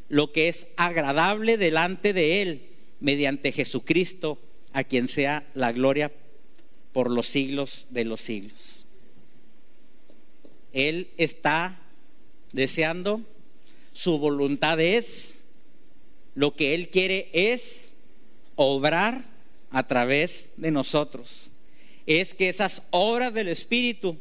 lo 0.09 0.33
que 0.33 0.49
es 0.49 0.67
agradable 0.75 1.57
delante 1.57 2.11
de 2.11 2.41
Él, 2.41 2.63
mediante 2.99 3.53
Jesucristo, 3.53 4.37
a 4.73 4.83
quien 4.83 5.07
sea 5.07 5.47
la 5.53 5.71
gloria 5.71 6.11
por 6.91 7.09
los 7.09 7.27
siglos 7.27 7.87
de 7.91 8.03
los 8.03 8.19
siglos. 8.19 8.78
Él 10.87 11.09
está 11.17 11.79
deseando, 12.53 13.21
su 13.93 14.17
voluntad 14.17 14.79
es, 14.79 15.39
lo 16.35 16.55
que 16.55 16.73
Él 16.73 16.89
quiere 16.89 17.29
es 17.33 17.91
obrar 18.55 19.25
a 19.71 19.85
través 19.87 20.51
de 20.57 20.71
nosotros. 20.71 21.51
Es 22.05 22.33
que 22.33 22.49
esas 22.49 22.83
obras 22.91 23.33
del 23.33 23.49
Espíritu 23.49 24.17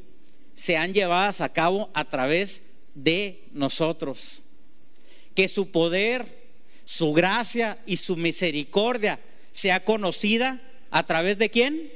sean 0.54 0.92
llevadas 0.92 1.40
a 1.40 1.52
cabo 1.52 1.90
a 1.94 2.04
través 2.08 2.64
de 2.94 3.40
nosotros. 3.52 4.42
Que 5.34 5.48
su 5.48 5.70
poder, 5.70 6.26
su 6.84 7.12
gracia 7.12 7.78
y 7.86 7.96
su 7.96 8.16
misericordia 8.16 9.20
sea 9.52 9.84
conocida 9.84 10.60
a 10.90 11.06
través 11.06 11.38
de 11.38 11.50
quién? 11.50 11.90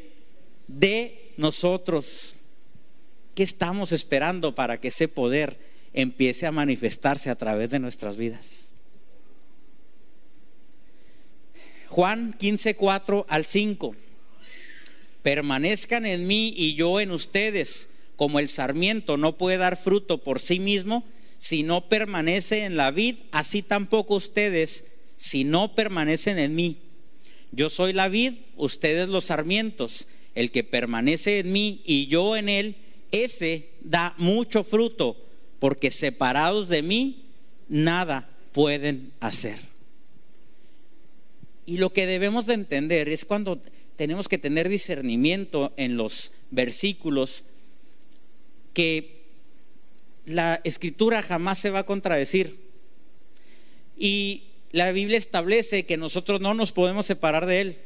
De 0.69 1.33
nosotros. 1.37 2.37
¿Qué 3.35 3.43
estamos 3.43 3.93
esperando 3.93 4.55
para 4.55 4.79
que 4.79 4.89
ese 4.89 5.09
poder 5.09 5.59
empiece 5.93 6.47
a 6.47 6.53
manifestarse 6.53 7.31
a 7.31 7.37
través 7.37 7.71
de 7.71 7.79
nuestras 7.79 8.17
vidas? 8.17 8.75
Juan 11.89 12.33
15, 12.33 12.75
4 12.75 13.27
al 13.29 13.45
5. 13.45 13.95
Permanezcan 15.23 16.07
en 16.07 16.27
mí 16.27 16.53
y 16.57 16.75
yo 16.75 17.01
en 17.01 17.11
ustedes, 17.11 17.91
como 18.17 18.39
el 18.39 18.49
sarmiento 18.49 19.17
no 19.17 19.37
puede 19.37 19.59
dar 19.59 19.77
fruto 19.77 20.19
por 20.19 20.41
sí 20.41 20.59
mismo 20.59 21.05
si 21.43 21.65
no 21.65 21.89
permanece 21.89 22.65
en 22.65 22.77
la 22.77 22.93
vid, 22.93 23.17
así 23.33 23.63
tampoco 23.63 24.15
ustedes 24.15 24.85
si 25.17 25.43
no 25.43 25.75
permanecen 25.75 26.39
en 26.39 26.55
mí. 26.55 26.79
Yo 27.51 27.69
soy 27.69 27.93
la 27.93 28.09
vid, 28.09 28.35
ustedes 28.57 29.09
los 29.09 29.25
sarmientos. 29.25 30.07
El 30.37 30.53
que 30.53 30.63
permanece 30.65 31.41
en 31.41 31.53
mí 31.53 31.83
y 31.85 32.07
yo 32.07 32.37
en 32.37 32.49
él, 32.49 32.77
ese 33.13 33.69
da 33.83 34.15
mucho 34.19 34.65
fruto, 34.65 35.17
porque 35.59 35.91
separados 35.91 36.69
de 36.69 36.83
mí, 36.83 37.25
nada 37.69 38.29
pueden 38.53 39.13
hacer. 39.21 39.59
Y 41.67 41.79
lo 41.79 41.93
que 41.93 42.07
debemos 42.07 42.47
de 42.47 42.55
entender 42.55 43.09
es 43.09 43.25
cuando 43.25 43.61
tenemos 43.97 44.29
que 44.29 44.39
tener 44.39 44.69
discernimiento 44.69 45.73
en 45.77 45.97
los 45.97 46.33
versículos 46.51 47.45
que 48.75 49.23
la 50.27 50.61
escritura 50.65 51.23
jamás 51.23 51.59
se 51.59 51.71
va 51.71 51.81
a 51.81 51.87
contradecir. 51.87 52.59
Y 53.97 54.45
la 54.73 54.91
Biblia 54.91 55.19
establece 55.19 55.85
que 55.85 55.97
nosotros 55.97 56.41
no 56.41 56.55
nos 56.55 56.73
podemos 56.73 57.07
separar 57.07 57.47
de 57.47 57.61
Él, 57.61 57.77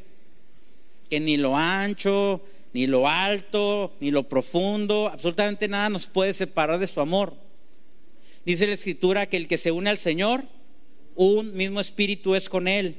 que 1.10 1.20
ni 1.20 1.36
lo 1.36 1.56
ancho, 1.56 2.40
ni 2.76 2.86
lo 2.86 3.08
alto, 3.08 3.96
ni 4.00 4.10
lo 4.10 4.24
profundo, 4.28 5.08
absolutamente 5.10 5.66
nada 5.66 5.88
nos 5.88 6.08
puede 6.08 6.34
separar 6.34 6.78
de 6.78 6.86
su 6.86 7.00
amor. 7.00 7.32
Dice 8.44 8.66
la 8.66 8.74
escritura 8.74 9.24
que 9.24 9.38
el 9.38 9.48
que 9.48 9.56
se 9.56 9.70
une 9.70 9.88
al 9.88 9.96
Señor, 9.96 10.44
un 11.14 11.54
mismo 11.54 11.80
espíritu 11.80 12.34
es 12.34 12.50
con 12.50 12.68
él. 12.68 12.96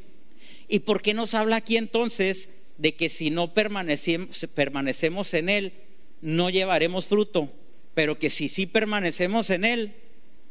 ¿Y 0.68 0.80
por 0.80 1.04
qué 1.04 1.14
nos 1.14 1.36
habla 1.36 1.58
aquí 1.58 1.78
entonces 1.78 2.50
de 2.80 2.96
que 2.96 3.08
si 3.08 3.30
no 3.30 3.54
permanecemos, 3.54 5.34
en 5.36 5.50
Él, 5.50 5.74
no 6.24 6.50
llevaremos 6.50 7.06
fruto, 7.06 7.48
pero 7.94 8.18
que 8.18 8.32
si 8.32 8.50
sí 8.50 8.66
permanecemos 8.66 9.52
en 9.52 9.64
Él, 9.64 9.94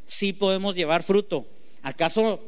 sí 0.04 0.34
podemos 0.34 0.76
llevar 0.76 1.02
fruto. 1.02 1.48
¿Acaso 1.82 2.40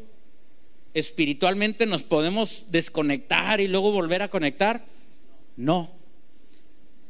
espiritualmente 0.95 1.87
nos 1.87 2.05
podemos 2.05 2.67
desconectar 2.71 3.61
y 3.61 3.67
luego 3.67 3.91
volver 3.91 4.23
a 4.23 4.29
conectar? 4.29 4.85
No. 5.57 5.98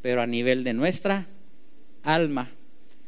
Pero 0.03 0.23
a 0.23 0.27
nivel 0.27 0.65
de 0.65 0.75
nuestra 0.75 1.27
alma, 2.03 2.49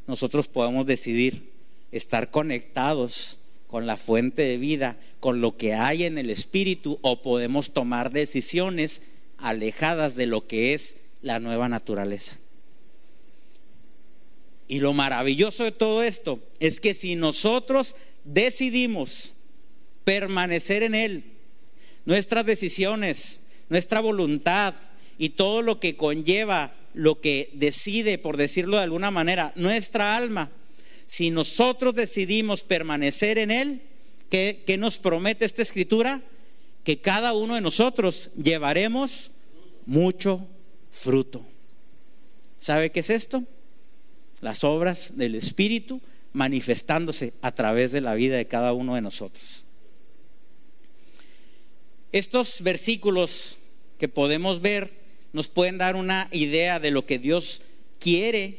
nosotros 0.07 0.49
podemos 0.49 0.87
decidir 0.87 1.51
estar 1.93 2.31
conectados 2.31 3.39
con 3.69 3.87
la 3.87 3.97
fuente 3.97 4.43
de 4.43 4.57
vida, 4.57 4.97
con 5.21 5.41
lo 5.41 5.57
que 5.57 5.75
hay 5.75 6.05
en 6.05 6.19
el 6.19 6.31
espíritu, 6.31 6.99
o 7.03 7.23
podemos 7.23 7.73
tomar 7.73 8.11
decisiones 8.11 9.03
alejadas 9.39 10.17
de 10.17 10.27
lo 10.27 10.47
que 10.47 10.75
es 10.75 10.97
la 11.23 11.39
nueva 11.39 11.69
naturaleza. 11.69 12.37
Y 14.67 14.81
lo 14.81 14.93
maravilloso 14.93 15.65
de 15.65 15.73
todo 15.73 16.03
esto 16.03 16.41
es 16.61 16.81
que 16.81 16.95
si 16.95 17.17
nosotros 17.17 17.97
decidimos 18.25 19.35
permanecer 20.05 20.83
en 20.83 20.95
Él, 20.95 21.25
nuestras 22.05 22.47
decisiones, 22.47 23.41
nuestra 23.69 24.01
voluntad 24.01 24.75
y 25.19 25.31
todo 25.31 25.63
lo 25.63 25.81
que 25.81 25.97
conlleva, 25.97 26.73
lo 26.95 27.21
que 27.21 27.51
decide, 27.55 28.19
por 28.19 28.37
decirlo 28.37 28.77
de 28.77 28.85
alguna 28.85 29.11
manera, 29.11 29.53
nuestra 29.57 30.17
alma, 30.17 30.51
si 31.07 31.31
nosotros 31.31 31.95
decidimos 31.95 32.63
permanecer 32.63 33.39
en 33.39 33.51
Él, 33.51 33.83
¿qué, 34.31 34.77
nos 34.79 34.99
promete 34.99 35.45
esta 35.45 35.63
escritura? 35.63 36.21
Que 36.85 37.01
cada 37.01 37.33
uno 37.35 37.55
de 37.55 37.61
nosotros 37.61 38.31
llevaremos 38.37 39.31
mucho 39.87 40.47
fruto. 40.91 41.45
¿Sabe 42.59 42.91
qué 42.91 43.01
es 43.01 43.11
esto? 43.11 43.45
las 44.41 44.65
obras 44.65 45.17
del 45.17 45.35
Espíritu 45.35 46.01
manifestándose 46.33 47.35
a 47.43 47.53
través 47.53 47.93
de 47.93 48.01
la 48.01 48.15
vida 48.15 48.37
de 48.37 48.47
cada 48.47 48.73
uno 48.73 48.95
de 48.95 49.03
nosotros. 49.03 49.65
Estos 52.13 52.63
versículos 52.63 53.59
que 53.99 54.09
podemos 54.09 54.61
ver 54.61 54.91
nos 55.33 55.49
pueden 55.49 55.79
dar 55.79 55.97
una 55.97 56.29
idea 56.33 56.81
de 56.81 56.91
lo 56.91 57.07
que 57.07 57.19
Dios 57.19 57.63
quiere, 57.99 58.59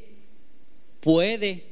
puede 1.00 1.66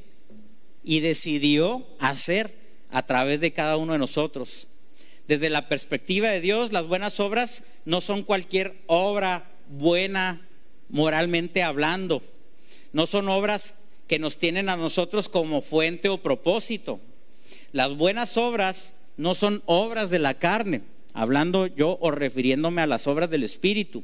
y 0.84 1.00
decidió 1.00 1.86
hacer 1.98 2.54
a 2.90 3.06
través 3.06 3.40
de 3.40 3.52
cada 3.52 3.76
uno 3.76 3.92
de 3.92 3.98
nosotros. 3.98 4.66
Desde 5.28 5.48
la 5.48 5.68
perspectiva 5.68 6.28
de 6.28 6.40
Dios, 6.40 6.72
las 6.72 6.86
buenas 6.86 7.20
obras 7.20 7.62
no 7.84 8.00
son 8.00 8.24
cualquier 8.24 8.74
obra 8.86 9.48
buena 9.68 10.44
moralmente 10.88 11.62
hablando. 11.62 12.22
No 12.92 13.06
son 13.06 13.28
obras 13.28 13.76
que 14.08 14.18
nos 14.18 14.38
tienen 14.38 14.68
a 14.68 14.76
nosotros 14.76 15.28
como 15.28 15.62
fuente 15.62 16.08
o 16.08 16.18
propósito. 16.18 17.00
Las 17.72 17.96
buenas 17.96 18.36
obras 18.36 18.94
no 19.16 19.36
son 19.36 19.62
obras 19.66 20.10
de 20.10 20.18
la 20.18 20.34
carne, 20.34 20.82
hablando 21.14 21.68
yo 21.68 21.96
o 22.00 22.10
refiriéndome 22.10 22.82
a 22.82 22.88
las 22.88 23.06
obras 23.06 23.30
del 23.30 23.44
Espíritu. 23.44 24.02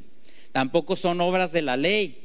Tampoco 0.57 0.97
son 0.97 1.21
obras 1.21 1.53
de 1.53 1.61
la 1.61 1.77
ley, 1.77 2.17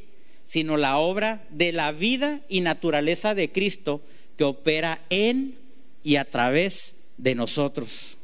sino 0.45 0.77
la 0.77 0.99
obra 0.99 1.45
de 1.49 1.73
la 1.73 1.91
vida 1.91 2.39
y 2.47 2.61
naturaleza 2.61 3.35
de 3.35 3.51
Cristo 3.51 4.01
que 4.37 4.45
opera 4.45 5.03
en 5.09 5.57
y 6.01 6.15
a 6.15 6.23
través 6.23 6.95
de 7.17 7.35
nosotros. 7.35 8.17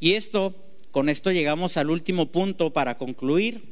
Y 0.00 0.14
esto, 0.14 0.54
con 0.90 1.10
esto 1.10 1.30
llegamos 1.30 1.76
al 1.76 1.90
último 1.90 2.32
punto 2.32 2.72
para 2.72 2.96
concluir. 2.96 3.62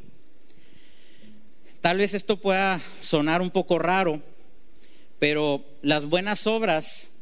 Tal 1.80 1.96
vez 1.96 2.12
esto 2.12 2.36
pueda 2.36 2.78
sonar 3.00 3.40
un 3.40 3.50
poco 3.50 3.78
raro, 3.78 4.20
pero 5.18 5.64
las 5.80 6.04
buenas 6.04 6.46
obras 6.46 7.12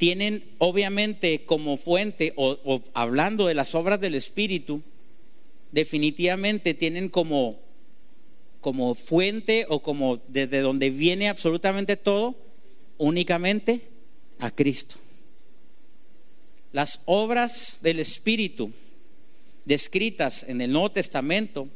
tienen 0.00 0.42
obviamente 0.56 1.44
como 1.44 1.76
fuente, 1.76 2.32
o, 2.36 2.80
hablando 2.94 3.46
de 3.46 3.52
las 3.52 3.74
obras 3.74 4.00
del 4.00 4.14
Espíritu, 4.14 4.82
definitivamente 5.72 6.72
tienen 6.72 7.10
como, 7.10 7.58
como 8.62 8.94
fuente 8.94 9.66
o 9.68 9.82
como 9.82 10.18
desde 10.28 10.62
donde 10.62 10.88
viene 10.88 11.28
absolutamente 11.28 11.98
todo, 11.98 12.34
únicamente 12.96 13.82
a 14.38 14.50
Cristo. 14.50 14.96
Las 16.72 17.00
obras 17.04 17.80
del 17.82 18.00
Espíritu 18.00 18.72
descritas 19.66 20.46
en 20.48 20.62
el 20.62 20.72
Nuevo 20.72 20.92
Testamento 20.92 21.68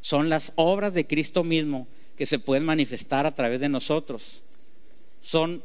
son 0.00 0.28
las 0.28 0.52
obras 0.54 0.94
de 0.94 1.08
Cristo 1.08 1.42
mismo 1.42 1.88
que 2.16 2.24
se 2.24 2.38
pueden 2.38 2.64
manifestar 2.64 3.26
a 3.26 3.34
través 3.34 3.58
de 3.58 3.68
nosotros. 3.68 4.42
Son 5.20 5.60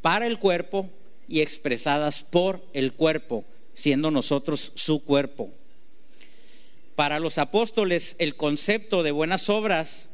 para 0.00 0.26
el 0.26 0.40
cuerpo 0.40 0.90
y 1.28 1.40
expresadas 1.40 2.22
por 2.22 2.64
el 2.72 2.92
cuerpo, 2.92 3.44
siendo 3.74 4.10
nosotros 4.10 4.72
su 4.74 5.02
cuerpo. 5.04 5.50
Para 6.94 7.20
los 7.20 7.38
apóstoles 7.38 8.16
el 8.18 8.36
concepto 8.36 9.02
de 9.02 9.12
buenas 9.12 9.48
obras 9.48 10.10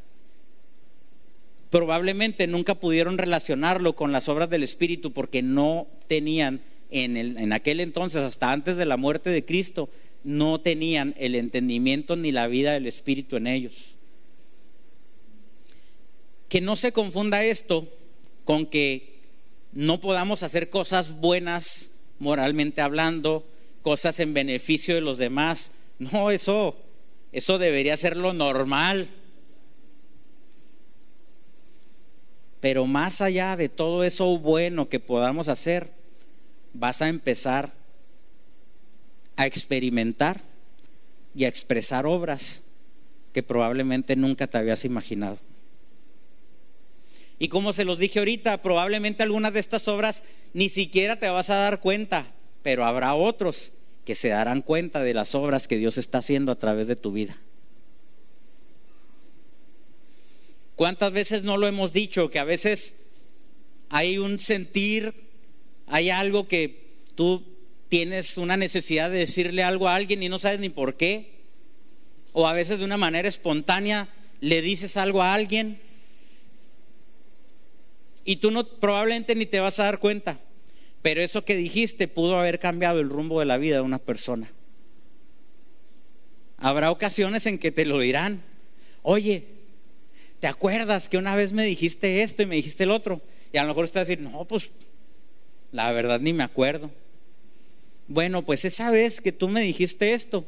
probablemente 1.70 2.46
nunca 2.46 2.74
pudieron 2.74 3.18
relacionarlo 3.18 3.94
con 3.94 4.12
las 4.12 4.28
obras 4.28 4.48
del 4.48 4.62
Espíritu 4.62 5.12
porque 5.12 5.42
no 5.42 5.86
tenían 6.06 6.60
en, 6.90 7.16
en 7.16 7.52
aquel 7.52 7.80
entonces, 7.80 8.22
hasta 8.22 8.50
antes 8.52 8.76
de 8.76 8.86
la 8.86 8.96
muerte 8.96 9.30
de 9.30 9.44
Cristo, 9.44 9.90
no 10.24 10.60
tenían 10.60 11.14
el 11.18 11.34
entendimiento 11.34 12.16
ni 12.16 12.32
la 12.32 12.46
vida 12.46 12.72
del 12.72 12.86
Espíritu 12.86 13.36
en 13.36 13.46
ellos. 13.46 13.96
Que 16.48 16.60
no 16.60 16.76
se 16.76 16.92
confunda 16.92 17.44
esto 17.44 17.86
con 18.44 18.64
que 18.64 19.17
no 19.78 20.00
podamos 20.00 20.42
hacer 20.42 20.70
cosas 20.70 21.20
buenas 21.20 21.92
moralmente 22.18 22.80
hablando, 22.80 23.46
cosas 23.82 24.18
en 24.18 24.34
beneficio 24.34 24.96
de 24.96 25.00
los 25.00 25.18
demás. 25.18 25.70
No, 26.00 26.32
eso, 26.32 26.76
eso 27.30 27.58
debería 27.58 27.96
ser 27.96 28.16
lo 28.16 28.32
normal. 28.32 29.08
Pero 32.60 32.86
más 32.86 33.20
allá 33.20 33.56
de 33.56 33.68
todo 33.68 34.02
eso 34.02 34.38
bueno 34.38 34.88
que 34.88 34.98
podamos 34.98 35.46
hacer, 35.46 35.88
vas 36.74 37.00
a 37.00 37.08
empezar 37.08 37.72
a 39.36 39.46
experimentar 39.46 40.40
y 41.36 41.44
a 41.44 41.48
expresar 41.48 42.04
obras 42.04 42.64
que 43.32 43.44
probablemente 43.44 44.16
nunca 44.16 44.48
te 44.48 44.58
habías 44.58 44.84
imaginado. 44.84 45.38
Y 47.38 47.48
como 47.48 47.72
se 47.72 47.84
los 47.84 47.98
dije 47.98 48.18
ahorita, 48.18 48.62
probablemente 48.62 49.22
algunas 49.22 49.52
de 49.52 49.60
estas 49.60 49.86
obras 49.88 50.24
ni 50.54 50.68
siquiera 50.68 51.16
te 51.16 51.28
vas 51.28 51.50
a 51.50 51.56
dar 51.56 51.80
cuenta, 51.80 52.26
pero 52.62 52.84
habrá 52.84 53.14
otros 53.14 53.72
que 54.04 54.14
se 54.14 54.28
darán 54.28 54.62
cuenta 54.62 55.02
de 55.02 55.14
las 55.14 55.34
obras 55.34 55.68
que 55.68 55.76
Dios 55.76 55.98
está 55.98 56.18
haciendo 56.18 56.50
a 56.50 56.58
través 56.58 56.86
de 56.86 56.96
tu 56.96 57.12
vida. 57.12 57.36
¿Cuántas 60.74 61.12
veces 61.12 61.42
no 61.42 61.56
lo 61.56 61.66
hemos 61.66 61.92
dicho? 61.92 62.30
Que 62.30 62.38
a 62.38 62.44
veces 62.44 62.96
hay 63.88 64.18
un 64.18 64.38
sentir, 64.38 65.12
hay 65.86 66.10
algo 66.10 66.48
que 66.48 66.88
tú 67.14 67.42
tienes 67.88 68.36
una 68.36 68.56
necesidad 68.56 69.10
de 69.10 69.18
decirle 69.18 69.62
algo 69.62 69.88
a 69.88 69.94
alguien 69.94 70.22
y 70.22 70.28
no 70.28 70.38
sabes 70.38 70.60
ni 70.60 70.68
por 70.68 70.96
qué. 70.96 71.30
O 72.32 72.46
a 72.46 72.52
veces 72.52 72.78
de 72.78 72.84
una 72.84 72.96
manera 72.96 73.28
espontánea 73.28 74.08
le 74.40 74.62
dices 74.62 74.96
algo 74.96 75.22
a 75.22 75.34
alguien 75.34 75.80
y 78.28 78.36
tú 78.36 78.50
no 78.50 78.62
probablemente 78.62 79.34
ni 79.34 79.46
te 79.46 79.58
vas 79.58 79.80
a 79.80 79.84
dar 79.84 80.00
cuenta. 80.00 80.38
Pero 81.00 81.22
eso 81.22 81.46
que 81.46 81.56
dijiste 81.56 82.08
pudo 82.08 82.38
haber 82.38 82.58
cambiado 82.58 83.00
el 83.00 83.08
rumbo 83.08 83.40
de 83.40 83.46
la 83.46 83.56
vida 83.56 83.76
de 83.76 83.80
una 83.80 83.98
persona. 83.98 84.52
Habrá 86.58 86.90
ocasiones 86.90 87.46
en 87.46 87.58
que 87.58 87.72
te 87.72 87.86
lo 87.86 87.98
dirán. 87.98 88.42
Oye, 89.00 89.46
¿te 90.40 90.46
acuerdas 90.46 91.08
que 91.08 91.16
una 91.16 91.36
vez 91.36 91.54
me 91.54 91.64
dijiste 91.64 92.20
esto 92.20 92.42
y 92.42 92.46
me 92.46 92.56
dijiste 92.56 92.84
el 92.84 92.90
otro? 92.90 93.22
Y 93.50 93.56
a 93.56 93.62
lo 93.62 93.68
mejor 93.68 93.86
estás 93.86 94.02
a 94.02 94.04
decir, 94.04 94.20
no, 94.20 94.44
pues 94.44 94.72
la 95.72 95.90
verdad 95.92 96.20
ni 96.20 96.34
me 96.34 96.44
acuerdo. 96.44 96.90
Bueno, 98.08 98.44
pues 98.44 98.66
esa 98.66 98.90
vez 98.90 99.22
que 99.22 99.32
tú 99.32 99.48
me 99.48 99.62
dijiste 99.62 100.12
esto, 100.12 100.46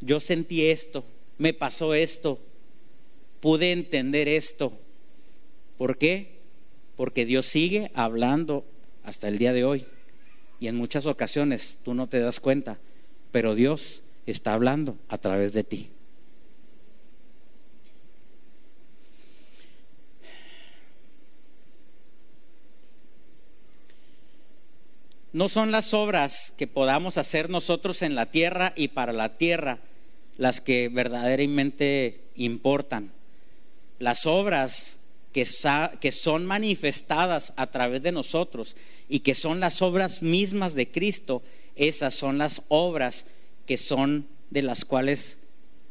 yo 0.00 0.18
sentí 0.18 0.66
esto, 0.66 1.04
me 1.38 1.54
pasó 1.54 1.94
esto, 1.94 2.40
pude 3.38 3.70
entender 3.70 4.26
esto. 4.26 4.76
¿Por 5.78 5.98
qué? 5.98 6.31
Porque 6.96 7.24
Dios 7.24 7.46
sigue 7.46 7.90
hablando 7.94 8.64
hasta 9.04 9.28
el 9.28 9.38
día 9.38 9.52
de 9.52 9.64
hoy. 9.64 9.84
Y 10.60 10.68
en 10.68 10.76
muchas 10.76 11.06
ocasiones 11.06 11.78
tú 11.84 11.94
no 11.94 12.06
te 12.06 12.20
das 12.20 12.40
cuenta, 12.40 12.78
pero 13.30 13.54
Dios 13.54 14.02
está 14.26 14.54
hablando 14.54 14.96
a 15.08 15.18
través 15.18 15.52
de 15.52 15.64
ti. 15.64 15.90
no 25.32 25.48
son 25.48 25.70
las 25.70 25.94
obras 25.94 26.52
que 26.56 26.66
podamos 26.66 27.16
hacer 27.18 27.48
nosotros 27.48 28.02
en 28.02 28.14
la 28.14 28.26
tierra 28.26 28.72
y 28.76 28.88
para 28.88 29.12
la 29.12 29.36
tierra 29.36 29.78
las 30.36 30.60
que 30.60 30.88
verdaderamente 30.88 32.20
importan. 32.36 33.10
Las 33.98 34.26
obras 34.26 34.98
que, 35.32 35.46
que, 36.00 36.12
son 36.12 36.46
manifestadas 36.46 37.52
a 37.56 37.70
través 37.70 38.02
de 38.02 38.12
nosotros 38.12 38.76
y 39.08 39.20
que 39.20 39.34
son 39.34 39.60
las 39.60 39.80
obras 39.80 40.22
mismas 40.22 40.74
de 40.74 40.90
Cristo, 40.90 41.42
esas 41.74 42.14
son 42.14 42.38
las 42.38 42.62
obras 42.68 43.26
que 43.66 43.76
son 43.76 44.26
de 44.50 44.62
las 44.62 44.84
cuales 44.84 45.38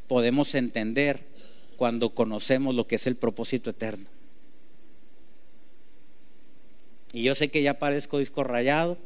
podemos 0.08 0.54
entender 0.56 1.26
cuando 1.78 2.12
conocemos 2.12 2.76
lo 2.76 2.86
que 2.86 2.96
es 2.96 3.08
el 3.08 3.16
propósito 3.16 3.72
eterno. 3.72 4.06
Y 7.14 7.24
yo 7.24 7.36
sé 7.36 7.50
que 7.50 7.64
ya 7.64 7.80
parezco 7.80 8.20
disco 8.20 8.44
rayado, 8.44 8.98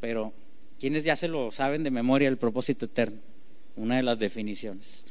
pero 0.00 0.32
¿quiénes 0.78 1.04
ya 1.04 1.16
se 1.16 1.28
lo 1.28 1.50
saben 1.50 1.82
de 1.82 1.90
memoria 1.90 2.28
el 2.28 2.36
propósito 2.36 2.84
eterno? 2.84 3.18
Una 3.76 3.96
de 3.96 4.02
las 4.02 4.18
definiciones. 4.18 5.04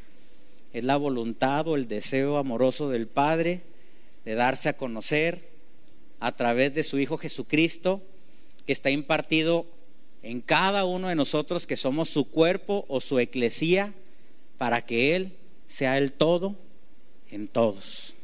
Es 0.71 0.83
la 0.83 0.97
voluntad 0.97 1.67
o 1.67 1.75
el 1.75 1.87
deseo 1.87 2.37
amoroso 2.37 2.89
del 2.89 3.07
Padre 3.07 3.61
de 4.25 4.35
darse 4.35 4.69
a 4.69 4.77
conocer 4.77 5.47
a 6.19 6.35
través 6.35 6.73
de 6.73 6.83
su 6.83 6.99
Hijo 6.99 7.17
Jesucristo, 7.17 8.01
que 8.65 8.73
está 8.73 8.89
impartido 8.89 9.65
en 10.23 10.41
cada 10.41 10.85
uno 10.85 11.09
de 11.09 11.15
nosotros 11.15 11.67
que 11.67 11.77
somos 11.77 12.09
su 12.09 12.29
cuerpo 12.29 12.85
o 12.87 12.99
su 12.99 13.19
eclesía, 13.19 13.93
para 14.57 14.83
que 14.83 15.15
Él 15.15 15.33
sea 15.67 15.97
el 15.97 16.11
todo 16.11 16.55
en 17.29 17.47
todos. 17.47 18.15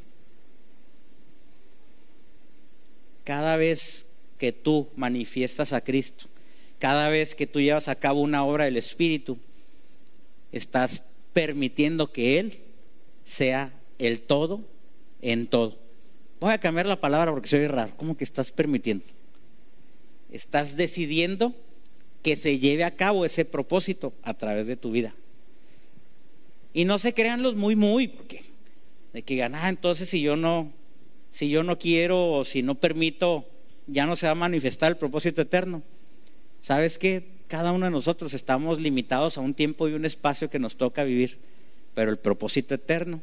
Cada 3.24 3.56
vez 3.56 4.08
que 4.40 4.52
tú 4.52 4.88
manifiestas 4.96 5.74
a 5.74 5.82
Cristo, 5.82 6.26
cada 6.80 7.10
vez 7.10 7.36
que 7.36 7.46
tú 7.46 7.62
llevas 7.62 7.88
a 7.88 7.96
cabo 7.96 8.22
una 8.22 8.44
obra 8.44 8.66
del 8.66 8.78
Espíritu, 8.78 9.38
estás 10.52 11.04
permitiendo 11.34 12.12
que 12.12 12.40
Él 12.40 12.60
sea 13.24 13.72
el 14.00 14.22
todo 14.22 14.62
en 15.22 15.46
todo. 15.46 15.81
Voy 16.42 16.52
a 16.54 16.58
cambiar 16.58 16.88
la 16.88 17.00
palabra 17.00 17.32
porque 17.32 17.48
soy 17.48 17.68
raro. 17.68 17.94
¿Cómo 17.98 18.18
que 18.18 18.24
estás 18.24 18.52
permitiendo? 18.52 19.06
Estás 20.32 20.76
decidiendo 20.76 21.54
que 22.24 22.36
se 22.36 22.58
lleve 22.58 22.84
a 22.84 22.96
cabo 22.96 23.26
ese 23.26 23.46
propósito 23.46 24.12
a 24.24 24.34
través 24.34 24.66
de 24.66 24.76
tu 24.76 24.90
vida. 24.90 25.14
Y 26.74 26.86
no 26.86 26.98
se 26.98 27.14
crean 27.14 27.44
los 27.44 27.56
muy, 27.56 27.76
muy, 27.76 28.08
porque 28.08 28.44
de 29.14 29.22
que 29.22 29.36
ganar, 29.36 29.66
ah, 29.66 29.70
entonces 29.70 30.10
si 30.10 30.22
yo 30.22 30.36
no, 30.36 30.72
si 31.30 31.50
yo 31.50 31.62
no 31.62 31.78
quiero 31.78 32.32
o 32.34 32.44
si 32.44 32.64
no 32.64 32.74
permito, 32.74 33.46
ya 33.86 34.08
no 34.08 34.16
se 34.16 34.26
va 34.26 34.32
a 34.32 34.36
manifestar 34.36 34.92
el 34.92 34.98
propósito 34.98 35.44
eterno. 35.44 35.84
¿Sabes 36.62 36.98
que 36.98 37.24
Cada 37.50 37.72
uno 37.72 37.86
de 37.86 37.92
nosotros 37.92 38.34
estamos 38.34 38.80
limitados 38.80 39.38
a 39.38 39.42
un 39.42 39.54
tiempo 39.54 39.88
y 39.88 39.94
un 39.94 40.06
espacio 40.06 40.50
que 40.50 40.58
nos 40.58 40.76
toca 40.76 41.04
vivir, 41.04 41.38
pero 41.94 42.10
el 42.10 42.18
propósito 42.18 42.74
eterno 42.74 43.22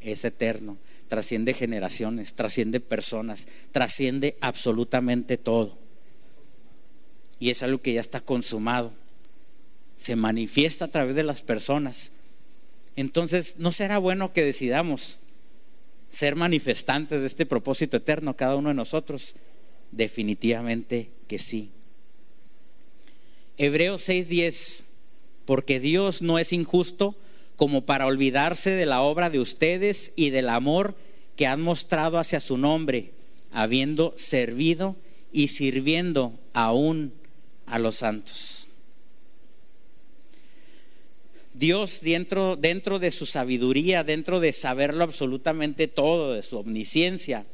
es 0.00 0.24
eterno, 0.24 0.76
trasciende 1.08 1.54
generaciones, 1.54 2.34
trasciende 2.34 2.80
personas, 2.80 3.48
trasciende 3.72 4.36
absolutamente 4.40 5.36
todo. 5.36 5.78
Y 7.40 7.50
es 7.50 7.62
algo 7.62 7.80
que 7.80 7.92
ya 7.92 8.00
está 8.00 8.20
consumado, 8.20 8.92
se 9.96 10.16
manifiesta 10.16 10.86
a 10.86 10.90
través 10.90 11.14
de 11.14 11.22
las 11.22 11.42
personas. 11.42 12.12
Entonces, 12.96 13.56
¿no 13.58 13.72
será 13.72 13.98
bueno 13.98 14.32
que 14.32 14.44
decidamos 14.44 15.20
ser 16.10 16.36
manifestantes 16.36 17.20
de 17.20 17.26
este 17.26 17.46
propósito 17.46 17.98
eterno 17.98 18.36
cada 18.36 18.56
uno 18.56 18.70
de 18.70 18.74
nosotros? 18.74 19.36
Definitivamente 19.92 21.10
que 21.28 21.38
sí. 21.38 21.70
Hebreos 23.56 24.08
6:10, 24.08 24.84
porque 25.44 25.80
Dios 25.80 26.22
no 26.22 26.38
es 26.38 26.52
injusto 26.52 27.16
como 27.58 27.84
para 27.84 28.06
olvidarse 28.06 28.70
de 28.70 28.86
la 28.86 29.02
obra 29.02 29.30
de 29.30 29.40
ustedes 29.40 30.12
y 30.14 30.30
del 30.30 30.48
amor 30.48 30.94
que 31.34 31.48
han 31.48 31.60
mostrado 31.60 32.18
hacia 32.18 32.40
su 32.40 32.56
nombre, 32.56 33.10
habiendo 33.50 34.14
servido 34.16 34.94
y 35.32 35.48
sirviendo 35.48 36.32
aún 36.52 37.12
a 37.66 37.80
los 37.80 37.96
santos. 37.96 38.68
Dios 41.52 42.02
dentro, 42.02 42.54
dentro 42.54 43.00
de 43.00 43.10
su 43.10 43.26
sabiduría, 43.26 44.04
dentro 44.04 44.38
de 44.38 44.52
saberlo 44.52 45.02
absolutamente 45.02 45.88
todo, 45.88 46.34
de 46.34 46.44
su 46.44 46.58
omnisciencia, 46.58 47.44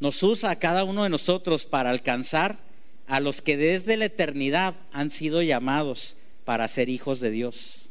nos 0.00 0.20
usa 0.24 0.50
a 0.50 0.58
cada 0.58 0.82
uno 0.82 1.04
de 1.04 1.08
nosotros 1.08 1.66
para 1.66 1.90
alcanzar 1.90 2.58
a 3.06 3.20
los 3.20 3.42
que 3.42 3.56
desde 3.56 3.96
la 3.96 4.06
eternidad 4.06 4.74
han 4.90 5.10
sido 5.10 5.40
llamados 5.40 6.16
para 6.44 6.66
ser 6.66 6.88
hijos 6.88 7.20
de 7.20 7.30
Dios. 7.30 7.81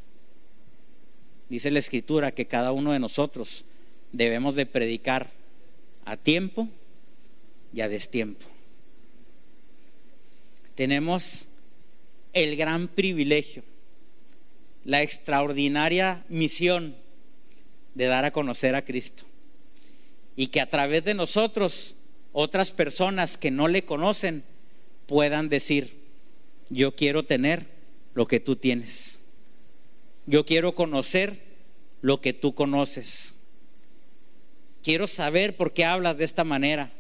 Dice 1.52 1.70
la 1.70 1.80
escritura 1.80 2.32
que 2.32 2.48
cada 2.48 2.72
uno 2.72 2.94
de 2.94 3.00
nosotros 3.00 3.66
debemos 4.14 4.56
de 4.56 4.66
predicar 4.66 5.30
a 6.06 6.16
tiempo 6.16 6.70
y 7.74 7.82
a 7.82 7.90
destiempo. 7.90 8.46
Tenemos 10.76 11.50
el 12.32 12.56
gran 12.56 12.88
privilegio, 12.88 13.64
la 14.86 15.02
extraordinaria 15.02 16.24
misión 16.30 16.96
de 17.96 18.06
dar 18.06 18.24
a 18.24 18.32
conocer 18.32 18.74
a 18.74 18.86
Cristo. 18.86 19.26
Y 20.38 20.48
que 20.48 20.62
a 20.62 20.70
través 20.70 21.04
de 21.04 21.16
nosotros 21.16 21.98
otras 22.32 22.72
personas 22.72 23.38
que 23.38 23.52
no 23.52 23.68
le 23.68 23.84
conocen 23.84 24.46
puedan 25.06 25.50
decir, 25.50 25.98
yo 26.70 26.96
quiero 26.96 27.26
tener 27.26 27.68
lo 28.14 28.26
que 28.26 28.40
tú 28.40 28.56
tienes. 28.56 29.21
Yo 30.26 30.46
quiero 30.46 30.76
conocer 30.76 31.40
lo 32.02 32.22
que 32.22 32.34
tú 32.34 32.54
conoces. 32.54 33.36
Quiero 34.84 35.08
saber 35.08 35.56
por 35.56 35.74
qué 35.74 35.86
hablas 35.86 36.18
de 36.18 36.26
esta 36.26 36.44
manera. 36.44 36.92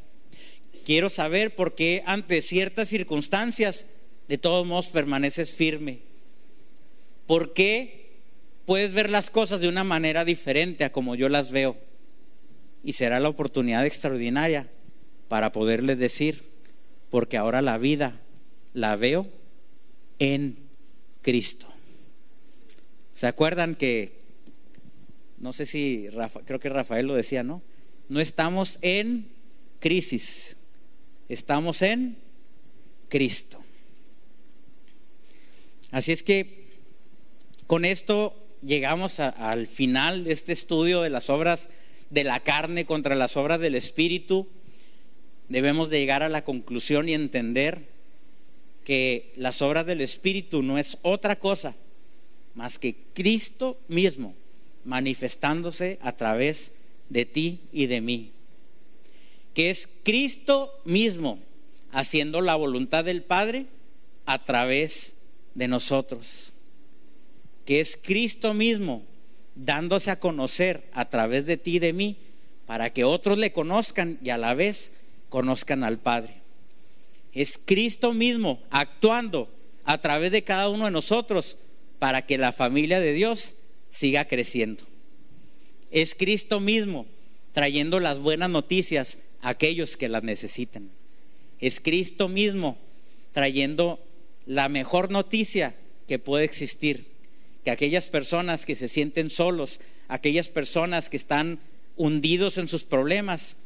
Quiero 0.86 1.10
saber 1.10 1.56
por 1.56 1.76
qué 1.76 2.04
ante 2.06 2.42
ciertas 2.42 2.90
circunstancias 2.90 3.86
de 4.28 4.38
todos 4.38 4.66
modos 4.66 4.88
permaneces 4.88 5.54
firme. 5.54 6.00
¿Por 7.28 7.54
qué 7.54 8.10
puedes 8.66 8.94
ver 8.94 9.10
las 9.10 9.30
cosas 9.30 9.62
de 9.62 9.68
una 9.68 9.84
manera 9.84 10.26
diferente 10.26 10.84
a 10.84 10.92
como 10.92 11.16
yo 11.16 11.30
las 11.30 11.52
veo? 11.52 11.78
Y 12.84 12.94
será 12.94 13.20
la 13.20 13.30
oportunidad 13.30 13.86
extraordinaria 13.86 14.68
para 15.28 15.52
poderles 15.52 15.98
decir, 15.98 16.44
porque 17.10 17.38
ahora 17.38 17.62
la 17.62 17.78
vida 17.78 18.20
la 18.74 18.96
veo 18.96 19.28
en 20.20 20.58
Cristo. 21.22 21.71
¿Se 23.14 23.28
acuerdan 23.28 23.76
que, 23.76 24.20
no 25.38 25.54
sé 25.54 25.66
si, 25.66 26.08
creo 26.46 26.60
que 26.60 26.70
Rafael 26.70 27.08
lo 27.08 27.16
decía, 27.16 27.44
¿no? 27.44 27.62
No 28.10 28.20
estamos 28.20 28.80
en 28.82 29.28
crisis, 29.80 30.58
estamos 31.30 31.82
en 31.82 32.18
Cristo. 33.10 33.64
Así 35.92 36.12
es 36.12 36.24
que 36.24 36.62
con 37.68 37.86
esto 37.86 38.36
llegamos 38.62 39.20
al 39.20 39.68
final 39.68 40.24
de 40.24 40.34
este 40.34 40.54
estudio 40.54 41.02
de 41.02 41.10
las 41.10 41.30
obras 41.30 41.70
de 42.10 42.24
la 42.24 42.40
carne 42.42 42.86
contra 42.86 43.16
las 43.16 43.38
obras 43.38 43.60
del 43.60 43.76
Espíritu 43.76 44.48
debemos 45.52 45.90
de 45.90 46.00
llegar 46.00 46.24
a 46.24 46.30
la 46.30 46.44
conclusión 46.44 47.10
y 47.10 47.14
entender 47.14 47.86
que 48.86 49.34
las 49.36 49.62
obras 49.62 49.86
del 49.86 50.02
Espíritu 50.02 50.64
no 50.64 50.78
es 50.78 50.98
otra 51.02 51.38
cosa 51.38 51.76
más 52.56 52.80
que 52.80 52.96
Cristo 53.14 53.80
mismo 53.88 54.36
manifestándose 54.86 56.00
a 56.02 56.12
través 56.12 56.74
de 57.10 57.26
ti 57.26 57.60
y 57.72 57.88
de 57.88 58.02
mí. 58.02 58.32
Que 59.54 59.70
es 59.70 59.90
Cristo 60.04 60.74
mismo 60.86 61.40
haciendo 61.92 62.42
la 62.42 62.56
voluntad 62.56 63.04
del 63.04 63.22
Padre 63.24 63.66
a 64.26 64.44
través 64.44 65.16
de 65.56 65.68
nosotros. 65.68 66.54
Que 67.66 67.80
es 67.80 67.98
Cristo 68.02 68.54
mismo 68.54 69.04
dándose 69.56 70.12
a 70.12 70.20
conocer 70.20 70.84
a 70.94 71.10
través 71.10 71.46
de 71.46 71.58
ti 71.58 71.76
y 71.76 71.80
de 71.80 71.94
mí 71.94 72.16
para 72.66 72.92
que 72.92 73.04
otros 73.04 73.38
le 73.38 73.52
conozcan 73.52 74.18
y 74.24 74.30
a 74.30 74.38
la 74.38 74.54
vez 74.54 74.94
conozcan 75.30 75.84
al 75.84 75.98
Padre. 75.98 76.34
Es 77.34 77.60
Cristo 77.64 78.14
mismo 78.14 78.62
actuando 78.70 79.50
a 79.84 80.00
través 80.00 80.32
de 80.32 80.44
cada 80.44 80.70
uno 80.70 80.86
de 80.86 80.92
nosotros 80.92 81.58
para 82.02 82.26
que 82.26 82.40
la 82.40 82.52
familia 82.52 83.00
de 83.00 83.14
Dios 83.14 83.54
siga 83.92 84.26
creciendo. 84.26 84.84
Es 85.92 86.16
Cristo 86.16 86.60
mismo 86.60 87.06
trayendo 87.54 88.00
las 88.00 88.18
buenas 88.18 88.50
noticias 88.50 89.20
a 89.44 89.50
aquellos 89.50 89.98
que 89.98 90.10
las 90.10 90.24
necesitan. 90.24 90.90
Es 91.60 91.80
Cristo 91.80 92.28
mismo 92.28 92.80
trayendo 93.34 94.04
la 94.48 94.68
mejor 94.68 95.12
noticia 95.12 95.76
que 96.08 96.18
puede 96.18 96.44
existir. 96.44 97.06
Que 97.64 97.70
aquellas 97.70 98.08
personas 98.08 98.66
que 98.66 98.76
se 98.76 98.88
sienten 98.88 99.30
solos, 99.30 99.80
aquellas 100.08 100.50
personas 100.50 101.08
que 101.08 101.18
están 101.18 101.60
hundidos 101.98 102.58
en 102.58 102.68
sus 102.68 102.84
problemas, 102.84 103.58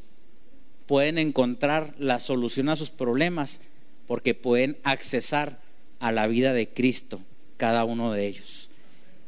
pueden 0.84 1.16
encontrar 1.16 1.94
la 1.98 2.20
solución 2.20 2.68
a 2.68 2.76
sus 2.76 2.90
problemas 2.90 3.62
porque 4.06 4.34
pueden 4.34 4.76
accesar 4.82 5.58
a 6.00 6.12
la 6.12 6.26
vida 6.26 6.52
de 6.52 6.68
Cristo, 6.68 7.22
cada 7.56 7.84
uno 7.84 8.12
de 8.12 8.26
ellos. 8.26 8.70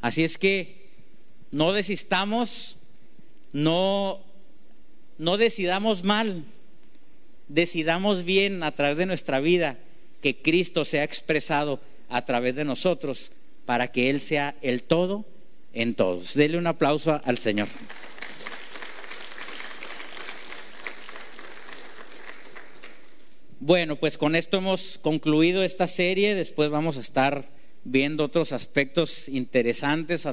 Así 0.01 0.25
es 0.25 0.39
que 0.39 0.89
no 1.51 1.73
desistamos, 1.73 2.79
no, 3.53 4.21
no 5.19 5.37
decidamos 5.37 6.05
mal, 6.05 6.45
decidamos 7.49 8.25
bien 8.25 8.63
a 8.63 8.73
través 8.73 8.99
de 8.99 9.07
nuestra 9.07 9.41
vida 9.41 9.79
que 10.23 10.37
Cristo 10.37 10.85
sea 10.85 11.05
expresado 11.05 11.81
a 12.09 12.25
través 12.25 12.55
de 12.55 12.65
nosotros 12.65 13.33
para 13.67 13.91
que 13.91 14.11
Él 14.11 14.21
sea 14.21 14.55
el 14.63 14.83
todo 14.83 15.25
en 15.73 15.95
todos. 15.95 16.35
Dele 16.35 16.59
un 16.59 16.67
aplauso 16.67 17.21
al 17.25 17.39
Señor. 17.39 17.69
Bueno, 23.61 23.97
pues 23.97 24.17
con 24.17 24.37
esto 24.37 24.59
hemos 24.59 24.99
concluido 24.99 25.63
esta 25.63 25.89
serie. 25.89 26.35
Después 26.35 26.71
vamos 26.71 26.97
a 26.97 27.01
estar 27.01 27.45
viendo 27.91 28.25
otros 28.25 28.53
aspectos 28.53 29.29
interesantes 29.29 30.27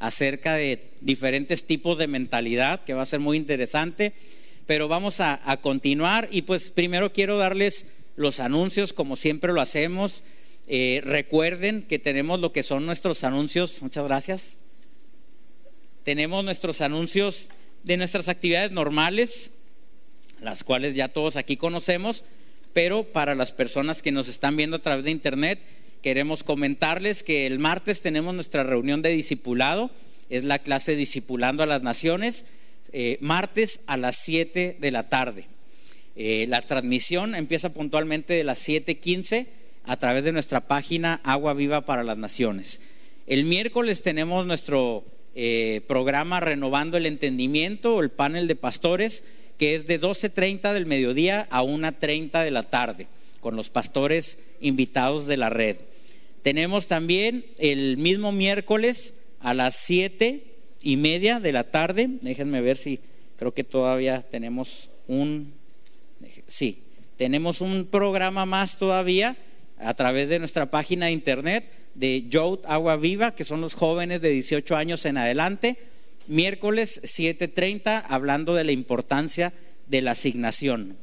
acerca 0.00 0.54
de 0.54 0.90
diferentes 1.00 1.64
tipos 1.64 1.98
de 1.98 2.08
mentalidad, 2.08 2.82
que 2.84 2.94
va 2.94 3.02
a 3.02 3.06
ser 3.06 3.20
muy 3.20 3.36
interesante. 3.36 4.12
Pero 4.66 4.88
vamos 4.88 5.20
a, 5.20 5.40
continuar 5.60 6.28
y 6.30 6.42
pues 6.42 6.70
primero 6.70 7.12
quiero 7.12 7.36
darles 7.36 7.88
los 8.16 8.40
anuncios 8.40 8.92
como 8.92 9.16
siempre 9.16 9.52
lo 9.52 9.60
hacemos. 9.60 10.24
Eh, 10.66 11.02
recuerden 11.04 11.82
que 11.82 11.98
tenemos 11.98 12.40
lo 12.40 12.52
que 12.52 12.62
son 12.62 12.86
nuestros 12.86 13.24
anuncios. 13.24 13.82
Muchas 13.82 14.04
gracias. 14.04 14.58
Tenemos 16.02 16.44
nuestros 16.44 16.80
anuncios 16.80 17.48
de 17.82 17.98
nuestras 17.98 18.28
actividades 18.28 18.72
normales, 18.72 19.52
las 20.40 20.64
cuales 20.64 20.94
ya 20.94 21.08
todos 21.08 21.36
aquí 21.36 21.56
conocemos, 21.56 22.24
pero 22.72 23.04
para 23.04 23.34
las 23.34 23.52
personas 23.52 24.02
que 24.02 24.12
nos 24.12 24.28
están 24.28 24.56
viendo 24.56 24.76
a 24.76 24.82
través 24.82 25.04
de 25.04 25.10
internet, 25.10 25.60
queremos 26.04 26.44
comentarles 26.44 27.22
que 27.22 27.46
el 27.46 27.58
martes 27.58 28.02
tenemos 28.02 28.34
nuestra 28.34 28.62
reunión 28.62 29.00
de 29.00 29.08
discipulado, 29.08 29.90
es 30.28 30.44
la 30.44 30.58
clase 30.58 30.96
Discipulando 30.96 31.62
a 31.62 31.66
las 31.66 31.82
Naciones, 31.82 32.44
eh, 32.92 33.16
martes 33.22 33.80
a 33.86 33.96
las 33.96 34.16
7 34.16 34.76
de 34.78 34.90
la 34.90 35.08
tarde. 35.08 35.46
Eh, 36.14 36.44
la 36.50 36.60
transmisión 36.60 37.34
empieza 37.34 37.72
puntualmente 37.72 38.34
de 38.34 38.44
las 38.44 38.58
7:15 38.58 39.46
a 39.84 39.96
través 39.96 40.24
de 40.24 40.32
nuestra 40.32 40.60
página 40.60 41.22
Agua 41.24 41.54
Viva 41.54 41.86
para 41.86 42.04
las 42.04 42.18
Naciones. 42.18 42.82
El 43.26 43.44
miércoles 43.44 44.02
tenemos 44.02 44.44
nuestro 44.44 45.04
eh, 45.34 45.80
programa 45.88 46.38
Renovando 46.38 46.98
el 46.98 47.06
Entendimiento, 47.06 48.02
el 48.02 48.10
panel 48.10 48.46
de 48.46 48.56
pastores, 48.56 49.24
que 49.56 49.74
es 49.74 49.86
de 49.86 49.98
12.30 49.98 50.74
del 50.74 50.84
mediodía 50.84 51.48
a 51.50 51.62
1.30 51.62 52.44
de 52.44 52.50
la 52.50 52.64
tarde, 52.64 53.06
con 53.40 53.56
los 53.56 53.70
pastores 53.70 54.38
invitados 54.60 55.26
de 55.26 55.38
la 55.38 55.48
red. 55.48 55.78
Tenemos 56.44 56.86
también 56.86 57.44
el 57.58 57.96
mismo 57.96 58.30
miércoles 58.30 59.14
a 59.40 59.52
las 59.52 59.74
7 59.74 60.44
y 60.82 60.96
media 60.96 61.40
de 61.40 61.50
la 61.50 61.64
tarde, 61.64 62.08
déjenme 62.22 62.60
ver 62.60 62.76
si 62.76 63.00
creo 63.36 63.52
que 63.52 63.64
todavía 63.64 64.22
tenemos 64.22 64.90
un 65.08 65.52
Sí, 66.46 66.78
tenemos 67.16 67.60
un 67.60 67.86
programa 67.86 68.46
más 68.46 68.78
todavía 68.78 69.36
a 69.78 69.94
través 69.94 70.28
de 70.28 70.38
nuestra 70.38 70.70
página 70.70 71.06
de 71.06 71.12
internet 71.12 71.64
de 71.94 72.28
Youth 72.28 72.60
Agua 72.66 72.96
Viva, 72.96 73.34
que 73.34 73.44
son 73.44 73.60
los 73.60 73.74
jóvenes 73.74 74.20
de 74.20 74.30
18 74.30 74.76
años 74.76 75.04
en 75.04 75.16
adelante. 75.16 75.76
Miércoles 76.26 77.00
7:30, 77.04 78.04
hablando 78.08 78.54
de 78.54 78.64
la 78.64 78.72
importancia 78.72 79.52
de 79.88 80.02
la 80.02 80.12
asignación. 80.12 80.96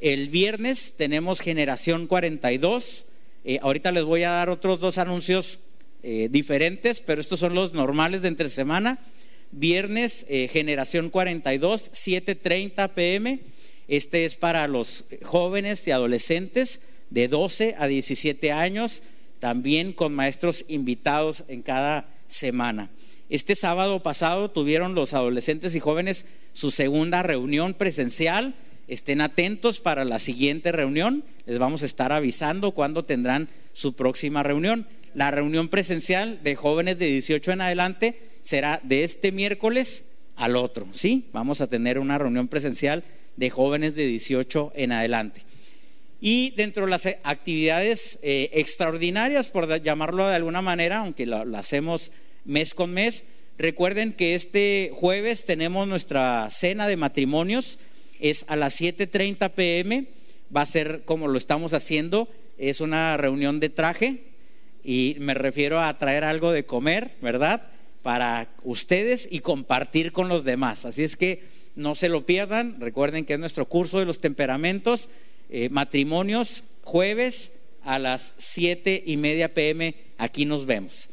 El 0.00 0.28
viernes 0.28 0.94
tenemos 0.96 1.40
Generación 1.40 2.06
42. 2.06 3.06
Eh, 3.44 3.58
ahorita 3.62 3.92
les 3.92 4.04
voy 4.04 4.22
a 4.22 4.30
dar 4.30 4.50
otros 4.50 4.80
dos 4.80 4.98
anuncios 4.98 5.60
eh, 6.02 6.28
diferentes, 6.30 7.00
pero 7.00 7.20
estos 7.20 7.40
son 7.40 7.54
los 7.54 7.72
normales 7.72 8.22
de 8.22 8.28
entre 8.28 8.48
semana. 8.48 8.98
Viernes, 9.50 10.26
eh, 10.28 10.48
Generación 10.48 11.10
42, 11.10 11.90
7:30 11.92 12.88
pm 12.94 13.40
este 13.88 14.26
es 14.26 14.36
para 14.36 14.68
los 14.68 15.06
jóvenes 15.22 15.88
y 15.88 15.92
adolescentes 15.92 16.82
de 17.08 17.26
12 17.26 17.74
a 17.78 17.86
17 17.86 18.52
años, 18.52 19.02
también 19.40 19.94
con 19.94 20.14
maestros 20.14 20.66
invitados 20.68 21.44
en 21.48 21.62
cada 21.62 22.06
semana. 22.26 22.90
Este 23.30 23.54
sábado 23.54 24.02
pasado 24.02 24.50
tuvieron 24.50 24.94
los 24.94 25.14
adolescentes 25.14 25.74
y 25.74 25.80
jóvenes 25.80 26.26
su 26.52 26.70
segunda 26.70 27.22
reunión 27.22 27.72
presencial. 27.72 28.54
Estén 28.88 29.20
atentos 29.20 29.80
para 29.80 30.04
la 30.04 30.18
siguiente 30.18 30.72
reunión. 30.72 31.22
Les 31.46 31.58
vamos 31.58 31.82
a 31.82 31.84
estar 31.84 32.10
avisando 32.10 32.72
cuándo 32.72 33.04
tendrán 33.04 33.48
su 33.72 33.94
próxima 33.94 34.42
reunión. 34.42 34.86
La 35.14 35.30
reunión 35.30 35.68
presencial 35.68 36.42
de 36.42 36.56
jóvenes 36.56 36.98
de 36.98 37.06
18 37.06 37.52
en 37.52 37.60
adelante 37.60 38.18
será 38.42 38.80
de 38.82 39.04
este 39.04 39.30
miércoles 39.30 40.06
al 40.36 40.56
otro. 40.56 40.88
¿Sí? 40.92 41.26
Vamos 41.32 41.60
a 41.60 41.66
tener 41.66 41.98
una 41.98 42.16
reunión 42.16 42.48
presencial 42.48 43.04
de 43.36 43.50
jóvenes 43.50 43.94
de 43.94 44.06
18 44.06 44.72
en 44.74 44.92
adelante. 44.92 45.42
Y 46.20 46.50
dentro 46.56 46.84
de 46.84 46.90
las 46.90 47.06
actividades 47.22 48.18
eh, 48.22 48.50
extraordinarias, 48.54 49.50
por 49.50 49.82
llamarlo 49.82 50.26
de 50.26 50.34
alguna 50.34 50.62
manera, 50.62 50.98
aunque 50.98 51.26
lo, 51.26 51.44
hacemos 51.56 52.10
mes 52.44 52.74
con 52.74 52.92
mes, 52.92 53.26
recuerden 53.56 54.12
que 54.12 54.34
este 54.34 54.90
jueves 54.94 55.44
tenemos 55.44 55.86
nuestra 55.86 56.48
cena 56.50 56.88
de 56.88 56.96
matrimonios, 56.96 57.78
es 58.20 58.44
a 58.48 58.56
las 58.56 58.80
7.30 58.80 59.50
pm, 59.50 60.06
va 60.54 60.62
a 60.62 60.66
ser 60.66 61.02
como 61.04 61.28
lo 61.28 61.38
estamos 61.38 61.72
haciendo, 61.72 62.28
es 62.58 62.80
una 62.80 63.16
reunión 63.16 63.60
de 63.60 63.68
traje 63.68 64.22
y 64.84 65.16
me 65.20 65.34
refiero 65.34 65.80
a 65.80 65.96
traer 65.98 66.24
algo 66.24 66.52
de 66.52 66.64
comer, 66.64 67.14
¿verdad? 67.20 67.62
Para 68.02 68.48
ustedes 68.62 69.28
y 69.30 69.40
compartir 69.40 70.12
con 70.12 70.28
los 70.28 70.44
demás. 70.44 70.84
Así 70.84 71.02
es 71.02 71.16
que 71.16 71.42
no 71.76 71.94
se 71.94 72.08
lo 72.08 72.26
pierdan. 72.26 72.80
Recuerden 72.80 73.24
que 73.24 73.34
es 73.34 73.38
nuestro 73.38 73.66
curso 73.66 73.98
de 73.98 74.06
los 74.06 74.20
temperamentos, 74.20 75.08
eh, 75.50 75.68
matrimonios, 75.70 76.64
jueves 76.82 77.54
a 77.82 77.98
las 77.98 78.34
7 78.38 79.02
y 79.06 79.16
media 79.16 79.54
pm. 79.54 79.94
Aquí 80.16 80.44
nos 80.44 80.66
vemos. 80.66 81.08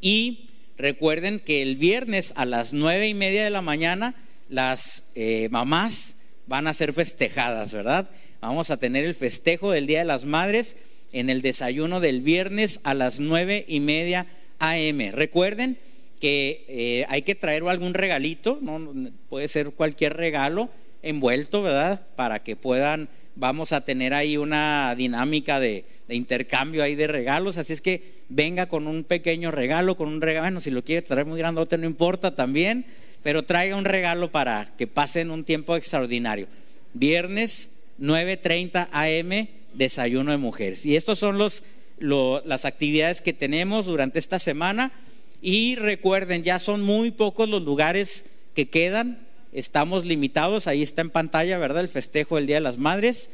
Y 0.00 0.48
recuerden 0.78 1.40
que 1.40 1.62
el 1.62 1.76
viernes 1.76 2.32
a 2.36 2.44
las 2.44 2.72
nueve 2.72 3.08
y 3.08 3.14
media 3.14 3.44
de 3.44 3.50
la 3.50 3.62
mañana 3.62 4.14
las 4.48 5.04
eh, 5.14 5.48
mamás 5.50 6.16
van 6.46 6.66
a 6.66 6.74
ser 6.74 6.92
festejadas, 6.92 7.72
¿verdad? 7.72 8.08
Vamos 8.40 8.70
a 8.70 8.76
tener 8.76 9.04
el 9.04 9.14
festejo 9.14 9.70
del 9.72 9.86
Día 9.86 10.00
de 10.00 10.04
las 10.04 10.24
Madres 10.24 10.76
en 11.12 11.30
el 11.30 11.42
desayuno 11.42 12.00
del 12.00 12.20
viernes 12.20 12.80
a 12.84 12.94
las 12.94 13.20
nueve 13.20 13.64
y 13.68 13.80
media 13.80 14.26
AM. 14.58 15.12
Recuerden 15.12 15.78
que 16.20 16.64
eh, 16.68 17.06
hay 17.08 17.22
que 17.22 17.34
traer 17.34 17.62
algún 17.64 17.94
regalito, 17.94 18.58
¿no? 18.62 19.10
puede 19.28 19.48
ser 19.48 19.70
cualquier 19.70 20.14
regalo 20.14 20.70
envuelto, 21.02 21.62
¿verdad? 21.62 22.02
Para 22.16 22.42
que 22.42 22.56
puedan, 22.56 23.08
vamos 23.34 23.72
a 23.72 23.84
tener 23.84 24.14
ahí 24.14 24.36
una 24.36 24.94
dinámica 24.96 25.60
de, 25.60 25.84
intercambio 26.08 26.82
ahí 26.82 26.94
de 26.94 27.06
regalos, 27.06 27.58
así 27.58 27.72
es 27.72 27.80
que 27.80 28.02
venga 28.28 28.66
con 28.66 28.86
un 28.86 29.04
pequeño 29.04 29.50
regalo, 29.50 29.96
con 29.96 30.08
un 30.08 30.20
regalo, 30.20 30.44
bueno, 30.44 30.60
si 30.60 30.70
lo 30.70 30.84
quiere 30.84 31.02
traer 31.02 31.26
muy 31.26 31.38
grandote 31.38 31.78
no 31.78 31.86
importa 31.86 32.34
también, 32.34 32.86
pero 33.26 33.42
traiga 33.42 33.74
un 33.74 33.84
regalo 33.84 34.30
para 34.30 34.72
que 34.78 34.86
pasen 34.86 35.32
un 35.32 35.42
tiempo 35.42 35.74
extraordinario. 35.74 36.46
Viernes 36.94 37.70
9.30 38.00 38.86
am, 38.92 39.48
desayuno 39.74 40.30
de 40.30 40.36
mujeres. 40.36 40.86
Y 40.86 40.94
estos 40.94 41.18
son 41.18 41.36
los, 41.36 41.64
las 41.98 42.64
actividades 42.64 43.22
que 43.22 43.32
tenemos 43.32 43.84
durante 43.84 44.20
esta 44.20 44.38
semana. 44.38 44.92
Y 45.42 45.74
recuerden, 45.74 46.44
ya 46.44 46.60
son 46.60 46.82
muy 46.82 47.10
pocos 47.10 47.48
los 47.48 47.64
lugares 47.64 48.26
que 48.54 48.68
quedan, 48.68 49.18
estamos 49.52 50.06
limitados, 50.06 50.68
ahí 50.68 50.84
está 50.84 51.02
en 51.02 51.10
pantalla, 51.10 51.58
¿verdad? 51.58 51.82
El 51.82 51.88
festejo 51.88 52.36
del 52.36 52.46
Día 52.46 52.58
de 52.58 52.60
las 52.60 52.78
Madres. 52.78 53.30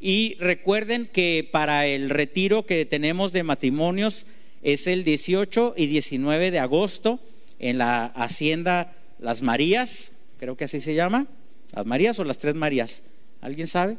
Y 0.00 0.34
recuerden 0.40 1.06
que 1.06 1.48
para 1.48 1.86
el 1.86 2.10
retiro 2.10 2.66
que 2.66 2.84
tenemos 2.86 3.30
de 3.30 3.44
matrimonios 3.44 4.26
es 4.64 4.88
el 4.88 5.04
18 5.04 5.74
y 5.76 5.86
19 5.86 6.50
de 6.50 6.58
agosto 6.58 7.20
en 7.60 7.78
la 7.78 8.06
Hacienda 8.06 8.97
Las 9.18 9.42
Marías, 9.42 10.12
creo 10.38 10.56
que 10.56 10.64
así 10.64 10.80
se 10.80 10.94
llama, 10.94 11.26
las 11.72 11.86
Marías 11.86 12.18
o 12.18 12.24
las 12.24 12.38
Tres 12.38 12.54
Marías, 12.54 13.02
¿alguien 13.40 13.66
sabe? 13.66 13.96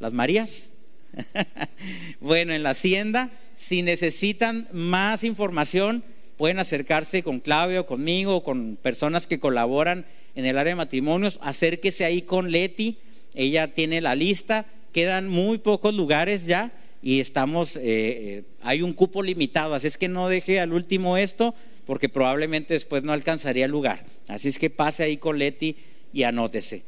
Las 0.00 0.12
Marías. 0.12 0.72
bueno, 2.20 2.52
en 2.52 2.62
la 2.62 2.70
Hacienda, 2.70 3.30
si 3.56 3.82
necesitan 3.82 4.66
más 4.72 5.22
información, 5.22 6.02
pueden 6.36 6.58
acercarse 6.58 7.22
con 7.22 7.40
Claudio, 7.40 7.86
conmigo, 7.86 8.42
con 8.42 8.76
personas 8.76 9.26
que 9.26 9.38
colaboran 9.38 10.04
en 10.34 10.46
el 10.46 10.58
área 10.58 10.72
de 10.72 10.76
matrimonios, 10.76 11.38
acérquese 11.42 12.04
ahí 12.04 12.22
con 12.22 12.50
Leti, 12.50 12.96
ella 13.34 13.72
tiene 13.72 14.00
la 14.00 14.14
lista, 14.16 14.66
quedan 14.92 15.28
muy 15.28 15.58
pocos 15.58 15.94
lugares 15.94 16.46
ya 16.46 16.72
y 17.02 17.20
estamos, 17.20 17.76
eh, 17.76 17.82
eh, 17.84 18.42
hay 18.62 18.82
un 18.82 18.92
cupo 18.92 19.22
limitado, 19.22 19.74
así 19.74 19.86
es 19.86 19.98
que 19.98 20.08
no 20.08 20.28
deje 20.28 20.58
al 20.58 20.72
último 20.72 21.16
esto 21.16 21.54
porque 21.86 22.08
probablemente 22.08 22.74
después 22.74 23.02
no 23.02 23.12
alcanzaría 23.12 23.68
lugar, 23.68 24.04
así 24.28 24.48
es 24.48 24.58
que 24.58 24.70
pase 24.70 25.02
ahí 25.04 25.16
con 25.16 25.38
Leti 25.38 25.76
y 26.12 26.22
anótese. 26.22 26.84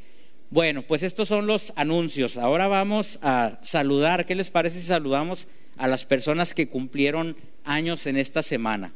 Bueno, 0.51 0.83
pues 0.83 1.03
estos 1.03 1.29
son 1.29 1.47
los 1.49 1.73
anuncios. 1.75 2.39
Ahora 2.39 2.69
vamos 2.69 3.19
a 3.23 3.59
saludar. 3.63 4.27
¿Qué 4.27 4.37
les 4.37 4.51
parece 4.51 4.81
si 4.81 4.87
saludamos 4.87 5.49
a 5.77 5.89
las 5.89 6.05
personas 6.05 6.55
que 6.55 6.69
cumplieron 6.69 7.37
años 7.65 8.07
en 8.07 8.17
esta 8.17 8.45
semana? 8.45 8.93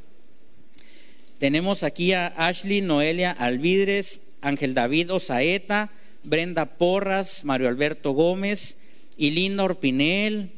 Tenemos 1.41 1.83
aquí 1.83 2.13
a 2.13 2.29
Ashley 2.29 2.83
Noelia 2.83 3.33
Alvidres, 3.33 4.21
Ángel 4.43 4.75
David 4.75 5.13
Osaeta, 5.13 5.91
Brenda 6.23 6.67
Porras, 6.67 7.45
Mario 7.45 7.69
Alberto 7.69 8.13
Gómez, 8.13 8.77
Ilinda 9.17 9.65
Orpinel, 9.65 10.53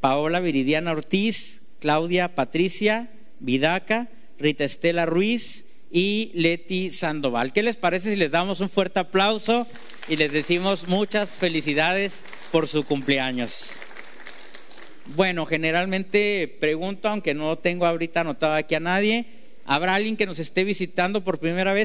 Paola 0.00 0.40
Viridiana 0.40 0.92
Ortiz, 0.92 1.62
Claudia 1.80 2.34
Patricia 2.34 3.08
Vidaca, 3.40 4.08
Rita 4.38 4.64
Estela 4.64 5.06
Ruiz 5.06 5.66
y 5.90 6.30
Leti 6.34 6.90
Sandoval. 6.90 7.52
¿Qué 7.52 7.62
les 7.62 7.76
parece 7.76 8.10
si 8.10 8.16
les 8.16 8.30
damos 8.30 8.60
un 8.60 8.68
fuerte 8.68 9.00
aplauso 9.00 9.66
y 10.08 10.16
les 10.16 10.32
decimos 10.32 10.88
muchas 10.88 11.30
felicidades 11.30 12.22
por 12.50 12.68
su 12.68 12.84
cumpleaños? 12.84 13.80
Bueno, 15.14 15.46
generalmente 15.46 16.56
pregunto, 16.60 17.08
aunque 17.08 17.32
no 17.32 17.56
tengo 17.58 17.86
ahorita 17.86 18.22
anotado 18.22 18.54
aquí 18.54 18.74
a 18.74 18.80
nadie, 18.80 19.26
¿habrá 19.64 19.94
alguien 19.94 20.16
que 20.16 20.26
nos 20.26 20.40
esté 20.40 20.64
visitando 20.64 21.22
por 21.22 21.38
primera 21.38 21.72
vez? 21.72 21.84